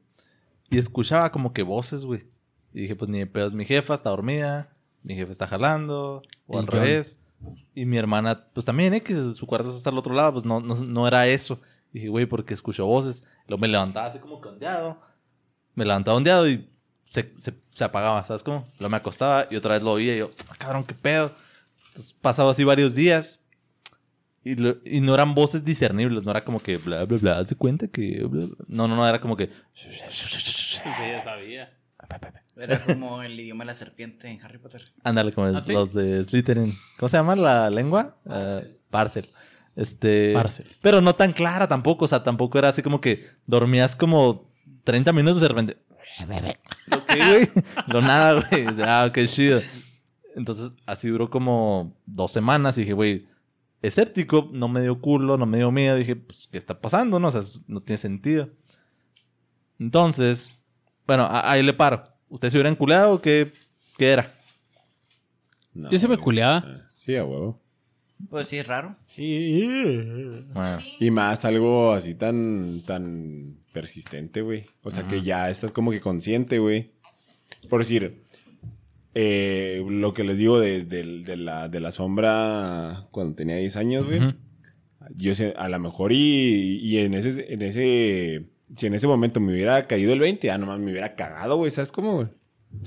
[0.69, 2.25] y escuchaba como que voces, güey.
[2.73, 4.69] Y dije, pues ni de pedos, mi jefa está dormida,
[5.03, 6.79] mi jefe está jalando, o El al John.
[6.79, 7.17] revés.
[7.73, 10.75] Y mi hermana, pues también, X, su cuarto está al otro lado, pues no, no,
[10.75, 11.59] no era eso.
[11.91, 13.23] Dije, güey, porque escucho voces.
[13.47, 14.97] Luego me levantaba así como que ondeado.
[15.73, 16.69] Me levantaba ondeado y
[17.05, 18.65] se, se, se apagaba, ¿sabes cómo?
[18.79, 21.31] Luego me acostaba y otra vez lo oía y yo, "Ah, cabrón, qué pedo.
[21.87, 23.40] Entonces, pasaba así varios días.
[24.43, 27.55] Y, lo- y no eran voces discernibles, no era como que bla, bla, bla, hace
[27.55, 28.23] cuenta que...
[28.25, 28.55] bla, bla".
[28.67, 29.49] No, no, no, era como que...
[29.73, 29.87] Sí,
[30.83, 31.71] ya sabía.
[32.57, 34.91] Era como el idioma de la serpiente en Harry Potter.
[35.03, 35.71] Ándale, como ¿Ah, sí?
[35.71, 36.73] los de Slytherin.
[36.97, 38.17] ¿Cómo se llama la lengua?
[38.27, 39.29] Ah, Parcel.
[39.75, 40.33] Este...
[40.33, 40.67] Parcel.
[40.81, 44.43] Pero no tan clara tampoco, o sea, tampoco era así como que dormías como
[44.83, 45.77] 30 minutos y de repente...
[46.87, 47.49] ¿Lo qué, güey?
[47.87, 48.65] Lo nada, güey.
[48.83, 49.61] Ah, qué chido.
[50.35, 53.27] Entonces, así duró como dos semanas y dije, güey,
[53.81, 55.95] escéptico, no me dio culo, no me dio miedo.
[55.95, 57.19] Dije, pues, ¿qué está pasando?
[57.19, 58.49] No, o sea, no tiene sentido.
[59.79, 60.51] Entonces,
[61.07, 62.03] bueno, ahí le paro.
[62.29, 63.51] ¿Usted se hubiera enculado o qué,
[63.97, 64.33] qué era?
[65.73, 66.63] No, Yo sí me culeaba.
[66.95, 67.59] Sí, a huevo.
[68.29, 68.95] Pues sí, es raro.
[69.17, 74.65] Bueno, Y más algo así tan, tan persistente, güey.
[74.83, 76.91] O sea, que ya estás como que consciente, güey.
[77.69, 78.23] Por decir,
[79.13, 83.75] eh, lo que les digo de, de- de la, de la sombra cuando tenía 10
[83.77, 84.19] años, güey.
[85.15, 88.45] Yo sé, a lo mejor y, y en ese, en ese,
[88.75, 91.71] si en ese momento me hubiera caído el 20, ya nomás me hubiera cagado, güey.
[91.71, 92.29] ¿Sabes cómo.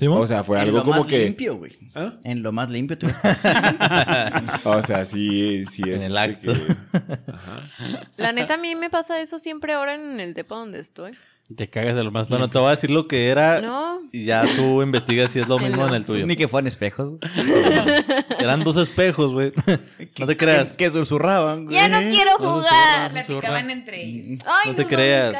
[0.09, 1.25] O sea, fue en algo lo como más que...
[1.25, 1.73] limpio, güey.
[1.93, 2.17] ¿Ah?
[2.23, 2.97] En lo más limpio.
[2.97, 3.05] Tú...
[4.65, 6.01] O sea, sí, sí es...
[6.03, 6.53] En el acto.
[6.53, 7.69] que- Ajá.
[8.17, 11.11] La neta, a mí me pasa eso siempre ahora en el depa donde estoy.
[11.55, 12.59] Te cagas de lo más Bueno, limpio.
[12.59, 14.01] te voy a decir lo que era No.
[14.11, 15.89] y ya tú investigas si es lo mismo no.
[15.89, 16.25] en el tuyo.
[16.25, 17.19] Ni que fueran espejos, güey.
[18.39, 19.53] Eran dos espejos, güey.
[20.19, 20.71] no te creas.
[20.73, 21.75] Que, que susurraban, güey.
[21.77, 23.11] Ya no quiero jugar.
[23.11, 24.39] Platicaban entre ellos.
[24.45, 25.35] Ay, No te creas.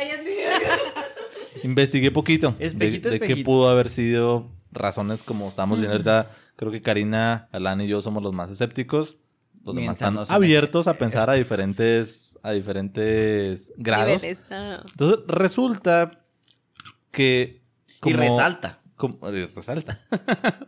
[1.64, 3.46] Investigué poquito de, Espejito, de qué espejito.
[3.50, 6.30] pudo haber sido razones como estamos viendo ahorita.
[6.56, 9.18] Creo que Karina, Alan y yo somos los más escépticos.
[9.64, 14.22] Los demás están abiertos a pensar a diferentes, a diferentes grados.
[14.52, 14.84] Ah.
[14.86, 16.12] Entonces resulta
[17.10, 17.64] que...
[18.04, 18.82] Y resalta.
[18.96, 19.98] como- resalta.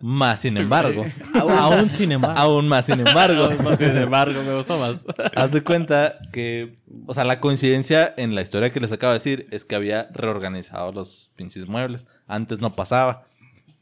[0.02, 1.06] más sin embargo.
[1.36, 2.40] Aún sin embargo.
[2.40, 3.52] aún más sin embargo.
[3.78, 5.06] Sin embargo, me gustó más.
[5.36, 9.20] Haz de cuenta que, o sea, la coincidencia en la historia que les acabo de
[9.20, 12.08] decir es que había reorganizado los pinches muebles.
[12.26, 13.28] Antes no pasaba.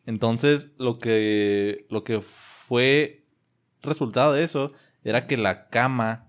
[0.06, 2.20] Entonces, lo que, lo que
[2.68, 3.24] fue
[3.82, 4.74] resultado de eso
[5.06, 6.25] era que la cama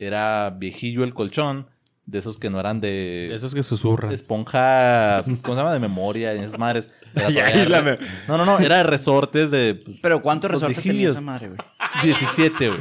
[0.00, 1.66] era viejillo el colchón,
[2.06, 4.10] de esos que no eran de Esos que susurran.
[4.10, 5.72] esponja, ¿cómo se llama?
[5.72, 6.90] De memoria, y esas madres.
[7.14, 11.20] Era me- No, no, no, era de resortes de pues, Pero ¿cuántos resortes tenía esa
[11.20, 11.58] madre, güey?
[12.02, 12.80] 17, güey.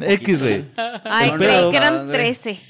[0.00, 0.64] Eh, X, güey.
[1.04, 2.10] Ay, El creí pedo- que eran güey.
[2.18, 2.60] 13.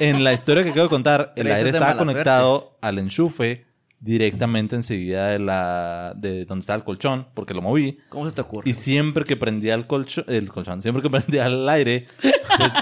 [0.00, 3.64] En la historia que acabo de contar, el aire es de estaba conectado al enchufe
[4.00, 7.98] directamente enseguida de la de donde estaba el colchón, porque lo moví.
[8.08, 8.68] ¿Cómo se te ocurre?
[8.68, 12.72] Y siempre que prendía el colchón, el colchón, siempre que prendía el aire, pues,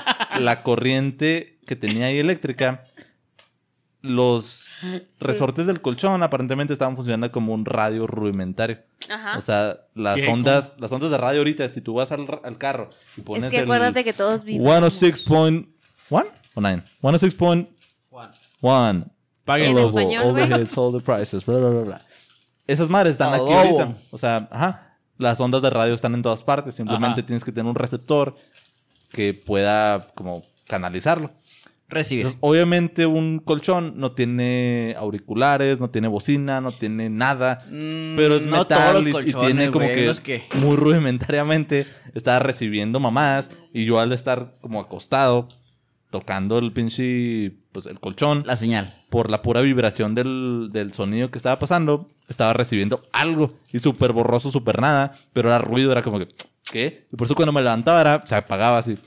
[0.41, 2.85] la corriente que tenía ahí eléctrica,
[4.01, 4.71] los
[5.19, 8.79] resortes del colchón aparentemente estaban funcionando como un radio rudimentario.
[9.11, 9.39] Ajá.
[9.39, 10.29] O sea, las ¿Qué?
[10.29, 13.51] ondas, las ondas de radio ahorita, si tú vas al, al carro y pones Es
[13.51, 15.03] que el acuérdate que todos vivimos.
[15.03, 15.67] 106.1
[16.11, 19.11] o 9, 106.1
[19.49, 20.61] Paguen En All español, all the güey.
[20.63, 22.03] hits, all the prices, bla, bla, bla, bla.
[22.67, 23.97] Esas madres están aquí ahorita.
[24.11, 24.97] O sea, ajá.
[25.17, 26.75] Las ondas de radio están en todas partes.
[26.75, 27.27] Simplemente Ajá.
[27.27, 28.35] tienes que tener un receptor
[29.11, 31.31] que pueda como canalizarlo.
[31.89, 32.27] Recibir.
[32.27, 37.61] Entonces, obviamente un colchón no tiene auriculares, no tiene bocina, no tiene nada.
[37.71, 40.43] Mm, Pero es no metal todos los y- y, tiene como güey, que, los que-
[40.57, 45.49] muy rudimentariamente estaba recibiendo mamás y yo al estar como acostado
[46.11, 49.05] tocando el pinche pues el colchón La señal.
[49.11, 54.13] por la pura vibración del, del sonido que estaba pasando estaba recibiendo algo y súper
[54.13, 56.29] borroso, súper nada, pero era ruido, era como que
[56.71, 57.07] ¿qué?
[57.13, 58.99] Y por eso cuando me levantaba era, se apagaba así.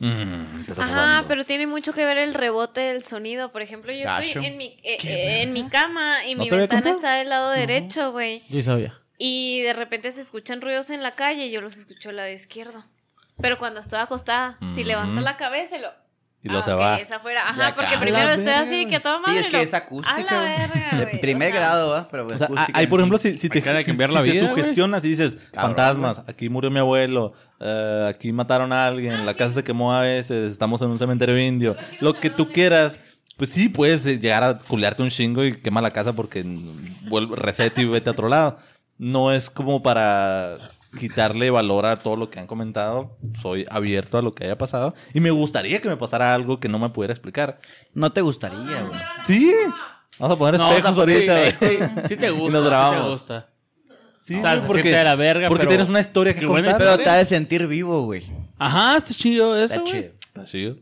[0.00, 1.28] Mm, ¿qué está Ajá, pasando?
[1.28, 3.50] pero tiene mucho que ver el rebote del sonido.
[3.50, 4.22] Por ejemplo, yo Gacho.
[4.28, 7.50] estoy en mi, eh, eh, en mi cama y ¿No mi ventana está del lado
[7.50, 8.44] derecho, güey.
[8.48, 8.94] Yo sabía.
[9.18, 12.30] Y de repente se escuchan ruidos en la calle y yo los escucho al lado
[12.30, 12.84] izquierdo.
[13.40, 14.88] Pero cuando estoy acostada, si Ujú.
[14.88, 15.88] levanto la cabeza y lo...
[16.40, 16.96] Y luego Ah, se ok, va.
[17.00, 17.42] es afuera.
[17.42, 19.40] De Ajá, porque A primero la estoy así que todo Sí, madre.
[19.40, 20.16] es que lo- es acústica.
[20.16, 21.20] A la verga, De güey.
[21.20, 22.08] primer O sea, grado, ¿va?
[22.08, 22.78] Pero O sea, acústica.
[22.78, 24.50] ahí, por ejemplo, si, si te, hay si- cambiar si la te vida, güey.
[24.56, 29.34] sugestionas y dices, Cabrón, fantasmas, aquí murió mi abuelo, eh, aquí mataron a alguien, la
[29.34, 33.00] casa se quemó a veces, estamos en un cementerio indio, lo que tú quieras,
[33.36, 36.44] pues sí, puedes eh, llegar a culearte un chingo y quema la casa porque
[37.08, 38.58] vuelve, resete y vete a otro lado.
[38.96, 40.58] No es como para
[40.98, 43.16] quitarle valor a todo lo que han comentado.
[43.42, 44.94] Soy abierto a lo que haya pasado.
[45.12, 47.58] Y me gustaría que me pasara algo que no me pudiera explicar.
[47.94, 49.00] No te gustaría, güey.
[49.24, 49.52] Sí.
[50.18, 51.58] Vamos a poner No, espejos o sea, ahorita.
[51.58, 51.88] sí, güey.
[51.90, 53.10] sí, sí te Y gusta, nos sí te grabamos.
[53.10, 53.48] gusta.
[54.20, 56.34] Sí, O sea, güey, se porque, siente de la verga, porque pero- tienes una historia
[56.34, 56.62] que contar.
[56.76, 57.04] Pero historia.
[57.04, 58.26] te ha de sentir vivo, güey.
[58.58, 59.92] Ajá, está chido eso, Está güey.
[59.92, 60.12] chido.
[60.26, 60.76] Está chido.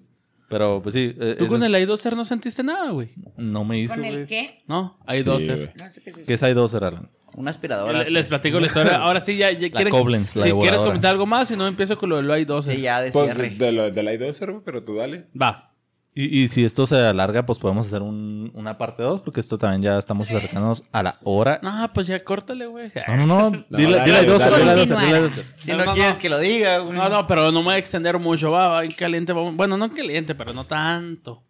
[0.49, 1.13] Pero, pues sí.
[1.19, 3.11] eh, Tú ese con es- el i2R no sentiste nada, güey.
[3.37, 4.27] No me hizo, ¿Con el güey.
[4.27, 4.59] qué?
[4.69, 5.57] No, Sí, i2R.
[5.57, 5.71] güey.
[5.83, 6.27] No sé qué es eso.
[6.27, 7.11] ¿Qué es i2 Alan?
[7.37, 8.03] Una aspiradora.
[8.05, 8.97] Le- Les platico la historia.
[8.97, 11.97] Ahora sí, ya, ya quieren- Koblenz, la Si quieres comentar algo más, si no empiezo
[11.99, 12.63] con lo del i2R.
[12.75, 13.51] Sí, ya de Pues cierre.
[13.51, 15.27] de, lo, de la I2, güey, pero tú dale.
[15.41, 15.73] Va.
[16.19, 19.59] Y, y si esto se alarga, pues podemos hacer un- una parte 2, porque esto
[19.59, 21.61] también ya estamos acercándonos a la hora.
[21.63, 22.91] No, pues ya córtale, güey.
[23.07, 23.65] No, no, no.
[23.77, 24.57] Dile, dile i2, dale.
[24.57, 25.05] dile i2, Continuar.
[25.05, 25.45] dile i2.
[25.57, 26.19] Si No, quieres no.
[26.19, 26.97] que lo diga, güey.
[26.97, 28.51] No, no, pero no me voy a extender mucho.
[28.51, 29.35] Va, va, en caliente.
[29.35, 31.43] vamos- Bueno, no caliente, pero no tanto.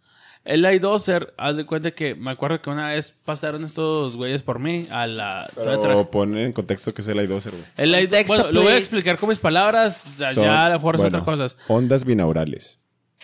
[0.46, 4.60] El i2R, haz de cuenta que me acuerdo que una vez pasaron estos güeyes por
[4.60, 5.50] mí a la...
[5.56, 7.64] Pero pon en contexto que es el I2, güey.
[7.76, 10.08] El i2, Contexto, bueno, lo voy a explicar con mis palabras.
[10.16, 11.56] Ya, Son- ya a lo mejor son bueno, otras cosas.
[11.66, 12.78] Ondas binaurales.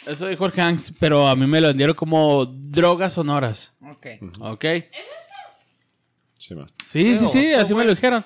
[0.04, 3.72] Eso dijo el Hanks, pero a mí me lo vendieron como drogas sonoras.
[3.88, 4.06] Ok.
[4.40, 4.64] ¿Ok?
[6.38, 6.66] Sí, ma.
[6.84, 8.24] Sí, sí, sí, así me lo dijeron.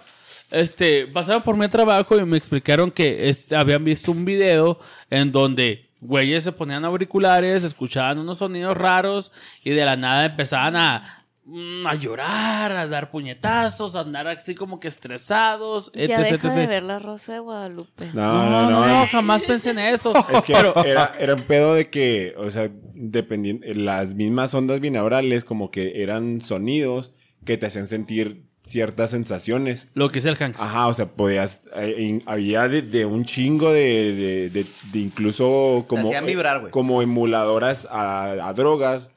[0.50, 4.78] Este, pasaron por mi trabajo y me explicaron que este, habían visto un video
[5.10, 9.32] en donde güeyes se ponían auriculares, escuchaban unos sonidos raros
[9.64, 14.54] y de la nada empezaban a, mm, a llorar, a dar puñetazos, a andar así
[14.54, 18.10] como que estresados, Ya etc, deja de ver la Rosa de Guadalupe.
[18.12, 18.86] No, no, no.
[18.86, 20.12] no, jamás pensé en eso.
[20.32, 24.80] Es que Pero- era, era un pedo de que, o sea, dependiendo, las mismas ondas
[24.80, 27.12] binaurales como que eran sonidos
[27.44, 29.86] que te hacían sentir ciertas sensaciones.
[29.94, 30.60] lo que es el Hanks.
[30.60, 35.84] Ajá, o sea, podías, eh, había de, de un chingo de, de, de- de incluso
[35.88, 36.70] como, hacían vibrar, güey.
[36.72, 39.10] como emuladoras a, a drogas,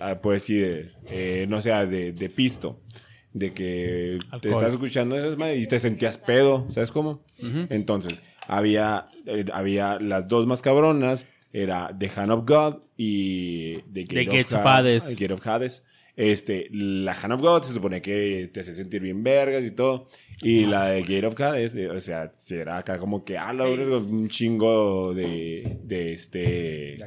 [0.00, 2.80] a, pues sí, de, eh, no sé, de, de pisto.
[3.32, 5.16] De que te estás escuchando
[5.54, 7.22] y te sentías pedo, ¿sabes cómo?
[7.68, 14.02] Entonces, había, eh, había las dos más cabronas, era The Hand of God y The
[14.02, 15.08] Gate, The Gates of Ha- Hades.
[15.16, 15.84] Gate of Hades.
[16.16, 20.08] Este, la Hand of God se supone que te hace sentir bien vergas y todo.
[20.42, 23.64] Y la de Gate of Hades, eh, o sea, será acá como que, ah, la
[23.64, 26.98] un chingo de, de este,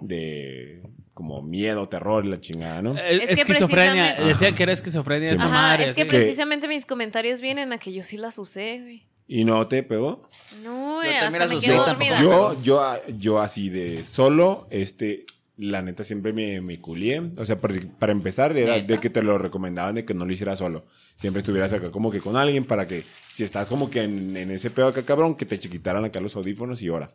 [0.00, 0.82] de
[1.14, 2.96] como miedo, terror, la chingada, ¿no?
[2.96, 4.14] Es que esquizofrenia.
[4.16, 5.44] precisamente- Decían que era esquizofrenia Sí, esa.
[5.44, 5.88] Ajá, madre.
[5.90, 9.06] es que precisamente mis comentarios vienen a que yo sí las usé, güey.
[9.28, 10.28] ¿Y no te pegó?
[10.62, 15.24] No, güey, Yo hasta me quedé yo, yo, yo así de solo, este,
[15.62, 17.20] la neta siempre me, me culié.
[17.36, 18.94] O sea, para, para empezar, era ¿Neta?
[18.94, 20.86] de que te lo recomendaban de que no lo hicieras solo.
[21.14, 24.50] Siempre estuvieras acá como que con alguien para que, si estás como que en, en
[24.50, 27.14] ese pedo acá, cabrón, que te chiquitaran acá los audífonos y ahora.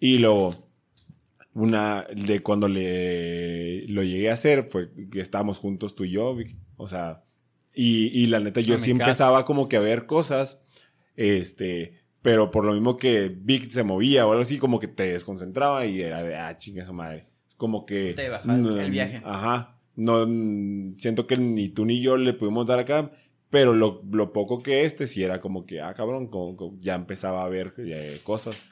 [0.00, 0.50] Y luego,
[1.54, 6.36] una de cuando le lo llegué a hacer fue que estábamos juntos tú y yo.
[6.76, 7.22] O sea,
[7.72, 10.60] y, y la neta yo mi sí empezaba como que a ver cosas,
[11.14, 15.12] este, pero por lo mismo que Vic se movía o algo así, como que te
[15.12, 17.35] desconcentraba y era de, ah, chinga su madre.
[17.56, 18.12] Como que...
[18.14, 19.22] Te bajaba el viaje.
[19.24, 19.76] Ajá.
[19.94, 23.10] No, mm, siento que ni tú ni yo le pudimos dar acá,
[23.50, 26.94] pero lo, lo poco que este sí era como que, ah, cabrón, como- como ya
[26.94, 28.68] empezaba a ver eh, cosas.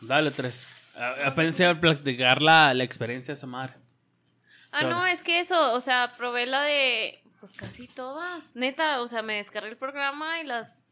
[0.00, 0.66] Dale tres.
[0.96, 3.74] A- Apenas a platicar la, la experiencia madre.
[4.70, 8.54] Ah, no, es que eso, o sea, probé la de, pues casi todas.
[8.56, 10.86] Neta, o sea, me descargué el programa y las,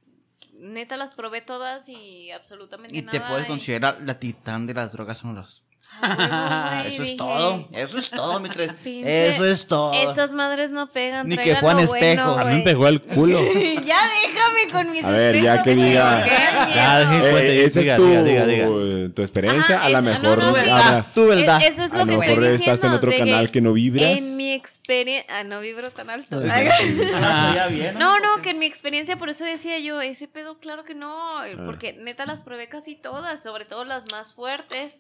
[0.55, 3.13] neta las probé todas y absolutamente Y nada.
[3.13, 5.63] te puedes y- considerar la titán de las drogas sonoras.
[6.03, 7.69] Ah, Eso es todo.
[7.73, 8.71] Eso es todo, mi tres.
[8.85, 9.93] Eso es todo.
[9.93, 11.29] Estas madres no pegan.
[11.29, 12.39] Ni que fueran lo bueno.
[12.39, 12.65] A mí me güey.
[12.65, 13.39] pegó el culo.
[13.85, 18.07] ya déjame con mis A ver, ya que diga- Eh, Cuente, esa diga, es tu,
[18.09, 19.15] diga, diga, diga.
[19.15, 19.77] tu experiencia.
[19.77, 20.23] Ajá, a lo mejor.
[20.39, 20.69] no, no, sí.
[20.71, 21.63] ahora- Tu verdad.
[21.63, 23.61] Es- Eso es a lo que mejor estoy estás en diciendo, otro de canal que
[23.61, 24.05] no vibras.
[24.19, 25.27] En mi experiencia...
[25.39, 26.41] Ah, no vibro tan alto.
[26.51, 27.69] Ah,
[27.99, 31.39] No, no, que en mi experiencia, por eso decía yo, ese pedo, claro que no,
[31.39, 31.47] Ah.
[31.67, 34.95] porque neta las probé casi todas, sobre todo las más fuertes.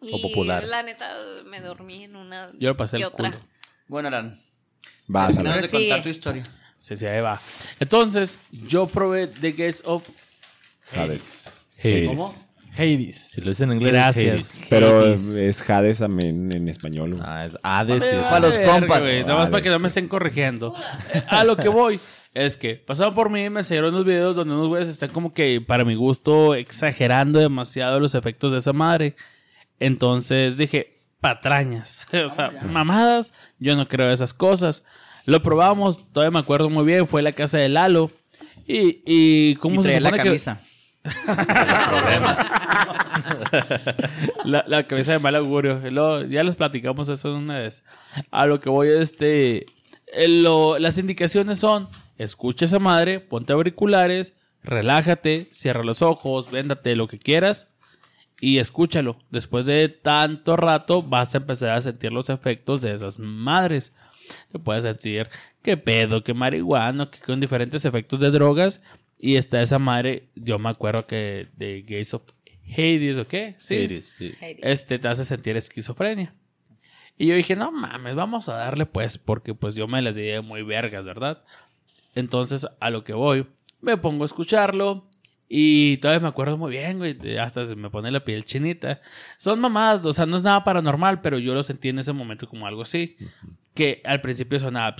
[0.00, 0.68] Y populares.
[0.68, 1.16] la neta
[1.46, 3.30] me dormí en una Yo le pasé el otra.
[3.30, 3.42] culo.
[3.88, 4.40] Bueno, Alan.
[5.08, 5.62] Vas a Terminamos la...
[5.62, 5.88] de Sigue.
[5.88, 6.44] contar tu historia.
[6.80, 7.40] Sí, sí, ahí va.
[7.80, 10.06] Entonces, yo probé The Gates of
[10.94, 11.64] Hades.
[11.82, 12.08] Hades.
[12.08, 12.34] ¿Cómo?
[12.76, 13.28] Hades.
[13.32, 14.40] Si lo dices en inglés, Gracias.
[14.40, 14.66] es Hades.
[14.68, 15.26] Pero Hades.
[15.28, 17.18] es Hades también en español.
[17.24, 18.02] Ah, es Hades.
[18.02, 19.02] y Vale, es- Para los compas.
[19.04, 20.74] Nada más para que no me estén corrigiendo.
[21.28, 21.98] A lo que voy
[22.34, 25.32] es que pasaron por mí y me enseñaron unos videos donde unos güeyes están como
[25.32, 29.16] que, para mi gusto, exagerando demasiado los efectos de esa madre.
[29.80, 32.06] Entonces dije, patrañas.
[32.24, 34.84] o sea, mamadas, yo no creo esas cosas.
[35.24, 38.10] Lo probamos, todavía me acuerdo muy bien, fue la casa de Lalo.
[38.68, 40.28] Y, y cómo Y se traía la supone que...
[40.28, 40.60] camisa.
[44.44, 45.80] La, la cabeza de mal augurio.
[46.28, 47.84] Ya les platicamos eso una vez.
[48.30, 49.66] A lo que voy, este.
[50.12, 56.96] eh, lo- las indicaciones son: escucha esa madre, ponte auriculares, relájate, cierra los ojos, véndate
[56.96, 57.68] lo que quieras
[58.40, 59.18] y escúchalo.
[59.30, 63.92] Después de tanto rato, vas a empezar a sentir los efectos de esas madres.
[64.52, 65.28] Te puedes sentir
[65.62, 68.82] que pedo, que marihuana, que con diferentes efectos de drogas.
[69.18, 72.24] Y está esa madre, yo me acuerdo que de Gates of
[72.68, 73.54] Hades, ¿o qué?
[73.58, 73.84] Sí.
[73.84, 74.34] Hades, sí.
[74.40, 76.34] Este te hace sentir esquizofrenia.
[77.16, 80.38] Y yo dije, no mames, vamos a darle pues, porque pues yo me las di
[80.42, 81.42] muy vergas, ¿verdad?
[82.14, 83.46] Entonces, a lo que voy,
[83.80, 85.08] me pongo a escucharlo
[85.48, 89.00] y todavía me acuerdo muy bien, güey, hasta se me pone la piel chinita.
[89.36, 92.48] Son mamadas, o sea, no es nada paranormal, pero yo lo sentí en ese momento
[92.48, 93.16] como algo así,
[93.74, 94.96] que al principio sonaba...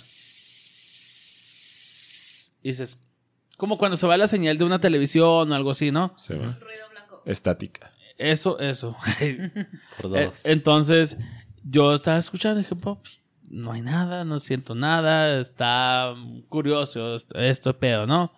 [2.63, 3.09] y dices,
[3.57, 6.15] como cuando se va la señal de una televisión o algo así, ¿no?
[6.17, 6.53] Se va.
[6.61, 7.23] Ruido blanco.
[7.25, 7.91] Estática.
[8.17, 8.97] Eso, eso.
[10.01, 10.47] Por Eh, dos.
[10.47, 11.17] Entonces,
[11.65, 16.15] yo estaba escuchando y dije, pues, no hay nada, no siento nada, está
[16.49, 18.33] curioso esto, esto pedo, ¿no?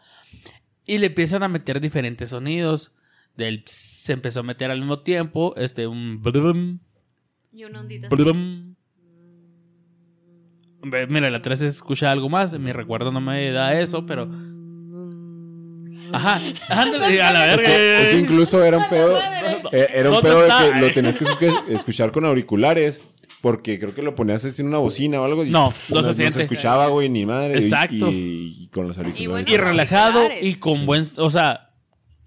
[0.88, 2.92] Y le empiezan a meter diferentes sonidos.
[3.36, 3.70] Del ps,
[4.04, 6.80] se empezó a meter al mismo tiempo, este, un brum,
[7.52, 8.74] Y una ondita brum.
[11.08, 12.58] Mira, la 3 se escucha algo más.
[12.58, 14.28] Mi recuerdo no me da eso, pero.
[16.12, 18.10] Ajá, ándale, a la Es que, es verga.
[18.10, 19.18] que incluso era un pedo.
[19.72, 23.00] eh, Era un ¿Dónde pedo de que lo tenías que escu- escuchar con auriculares.
[23.40, 25.44] Porque creo que lo ponías así en una bocina o algo.
[25.44, 26.42] y No, no se no siente.
[26.42, 27.54] escuchaba, güey, ni madre.
[27.58, 28.08] Exacto.
[28.10, 29.28] Y, y con los auriculares.
[29.28, 31.08] bueno, Y relajado y con buen.
[31.16, 31.70] O sea,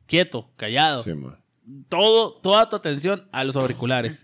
[0.07, 1.03] quieto, callado.
[1.03, 1.37] Sí, man.
[1.89, 4.23] todo, toda tu atención a los auriculares.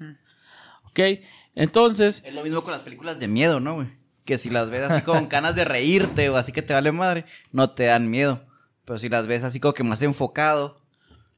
[0.86, 1.00] ¿Ok?
[1.56, 3.88] Entonces, Es lo mismo con las películas de miedo, ¿no, güey?
[4.26, 7.26] Que si las ves así con ganas de reírte o así que te vale madre,
[7.52, 8.46] no te dan miedo.
[8.86, 10.77] Pero si las ves así como que más enfocado,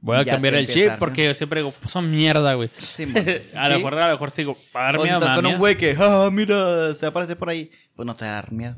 [0.01, 2.69] voy a cambiar el chip porque yo siempre digo, pues son mierda, güey.
[2.77, 3.03] sí,
[3.55, 3.83] a lo Sí.
[3.83, 5.59] mejor, a lo mejor sigo, para dar O si miedo, estás me da con un
[5.59, 8.75] güey que, ah, mira, se aparece por ahí, pues no te da miedo.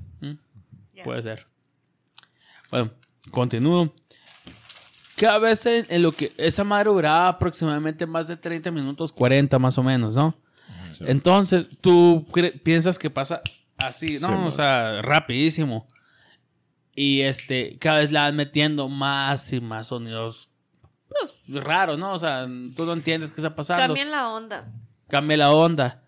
[0.94, 1.04] Ya.
[1.04, 1.48] Puede ser.
[2.70, 2.92] Bueno,
[3.32, 3.94] continúo.
[5.16, 9.60] Cada vez en, en lo que esa madre duraba aproximadamente más de 30 minutos, 40
[9.60, 10.36] más o menos, ¿no?
[10.90, 11.04] Sí.
[11.08, 12.26] Entonces, tú
[12.64, 13.42] piensas que pasa
[13.78, 14.28] así, ¿no?
[14.30, 15.88] Sí, o sea, rapidísimo.
[16.96, 20.51] Y este, cada vez le van metiendo más y más sonidos,
[21.12, 22.14] pues, raros, ¿no?
[22.14, 23.86] O sea, tú no entiendes qué está pasando.
[23.86, 24.72] También la onda.
[25.08, 26.04] Cambia la onda.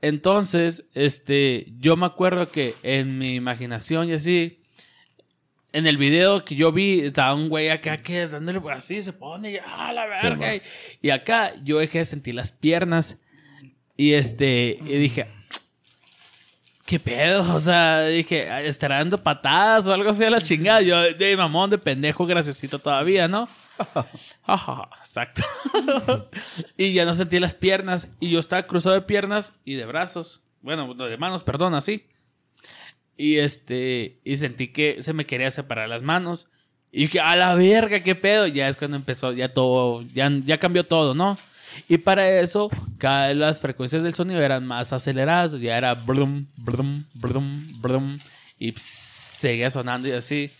[0.00, 4.60] Entonces, este, yo me acuerdo que en mi imaginación y así,
[5.72, 9.52] en el video que yo vi, estaba un güey acá que dándole así, se pone,
[9.52, 10.62] y, ah, la verga.
[11.02, 13.18] y acá yo dejé de sentir las piernas
[13.96, 15.26] y este, y dije,
[16.84, 17.54] ¿qué pedo?
[17.54, 20.82] O sea, dije, ¿estará dando patadas o algo así a la chingada?
[20.82, 23.48] Yo, de mamón, de pendejo, graciosito todavía, ¿no?
[24.98, 25.42] Exacto.
[26.76, 28.08] y ya no sentí las piernas.
[28.20, 30.42] Y yo estaba cruzado de piernas y de brazos.
[30.62, 32.06] Bueno, no, de manos, perdón, así.
[33.16, 34.20] Y este.
[34.24, 36.48] Y sentí que se me quería separar las manos.
[36.92, 38.46] Y que a la verga, qué pedo.
[38.46, 41.36] Ya es cuando empezó, ya todo, ya, ya cambió todo, ¿no?
[41.88, 45.52] Y para eso, cada vez las frecuencias del sonido eran más aceleradas.
[45.60, 48.18] Ya era brum, brum, brum, brum.
[48.58, 50.50] Y seguía sonando y así.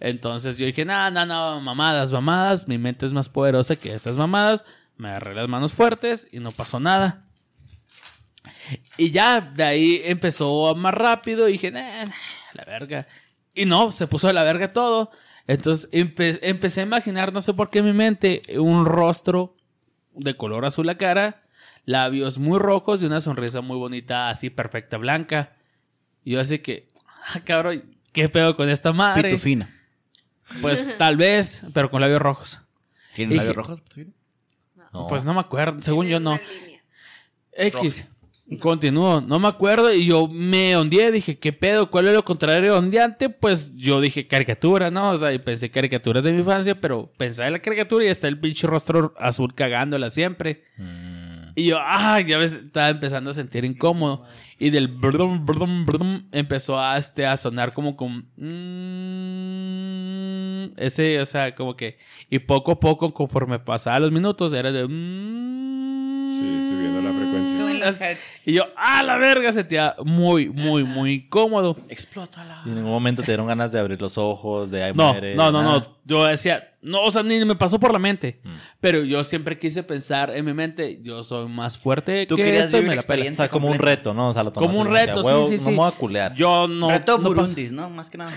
[0.00, 2.66] Entonces yo dije, no, no, no, mamadas, mamadas.
[2.68, 4.64] Mi mente es más poderosa que estas mamadas.
[4.96, 7.24] Me agarré las manos fuertes y no pasó nada.
[8.96, 12.12] Y ya de ahí empezó más rápido y dije, nah, nah,
[12.54, 13.06] la verga.
[13.54, 15.10] Y no, se puso de la verga todo.
[15.46, 19.56] Entonces empe- empecé a imaginar, no sé por qué en mi mente, un rostro
[20.14, 21.42] de color azul la cara,
[21.84, 25.52] labios muy rojos y una sonrisa muy bonita, así perfecta, blanca.
[26.24, 26.90] Y yo así que,
[27.32, 29.30] ah, cabrón, ¿qué pedo con esta madre?
[29.30, 29.70] Pitufina.
[30.60, 32.60] Pues tal vez, pero con labios rojos.
[33.14, 33.82] ¿Tiene Y- labios rojos?
[34.92, 35.06] No.
[35.08, 36.38] Pues no me acuerdo, según yo no.
[37.52, 38.06] X.
[38.60, 41.90] Continúo, no me acuerdo y yo me ondeé, dije, ¿qué pedo?
[41.90, 43.28] ¿Cuál es lo contrario de ondeante?
[43.28, 45.10] Pues yo dije caricatura, ¿no?
[45.10, 48.28] O sea, y pensé caricaturas de mi infancia, pero pensaba en la caricatura y está
[48.28, 50.62] el pinche rostro azul cagándola siempre.
[50.76, 51.26] Mm.
[51.56, 54.22] Y yo, ah, ya ves, estaba empezando a sentir incómodo.
[54.60, 58.28] Y del brum, brum, brum, empezó a, este, a sonar como con...
[60.76, 61.98] ese, o sea, como que...
[62.30, 64.86] Y poco a poco, conforme pasaban los minutos, era de...
[64.86, 67.56] mm, Sí, subiendo la frecuencia.
[67.56, 68.20] Suben los hertz.
[68.48, 71.76] y yo, ah, la verga, sentía muy, muy, muy cómodo.
[71.88, 72.62] Explótala.
[72.66, 75.34] Y en ningún momento te dieron ganas de abrir los ojos, de ay, No, muere,
[75.36, 75.78] no, no, nada.
[75.78, 75.96] no.
[76.04, 78.40] Yo decía, no, o sea, ni me pasó por la mente.
[78.42, 78.48] Mm.
[78.80, 82.64] Pero yo siempre quise pensar en mi mente, yo soy más fuerte Tú que querías
[82.66, 83.30] esto y vivir me la la pela.
[83.30, 83.96] O sea, como un completa.
[83.96, 84.28] reto, ¿no?
[84.28, 85.70] O sea, lo Como un reto, sí, sí, No sí.
[85.70, 86.34] me voy a culear.
[86.34, 86.90] Yo no.
[86.90, 87.88] Reto no Burundis, ¿no?
[87.88, 88.32] Más que nada.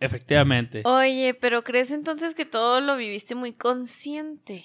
[0.00, 0.82] Efectivamente.
[0.84, 4.64] Oye, pero ¿crees entonces que todo lo viviste muy consciente?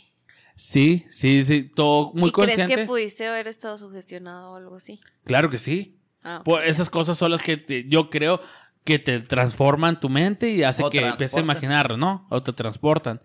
[0.55, 2.75] Sí, sí, sí, todo muy ¿Y crees consciente.
[2.75, 4.99] que pudiste haber estado sugestionado o algo así?
[5.23, 5.97] Claro que sí.
[6.23, 8.41] Ah, Pues esas cosas son las que te- yo creo
[8.83, 12.27] que te transforman tu mente y hace O que empieces a imaginar, ¿no?
[12.29, 13.21] O te transportan.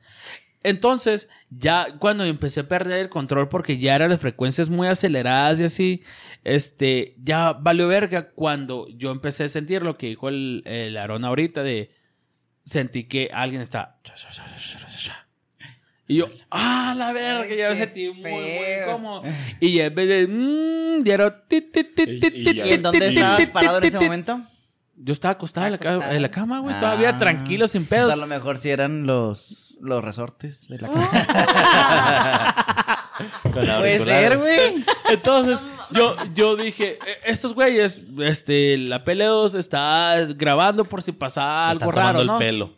[0.63, 5.61] Entonces, ya cuando empecé a perder el control porque ya eran las frecuencias muy aceleradas
[5.61, 6.03] y así,
[6.43, 11.25] este, ya valió verga cuando yo empecé a sentir lo que dijo el, el Aarón
[11.25, 11.91] ahorita de
[12.67, 13.97] sentí que alguien está
[16.09, 18.89] y yo, ah, la verga, ya me sentí muy, muy feo.
[18.91, 19.23] incómodo.
[19.59, 22.83] Y en vez de, mmm, ya era Y- ti, y ti, ya- ti, ¿Y en
[22.83, 24.41] dónde estabas parado en ese momento?
[24.99, 27.19] Yo estaba acostado en la, ca- en la cama, güey, todavía Ah.
[27.19, 28.07] tranquilo, sin O pedos.
[28.07, 31.11] sea, a lo mejor si eran los, los resortes de la cama.
[33.43, 34.85] Con Puede ser, güey.
[35.09, 35.61] Entonces,
[35.91, 41.83] yo, yo dije, "Eh, estos güeyes, este, la PL2 está grabando por si pasaba Están
[41.83, 42.39] algo tomando raro, el ¿no?
[42.39, 42.73] pelo.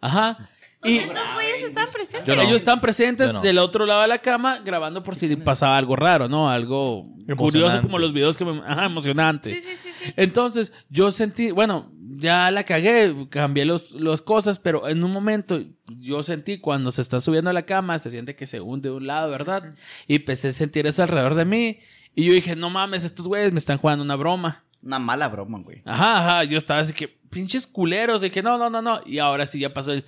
[0.00, 0.49] Ajá.
[0.82, 2.26] Y Estos güeyes están presentes.
[2.26, 2.42] Yo no.
[2.42, 3.40] ellos están presentes no.
[3.42, 6.48] del otro lado de la cama grabando por si pasaba algo raro, ¿no?
[6.48, 7.06] Algo
[7.36, 8.62] curioso como los videos que me...
[8.66, 9.50] Ajá, emocionante.
[9.50, 10.12] Sí, sí, sí, sí.
[10.16, 15.60] Entonces, yo sentí, bueno, ya la cagué, cambié los, los cosas, pero en un momento
[15.98, 18.94] yo sentí cuando se está subiendo a la cama, se siente que se hunde de
[18.94, 19.74] un lado, ¿verdad?
[20.06, 21.78] Y empecé a sentir eso alrededor de mí.
[22.14, 24.64] Y yo dije, no mames, estos güeyes me están jugando una broma.
[24.82, 25.82] Una mala broma, güey.
[25.84, 28.22] Ajá, ajá, yo estaba así que, pinches culeros.
[28.22, 29.00] Dije, no, no, no, no.
[29.04, 30.04] Y ahora sí ya pasó el.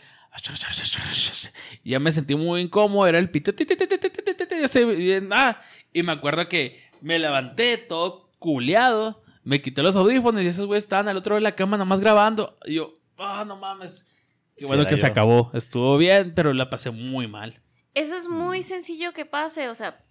[1.84, 3.52] Ya me sentí muy incómodo, era el pito.
[5.92, 10.84] Y me acuerdo que me levanté todo culeado, me quité los audífonos y esos güeyes
[10.84, 12.54] estaban al otro lado de la cama nomás grabando.
[12.64, 14.08] Y yo, ah, oh, no mames.
[14.56, 15.50] Y bueno que se acabó.
[15.54, 17.60] Estuvo bien, pero la pasé muy mal.
[17.94, 18.62] Eso es muy mm.
[18.62, 20.02] sencillo que pase, o sea,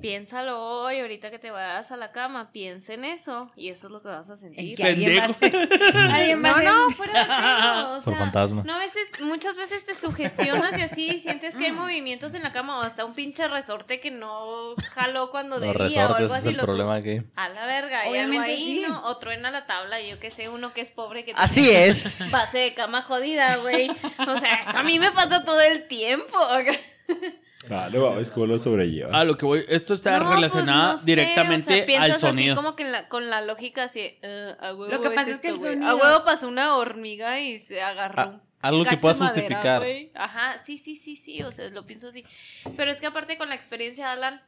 [0.00, 3.92] piénsalo hoy, ahorita que te vayas a la cama, piensa en eso y eso es
[3.92, 4.76] lo que vas a En sentir.
[4.76, 5.66] que alguien va a Pendejo.
[5.74, 8.62] ser- alguien va a No, no, fuera de pedo, o Por sea, fantasma.
[8.64, 12.52] No, a veces, muchas veces te sugestionas y así sientes que hay movimientos en la
[12.52, 16.40] cama o hasta un pinche resorte que no jaló cuando Los debía o algo es
[16.40, 16.48] así.
[16.50, 17.20] el lo problema aquí.
[17.34, 18.84] A la verga, hay algo Obviamente ahí, sí.
[18.86, 19.02] ¿no?
[19.08, 22.30] O truena la tabla, yo que sé, uno que es pobre que Así tiene es.
[22.30, 23.90] base de cama jodida, güey.
[24.26, 26.38] O sea, eso a mí me pasa todo el tiempo.
[27.68, 29.12] Ah, no mames, ¿cómo lo sobrellevas?
[29.14, 32.18] A lo que voy, esto está No, pues, relacionado no sé, directamente o sea, al
[32.20, 32.52] sonido.
[32.52, 35.40] Así como que la- con la lógica así, eh, a huevo Lo que pasa es
[35.40, 38.22] que el A huevo pasó una hormiga y se agarró.
[38.22, 40.20] Ah, un algo que puedas madera, justificar.
[40.22, 42.24] Ajá, sí, sí, sí, sí, o sea, lo pienso así.
[42.76, 44.42] Pero es que aparte con la experiencia de Alan,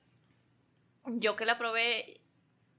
[1.07, 2.21] yo que la probé,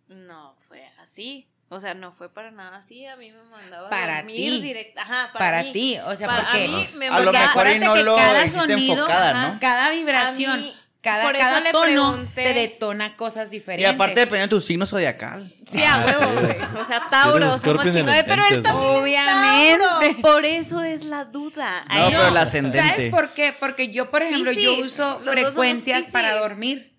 [0.08, 1.51] no fue así.
[1.74, 3.06] O sea, no fue para nada así.
[3.06, 4.62] A mí me mandaba Para a dormir ti.
[4.62, 5.00] directo.
[5.00, 5.72] Ajá, para, para mí.
[5.72, 7.94] ti, o sea, Para- porque a mí me A lo porque mejor y acuérdate no
[7.94, 9.60] que lo cada hiciste sonido, enfocada, ajá, ¿no?
[9.62, 11.32] cada vibración, mí, cada,
[11.72, 12.44] tono pregunté.
[12.44, 13.90] te detona cosas Y diferentes.
[13.90, 15.50] aparte dependiendo de tu signo zodiacal.
[15.66, 16.58] Sí, a huevo, güey.
[16.78, 18.16] O sea, Tauro, somos chingos.
[18.28, 19.80] Pero él también es Obviamente.
[19.86, 20.22] Tauro.
[20.22, 21.86] Por eso es la duda.
[21.88, 22.80] No, Ay, pero el ascendente.
[22.86, 23.56] ¿Sabes por qué?
[23.58, 26.92] Porque yo, por ejemplo, yo uso frecuencias para dormir.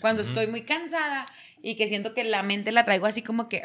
[0.00, 1.24] Cuando estoy muy cansada
[1.66, 3.60] y que siento que la mente la traigo así como que...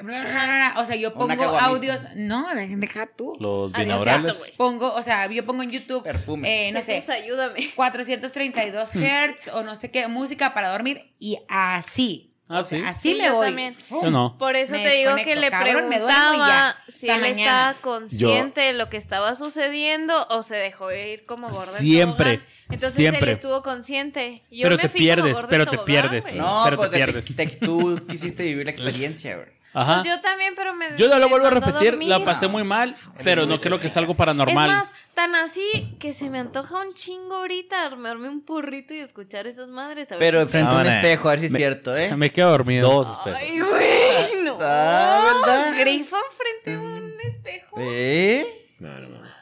[0.76, 2.00] O sea, yo pongo audios...
[2.16, 3.38] No, deja tú.
[3.40, 4.40] Los Adiós, binaurales.
[4.40, 4.58] güey.
[4.58, 6.02] Pongo, o sea, yo pongo en YouTube...
[6.02, 6.68] Perfume.
[6.68, 7.70] eh, no sé, Jesús, ayúdame.
[7.76, 12.31] 432 Hz o no sé qué, música para dormir y así.
[12.52, 12.84] Ah, O sea, ¿sí?
[12.88, 13.48] Así Sí, me yo voy.
[13.48, 13.78] también.
[13.90, 14.04] ¡Pum!
[14.04, 14.38] Yo no.
[14.38, 18.90] Por eso Me te digo que le cabrón, preguntaba si él estaba consciente de lo
[18.90, 21.62] que estaba sucediendo o se dejó ir como gordo.
[21.72, 22.42] Siempre.
[22.70, 23.32] Entonces él siempre.
[23.34, 24.44] estuvo consciente.
[24.50, 26.36] Yo Pero me te fui como pierdes, pero te pierdes.
[26.36, 27.36] No, pero te pues te- pierdes.
[27.36, 29.48] te- tú quisiste vivir la experiencia, güey.
[29.74, 30.02] Ajá.
[30.02, 32.26] Pues yo también, pero me Yo no lo vuelvo a repetir, la dormir.
[32.26, 34.70] pasé muy mal, pero no creo que es algo paranormal.
[34.70, 39.00] Es más, tan así que se me antoja un chingo ahorita armarme un porrito y
[39.00, 40.08] escuchar esas madres.
[40.12, 42.16] a ver Pero si- frente a un espejo, a ver si es cierto, ¿eh?
[42.18, 42.90] Me quedo dormido.
[42.92, 43.40] Dos espejos.
[43.40, 44.58] Ay, güey, no.
[44.60, 45.72] Ah.
[45.80, 47.78] Grifo frente a un espejo.
[47.80, 48.46] ¿Eh?
[48.80, 49.41] No, no, no.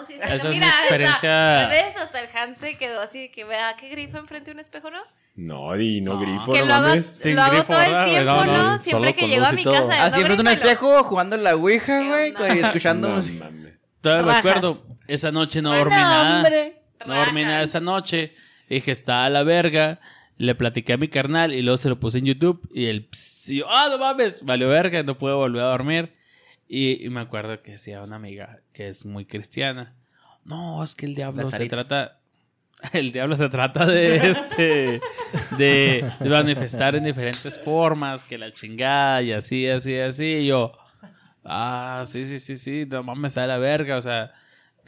[0.00, 1.68] No, sí, Esa es mira, mi hasta- experiencia.
[1.68, 1.96] ¿Ves?
[1.96, 4.98] Hasta el Hans se quedó así que vea que grifo enfrente de un espejo, ¿no?
[5.36, 6.20] No, y no, No.
[6.20, 7.06] grifo, que no lo hago, mames.
[7.06, 8.56] Sin lo hago grifo, todo el tiempo, No, ¿no?
[8.72, 10.04] no, Siempre que llego a mi casa.
[10.04, 13.48] Así no enfrente de un espejo, jugando en la Ouija, ¿Qué güey, y escuchando música.
[14.00, 14.82] Todavía me acuerdo.
[15.06, 16.36] Esa noche no Ah, dormí nada.
[16.36, 16.82] hombre.
[17.06, 18.34] No dormí nada esa noche.
[18.68, 20.00] Dije, está a la verga.
[20.36, 22.66] Le platiqué a mi carnal y luego se lo puse en YouTube.
[22.72, 23.08] Y el
[23.68, 26.14] ah, no mames, valió verga, no puedo volver a dormir.
[26.72, 29.96] Y, y me acuerdo que decía una amiga que es muy cristiana.
[30.44, 32.20] No, es que el diablo se trata.
[32.92, 35.00] El diablo se trata de este.
[35.58, 38.22] De, de manifestar en diferentes formas.
[38.22, 40.24] Que la chingada y así, así, así.
[40.24, 40.70] Y yo.
[41.44, 42.86] Ah, sí, sí, sí, sí.
[42.88, 43.96] No mames, a la verga.
[43.96, 44.32] O sea.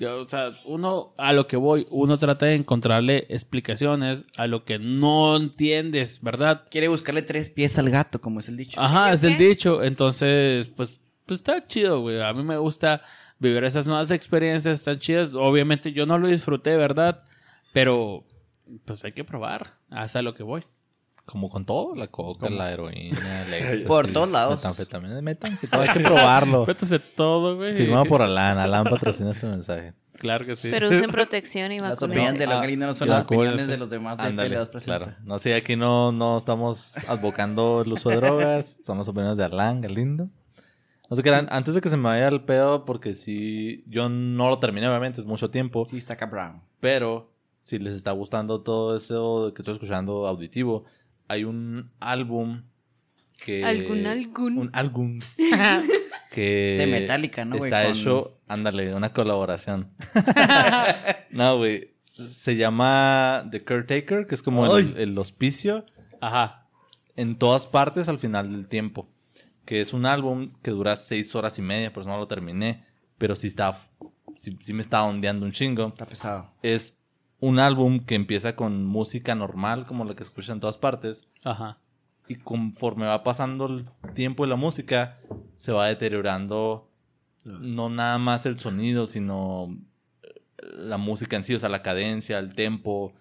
[0.00, 4.78] o sea, uno, a lo que voy, uno trata de encontrarle explicaciones a lo que
[4.78, 6.62] no entiendes, ¿verdad?
[6.70, 8.80] Quiere buscarle tres pies al gato, como es el dicho.
[8.80, 9.82] Ajá, ¿Y es el dicho.
[9.82, 11.00] Entonces, pues,
[11.32, 12.20] pues está chido, güey.
[12.22, 13.02] A mí me gusta
[13.38, 15.34] vivir esas nuevas experiencias, están chidas.
[15.34, 17.22] Obviamente yo no lo disfruté, ¿verdad?
[17.72, 18.24] Pero,
[18.84, 19.66] pues hay que probar.
[19.90, 20.64] Hasta lo que voy.
[21.24, 24.56] Como con todo, la coca, la heroína, el éxtasis, Por todos lados.
[24.56, 26.64] Metanfetamina, métanse, todo, hay que probarlo.
[26.66, 27.74] Métase todo, güey.
[27.74, 29.94] Firmado por Alan, Alan patrocina este mensaje.
[30.18, 30.68] Claro que sí.
[30.70, 32.04] Pero usen protección y Las vacúnense.
[32.20, 33.66] opiniones de Ah, los gringos no son las opiniones sí.
[33.68, 35.14] de los demás de claro.
[35.24, 39.44] No sé, aquí no, no estamos advocando el uso de drogas, son las opiniones de
[39.44, 40.28] Alan, Galindo.
[41.12, 44.08] No sé qué eran, antes de que se me vaya el pedo, porque si yo
[44.08, 46.62] no lo terminé, obviamente, es mucho tiempo, Sí, está cabrón.
[46.80, 50.84] pero si les está gustando todo eso que estoy escuchando auditivo,
[51.28, 52.62] hay un álbum
[53.44, 53.62] que...
[53.62, 54.56] ¿Algún, algún?
[54.56, 55.18] Un álbum
[56.30, 56.76] que...
[56.78, 57.68] De Metallica, ¿no, güey?
[57.70, 59.90] Está Con- hecho, ándale, una colaboración.
[61.30, 61.92] no, güey.
[62.26, 65.84] Se llama The Caretaker, que es como el hospicio
[66.22, 66.68] Ajá.
[67.16, 69.08] en todas partes al final del tiempo.
[69.64, 72.84] Que es un álbum que dura seis horas y media, por eso no lo terminé.
[73.18, 73.78] Pero sí está,
[74.36, 75.88] sí, sí me está ondeando un chingo.
[75.88, 76.50] Está pesado.
[76.62, 76.98] Es
[77.38, 81.28] un álbum que empieza con música normal, como la que escuchas en todas partes.
[81.44, 81.78] Ajá.
[82.28, 85.16] Y conforme va pasando el tiempo y la música,
[85.56, 86.88] se va deteriorando
[87.44, 89.76] no nada más el sonido, sino
[90.22, 90.28] eh,
[90.76, 93.12] la música en sí, o sea, la cadencia, el tempo,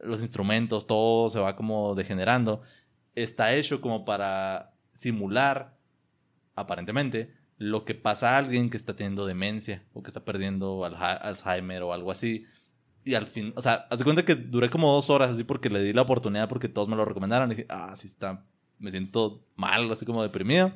[0.00, 2.62] los instrumentos, todo se va como degenerando.
[3.14, 5.75] Está hecho como para simular,
[6.56, 11.82] aparentemente, lo que pasa a alguien que está teniendo demencia o que está perdiendo Alzheimer
[11.82, 12.44] o algo así.
[13.04, 15.80] Y al fin, o sea, hace cuenta que duré como dos horas así porque le
[15.80, 17.52] di la oportunidad porque todos me lo recomendaron.
[17.52, 18.44] Y dije, ah, sí está,
[18.78, 20.72] me siento mal, así como deprimido.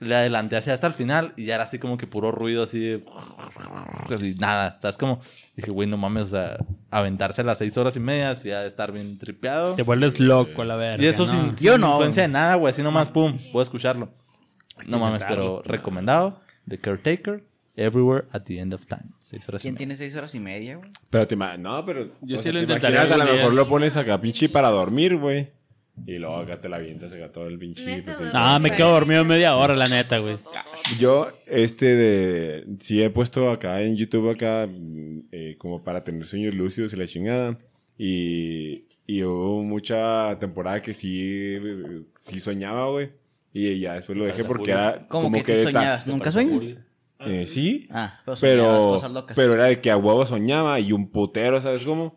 [0.00, 2.78] Le adelanté hacia hasta el final y ya era así como que puro ruido, así
[2.78, 3.04] de...
[4.14, 5.20] Así, nada, o sea, es como...
[5.56, 6.58] Dije, güey, no mames, o sea,
[6.90, 9.74] aventarse las seis horas y media, así ha de estar bien tripeado.
[9.74, 11.02] Te vuelves loco, la verga.
[11.02, 11.32] Y eso ¿no?
[11.32, 11.90] sin, Yo sin no.
[11.92, 14.08] influencia de nada, güey, así nomás, pum, puedo escucharlo.
[14.86, 16.40] No mames, pero recomendado.
[16.68, 17.42] The Caretaker,
[17.76, 19.04] Everywhere at the End of Time.
[19.20, 19.78] Seis horas y ¿Quién media.
[19.78, 20.90] tiene seis horas y media, güey?
[21.10, 22.10] Pero te no, pero.
[22.22, 25.16] Yo sí sea, lo te intentaría A lo mejor lo pones acá pinche para dormir,
[25.16, 25.48] güey.
[26.06, 28.02] Y luego acá te la avientas acá todo el pinche.
[28.02, 28.18] Pues.
[28.32, 30.38] Ah, me quedo dormido media hora, la neta, güey.
[30.98, 32.66] Yo, este de.
[32.80, 36.96] Sí he puesto acá en YouTube, acá, mm, eh, como para tener sueños lúcidos y
[36.96, 37.58] la chingada.
[37.96, 41.56] Y, y hubo mucha temporada que sí,
[42.20, 43.10] sí soñaba, güey.
[43.52, 45.06] Y ya después lo dejé porque era.
[45.08, 46.06] ¿Cómo como que, que sí de ta- soñabas?
[46.06, 46.76] ¿Nunca sueñas?
[47.20, 49.34] Eh, sí, Ah, pero pero, cosas locas.
[49.34, 52.16] pero era de que a huevo soñaba y un putero, ¿sabes cómo?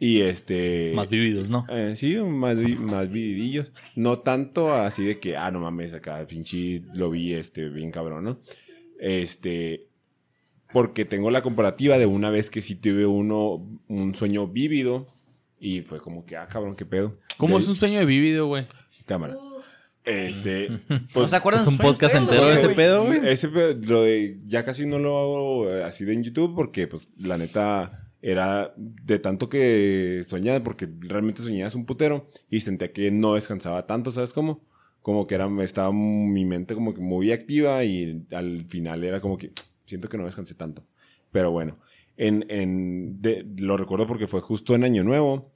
[0.00, 0.90] Y este...
[0.96, 1.64] Más vividos, ¿no?
[1.68, 3.70] eh, sí, más, vi- más vividillos.
[3.94, 8.24] No tanto así de que, ah, no mames, acá pinche lo vi este, bien cabrón,
[8.24, 8.40] ¿no?
[8.98, 9.86] Este...
[10.72, 15.06] Porque tengo la comparativa de una vez que sí tuve uno, un sueño vívido
[15.60, 17.18] y fue como que, ah, cabrón, qué pedo.
[17.36, 18.66] ¿Cómo De- es un sueño de vívido, güey?
[19.06, 19.36] Cámara.
[20.04, 20.68] Este...
[20.88, 23.20] ¿No pues, se acuerdan es un podcast entero de ese pedo, güey.
[23.24, 26.86] Ese pedo, lo de, ya casi no lo hago eh, así de en YouTube porque,
[26.88, 32.92] pues, la neta, era de tanto que soñaba, porque realmente soñabas un putero y sentía
[32.92, 34.64] que no descansaba tanto, ¿sabes cómo?
[35.02, 39.36] Como que era, estaba mi mente como que muy activa y al final era como
[39.36, 39.50] que
[39.86, 40.84] siento que no descansé tanto.
[41.32, 41.78] Pero bueno,
[42.16, 45.52] en, en, de- lo recuerdo porque fue justo en Año Nuevo.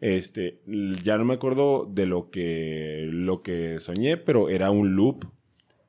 [0.00, 0.60] Este,
[1.02, 5.26] ya no me acuerdo de lo que, lo que soñé, pero era un loop.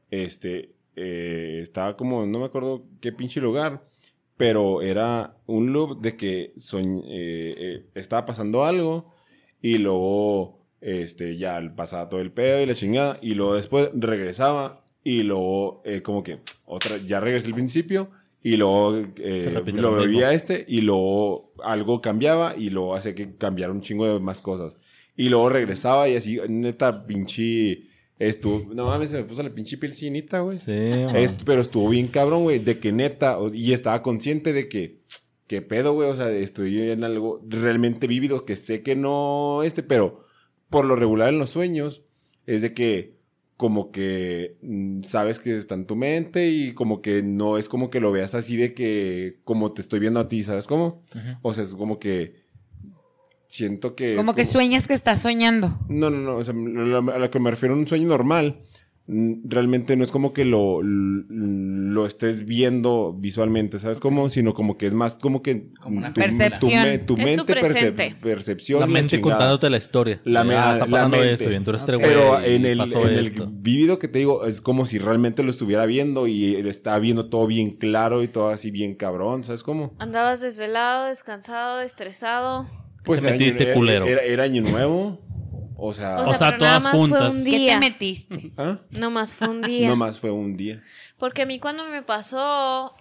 [0.09, 3.83] Este, eh, estaba como, no me acuerdo qué pinche lugar,
[4.37, 9.13] pero era un loop de que soñ- eh, eh, estaba pasando algo
[9.61, 14.83] y luego, este, ya pasaba todo el pedo y la chingada, y luego después regresaba
[15.03, 18.09] y luego, como que, otra, ya regresé al principio
[18.43, 23.71] y luego eh, lo bebía este y luego algo cambiaba y luego hace que cambiara
[23.71, 24.77] un chingo de más cosas.
[25.15, 27.83] Y luego regresaba y así, neta, pinche...
[28.17, 30.55] Estuvo, no mames, se me puso la pinche piel chinita, güey.
[30.55, 31.15] Sí, man.
[31.15, 34.99] Es- pero estuvo bien cabrón, güey, de que neta, y estaba consciente de que,
[35.47, 39.81] qué pedo, güey, o sea, estoy en algo realmente vívido, que sé que no, este,
[39.81, 40.23] pero
[40.69, 42.03] por lo regular en los sueños,
[42.45, 43.15] es de que
[43.61, 47.91] como que mm, sabes que está en tu mente y como que no es como
[47.91, 51.03] que lo veas así de que como te estoy viendo a ti, ¿sabes cómo?
[51.43, 52.41] O sea, es como que
[53.45, 54.13] siento que...
[54.13, 55.77] es Como que sueñas que estás soñando.
[55.89, 56.37] no, no, no.
[56.37, 58.63] O sea, a lo que me refiero a un sueño normal,
[59.13, 64.29] realmente no es como que lo, lo estés viendo visualmente, ¿sabes cómo?
[64.29, 66.83] Sino como que es más como que Como una tu, percepción.
[66.83, 68.15] me- tu Es tu mente presente.
[68.21, 68.79] percepción.
[68.79, 70.21] La mente contándote la historia.
[70.23, 71.33] La me- ah, está la pasando mente.
[71.33, 72.01] esto y entonces este Ok.
[72.03, 73.47] güey Pero en el, en el esto.
[73.51, 77.47] vívido que te digo, es como si realmente lo estuviera viendo y estaba viendo todo
[77.47, 79.93] bien claro y todo así bien cabrón, ¿sabes cómo?
[79.99, 82.67] Andabas desvelado, descansado, estresado.
[83.03, 84.05] Pues Te era año- metiste, era- culero.
[84.05, 85.19] Era, era año nuevo.
[85.83, 87.33] O sea, O sea, O todas más fue juntas.
[87.35, 88.51] un ¿Qué te metiste?
[88.57, 88.77] ¿ah?
[88.91, 89.87] No más fue un día.
[89.87, 90.83] no más fue un día.
[91.17, 92.93] Porque a mí cuando me pasó,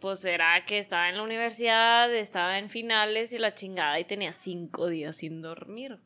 [0.00, 4.32] pues era que estaba en la universidad, estaba en finales y la chingada y tenía
[4.34, 5.98] cinco días sin dormir.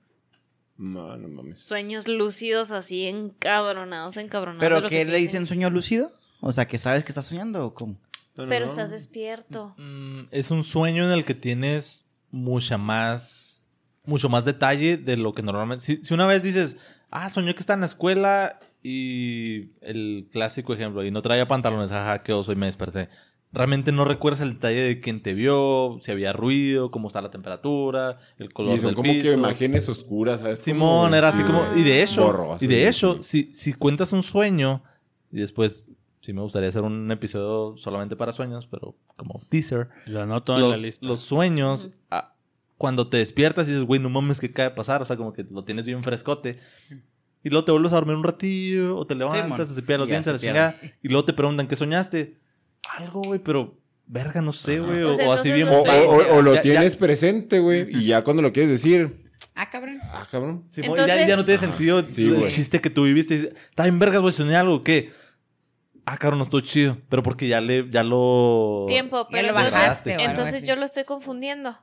[0.76, 1.60] No, no mames.
[1.60, 4.60] Sueños lúcidos así encabronados, encabronados.
[4.60, 6.12] ¿Pero qué le dicen sueño lúcido?
[6.40, 7.94] O sea, que sabes que estás soñando o cómo?
[8.36, 8.70] No, no, Pero no.
[8.70, 9.74] estás despierto.
[9.78, 13.47] Mm, es un sueño en el que tienes mucha más,
[14.09, 15.85] mucho más detalle de lo que normalmente.
[15.85, 16.76] Si, si una vez dices,
[17.10, 21.90] ah, soñé que está en la escuela y el clásico ejemplo, y no traía pantalones,
[21.90, 23.09] jaja, qué oso y me desperté.
[23.51, 27.30] Realmente no recuerdas el detalle de quién te vio, si había ruido, cómo está la
[27.30, 29.22] temperatura, el color Y son del como piso.
[29.22, 30.59] que imágenes oscuras, ¿sabes?
[30.59, 31.64] Simón Como- era así como.
[31.74, 33.48] Y de hecho, Borroso, y de hecho, sí.
[33.52, 34.82] si, si cuentas un sueño,
[35.32, 35.89] y después,
[36.20, 39.89] sí me gustaría hacer un episodio solamente para sueños, pero como teaser.
[40.06, 41.06] Lo anoto en lo- la lista.
[41.06, 41.89] Los sueños.
[42.78, 45.02] Cuando te despiertas y dices, güey, no mames, ¿qué acaba de pasar?
[45.02, 46.59] O sea, como que lo tienes bien frescote.
[47.44, 49.59] Y luego te vuelves a dormir un ratillo, o te levantas, mon.
[49.59, 52.36] te cepillas los dientes, se la chingada, y luego te preguntan, ¿qué soñaste?
[52.96, 53.76] Algo, güey, pero,
[54.06, 55.02] verga, no sé, güey.
[55.02, 55.66] O, O o así entonces bien.
[55.68, 58.52] lo O, o- o- o lo Ya- ya- tienes presente, güey, y ya cuando lo
[58.52, 59.24] quieres decir,
[59.55, 59.98] Ah, cabrón.
[60.12, 60.64] ah, cabrón.
[60.70, 63.55] Simón, ya- Entonces- ya, no tiene sentido Sí, el chiste que tú viviste.
[63.70, 65.10] Está bien, vergas, güey, soñé algo, ¿qué?
[66.06, 66.98] Ah, cabrón, no estoy chido.
[67.09, 68.84] Pero porque ya le, ya lo.
[68.88, 70.66] Tiempo, Ya pero lo entonces, bajaste entonces así.
[70.66, 71.76] yo lo estoy confundiendo.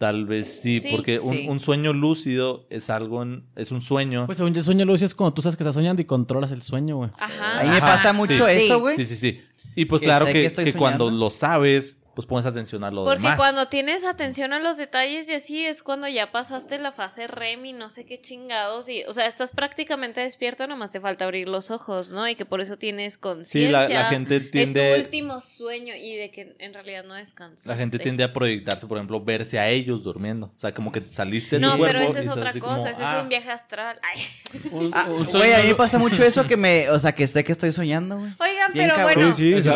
[0.00, 0.88] Tal vez sí, Sí.
[0.90, 1.46] porque un, Sí.
[1.46, 4.24] un sueño lúcido es algo, en- es un sueño.
[4.24, 6.62] Pues según yo, sueño lúcido es cuando tú sabes que estás soñando y controlas el
[6.62, 7.10] sueño, güey.
[7.18, 7.60] Ajá.
[7.60, 8.52] A mí me pasa mucho sí.
[8.64, 8.96] eso, güey.
[8.96, 9.40] sí, sí, sí.
[9.76, 13.22] Y pues Que claro que, que cuando lo sabes, pues pones atención a lo Porque
[13.22, 13.36] demás.
[13.36, 17.64] cuando tienes atención a los detalles y así es cuando ya pasaste la fase REM
[17.66, 18.88] y no sé qué chingados.
[18.88, 22.28] Y, o sea, estás prácticamente despierto, nomás te falta abrir los ojos, ¿no?
[22.28, 23.70] Y que por eso tienes Sí, conciencia.
[23.70, 24.96] la, la gente Es tu tiende...
[25.00, 27.66] último sueño y de que en realidad no descansas.
[27.66, 30.52] La gente tiende a proyectarse, por ejemplo, verse a ellos durmiendo.
[30.56, 32.60] O sea, como que saliste de No, tu pero esa es otra cosa.
[32.60, 33.98] como, ese ah, es un viaje astral.
[34.02, 34.22] Ay.
[34.72, 36.90] Un- Ah, un Güey, a mí pasa mucho eso que me...
[36.90, 38.32] O sea, que sé que estoy soñando, güey.
[38.40, 39.14] Oigan, Bien pero cabrón.
[39.14, 39.34] bueno.
[39.36, 39.68] Sí, sí.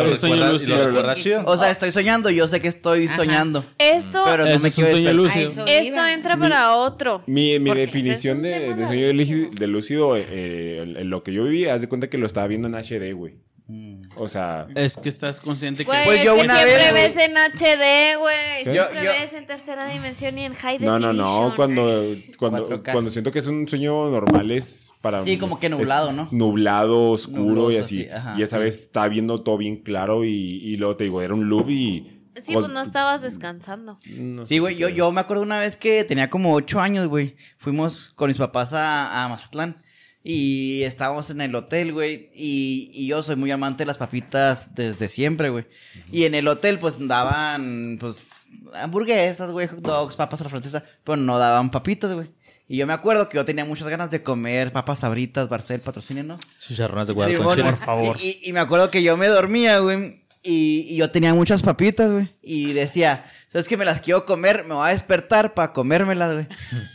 [1.45, 3.15] O sea, estoy soñando yo sé que estoy Ajá.
[3.17, 3.65] soñando.
[3.77, 5.65] Esto, Pero no Ese me es un quiero sueño lúcido.
[5.67, 7.23] Esto entra Mi- para otro.
[7.27, 11.65] Mi, mi definición de, sueño lígi- de lúcido, eh, en- en lo que yo viví,
[11.67, 13.35] haz de cuenta que lo estaba viendo en HD, güey.
[13.67, 14.01] Mm.
[14.17, 15.87] O sea, Es que estás consciente que...
[15.91, 18.63] Pues es yo que una siempre vez, ves en HD, güey.
[18.63, 21.17] Siempre Yo- yo- ves en tercera dimensión y en high no, no, definition.
[21.49, 21.55] no.
[21.55, 22.03] Cuando,
[22.37, 22.91] cuando, 4K.
[22.91, 25.23] cuando siento que es un sueño normal es para...
[25.23, 26.27] Sí, como que nublado, ¿no?
[26.31, 27.95] Nublado, oscuro Nubloso, y así.
[28.03, 28.63] sí, ajá, y esa sí.
[28.63, 32.14] vez estaba viendo todo bien claro y, y luego te digo, era un loop y...
[32.41, 33.97] Sí, pues no estabas descansando.
[34.17, 37.35] no Sí, güey, yo, yo me acuerdo una vez que tenía como ocho años, güey.
[37.57, 39.81] Fuimos con mis papás a, a Mazatlán.
[40.27, 42.31] Y estábamos en el hotel, güey.
[42.33, 45.67] Y, y yo soy muy amante de las papitas desde siempre, güey.
[46.11, 50.83] Y en el hotel, pues, daban, pues, hamburguesas, güey, hot dogs, papas a la francesa.
[51.03, 52.31] Pero no daban papitas, güey.
[52.67, 56.41] Y yo me acuerdo que yo tenía muchas ganas de comer papas sabritas, Barcel, patrocínenos.
[56.59, 57.75] Chicharrones de Sí, Guadalajara.
[57.77, 58.17] por favor.
[58.19, 60.24] Y, y- y me acuerdo que yo me dormía, güey.
[60.47, 62.29] Y, y yo tenía muchas papitas, güey.
[62.43, 64.63] Y decía, ¿sabes que me las quiero comer?
[64.65, 66.47] Me voy a despertar para comérmelas, güey.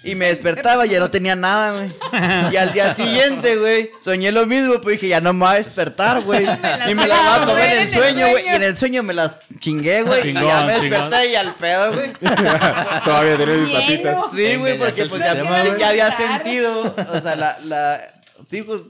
[0.04, 1.92] Y me despertaba y ya no tenía nada, güey.
[2.52, 4.80] Y al día siguiente, güey, soñé lo mismo.
[4.80, 6.44] Pues dije, ya no me voy a despertar, güey.
[6.88, 8.44] Y me las voy a comer en el sueño, güey.
[8.44, 10.30] Y en el sueño me las chingué, güey.
[10.30, 12.12] Y ya me desperté y al pedo, güey.
[13.04, 13.80] Todavía tenés mis Bien.
[13.80, 14.16] patitas.
[14.32, 18.14] Sí, güey, porque pues ya, ya había sentido, o sea, la, la,
[18.48, 18.82] sí, pues,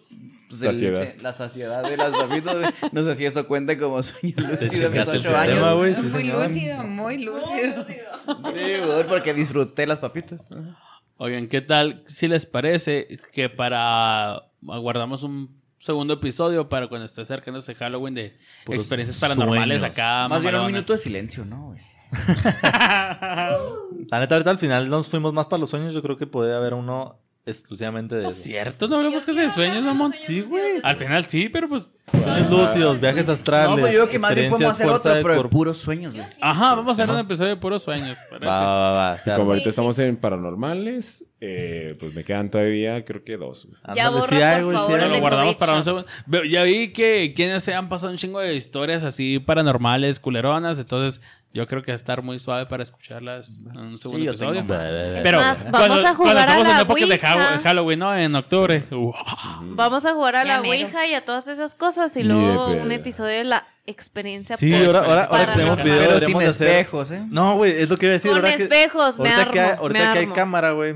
[0.50, 1.12] pues, el- Saciedad.
[1.16, 2.74] sí, la saciedad de las papitas.
[2.92, 5.96] No sé si eso cuenta como sueño lúcido mis ocho sistema, años.
[5.96, 6.46] sí, Muy señor.
[6.48, 7.84] lúcido, muy lúcido.
[7.86, 10.48] Sí, güey, porque disfruté las papitas.
[11.16, 14.42] Oigan, ¿qué tal si les parece que para...
[14.62, 18.36] Guardamos un segundo episodio para cuando esté acercándose Halloween de
[18.66, 19.98] Puros experiencias paranormales sueños.
[19.98, 20.28] acá.
[20.28, 21.80] Más bien un minuto de silencio, ¿no, güey?
[24.10, 25.94] La neta, ahorita al final nos fuimos más para los sueños.
[25.94, 28.36] Yo creo que podría haber uno exclusivamente de No eso.
[28.36, 30.12] es cierto, no hablamos que de sueños, mamón.
[30.12, 30.80] Sí, güey.
[30.82, 31.90] Al final sí, pero pues.
[32.10, 33.70] Sueños lúcidos, viajes astrales.
[33.70, 36.12] No, pues yo creo que más bien podemos hacer experiencias, otro, pero de puros sueños,
[36.14, 36.26] güey.
[36.40, 38.18] Ajá, vamos a hacer un episodio de puros sueños.
[38.28, 38.46] parece.
[38.46, 39.18] Va, va, va.
[39.18, 43.66] Se como ahorita Sí, estamos en paranormales, eh, pues me quedan todavía, creo que dos.
[43.66, 43.78] güey.
[43.94, 44.08] Ya
[44.56, 46.06] hay, güey, favor, Lo guardamos para un segundo.
[46.50, 50.80] Ya vi que quienes se han pasado un chingo de historias así paranormales, culeronas.
[50.80, 51.20] Entonces,
[51.52, 54.30] yo creo que va a estar muy suave para escucharlas en un segundo Sí, yo
[54.32, 54.60] episodio.
[54.60, 54.84] tengo más.
[54.90, 56.68] Es Pero más, cuando- vamos a jugar cuando a estamos en
[57.08, 57.58] la de Ha- Ouija.
[57.64, 58.16] Halloween, ¿no?
[58.16, 58.84] En octubre.
[58.92, 59.12] Uh,
[59.74, 60.60] Vamos a jugar a la.
[60.60, 65.00] Ouija y a todas esas cosas y luego un episodio de la experiencia Sí, ahora,
[65.00, 65.84] ahora, ahora tenemos paranormal.
[65.84, 66.68] video, Pero sin hacer...
[66.68, 67.22] espejos, ¿eh?
[67.30, 68.30] No, güey, es lo que iba a decir.
[68.30, 70.34] Con ahora que- espejos, me ahorita que hay, ahorita me que hay armo.
[70.34, 70.94] cámara, güey.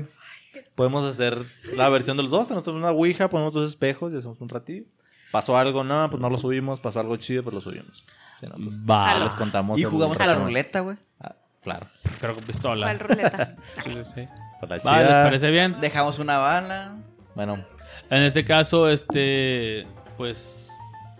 [0.75, 1.37] Podemos hacer
[1.75, 2.47] la versión de los dos.
[2.47, 4.83] Tenemos una ouija, ponemos dos espejos y hacemos un ratillo.
[5.31, 6.79] Pasó algo, no, pues no lo subimos.
[6.79, 8.05] Pasó algo chido, pues lo subimos.
[8.41, 9.19] No, pues, Va.
[9.19, 9.79] les contamos.
[9.79, 10.97] Y jugamos a la ruleta, güey.
[11.19, 11.87] Ah, claro.
[12.21, 12.85] Pero con pistola.
[12.87, 13.55] ¿Cuál ruleta?
[13.83, 14.27] Sí, sí, sí.
[14.59, 15.77] Por la Va, ¿les parece bien?
[15.81, 16.95] Dejamos una bala.
[17.35, 17.63] Bueno,
[18.09, 19.87] En este caso, este.
[20.17, 20.69] Pues.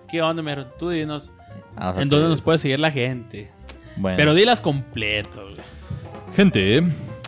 [0.07, 0.67] ¿Qué onda, Mero?
[0.67, 1.31] Tú dinos.
[1.75, 3.51] vamos a ¿En dónde nos puede seguir la gente?
[3.97, 4.17] Bueno.
[4.17, 5.57] Pero dilas completo, güey.
[6.35, 6.83] Gente,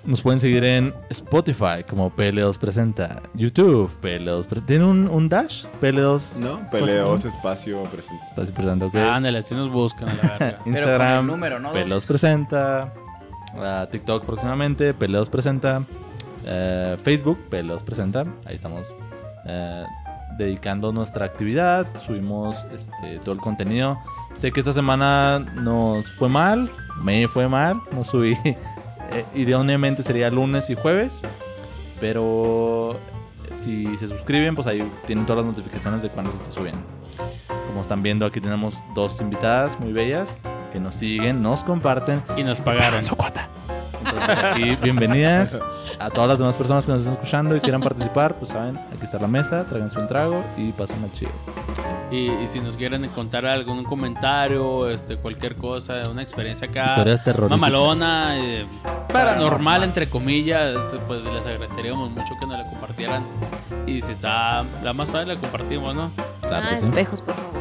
[0.08, 3.22] nos pueden seguir en Spotify como PL2 Presenta.
[3.34, 4.66] YouTube, PL2 Presenta.
[4.66, 5.66] ¿Tiene un, un dash?
[5.82, 6.38] PL2.
[6.38, 6.60] ¿No?
[6.62, 7.36] Espacio Peleos, común.
[7.36, 8.24] espacio, presente.
[8.30, 8.96] Espacio Presenta, ok.
[8.96, 10.58] Ándale, así nos buscan la verga.
[10.64, 11.74] con Instagram, el número, ¿no?
[11.74, 12.94] PL2 Presenta.
[13.58, 15.84] Ah, TikTok próximamente, PL2 Presenta.
[16.46, 18.26] Eh, Facebook, PL2 Presenta.
[18.46, 18.90] Ahí estamos
[19.46, 19.84] eh,
[20.38, 21.86] dedicando nuestra actividad.
[22.00, 23.98] Subimos este, todo el contenido.
[24.36, 26.72] Sé que esta semana nos fue mal.
[27.04, 27.82] Me fue mal.
[27.92, 28.38] No subí.
[29.12, 31.22] Eh, idealmente sería lunes y jueves.
[32.00, 32.98] Pero
[33.52, 36.82] si se suscriben, pues ahí tienen todas las notificaciones de cuando se está subiendo.
[37.68, 40.40] Como están viendo, aquí tenemos dos invitadas muy bellas
[40.72, 42.22] que nos siguen, nos comparten.
[42.38, 43.02] Y nos pagaron.
[44.10, 45.60] Entonces, aquí, bienvenidas
[46.00, 48.36] a todas las demás personas que nos están escuchando y quieran participar.
[48.36, 51.32] Pues saben, aquí está la mesa, tráiganse un trago y pasen chido.
[52.10, 56.86] Y, y si nos quieren contar algún comentario, este, cualquier cosa, una experiencia acá.
[56.88, 57.60] Historias terroríficas.
[57.60, 58.66] Mamalona, eh,
[59.12, 60.76] paranormal, entre comillas,
[61.08, 63.24] pues les agradeceríamos mucho que nos la compartieran.
[63.86, 66.12] Y si está la más suave, la compartimos, ¿no?
[66.42, 66.84] Claro Ah, que sí.
[66.84, 67.52] espejos, por favor.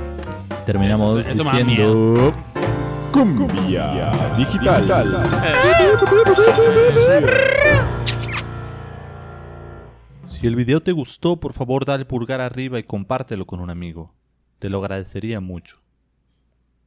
[0.65, 2.33] Terminamos Eso- eso diciendo...
[3.17, 4.87] Cumbia digital.
[10.27, 14.13] Si el video te gustó, por favor dale pulgar arriba y compártelo con un amigo.
[14.59, 15.79] Te lo agradecería mucho.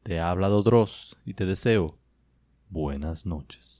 [0.03, 1.97] Te ha hablado Dross y te deseo
[2.69, 3.78] buenas noches.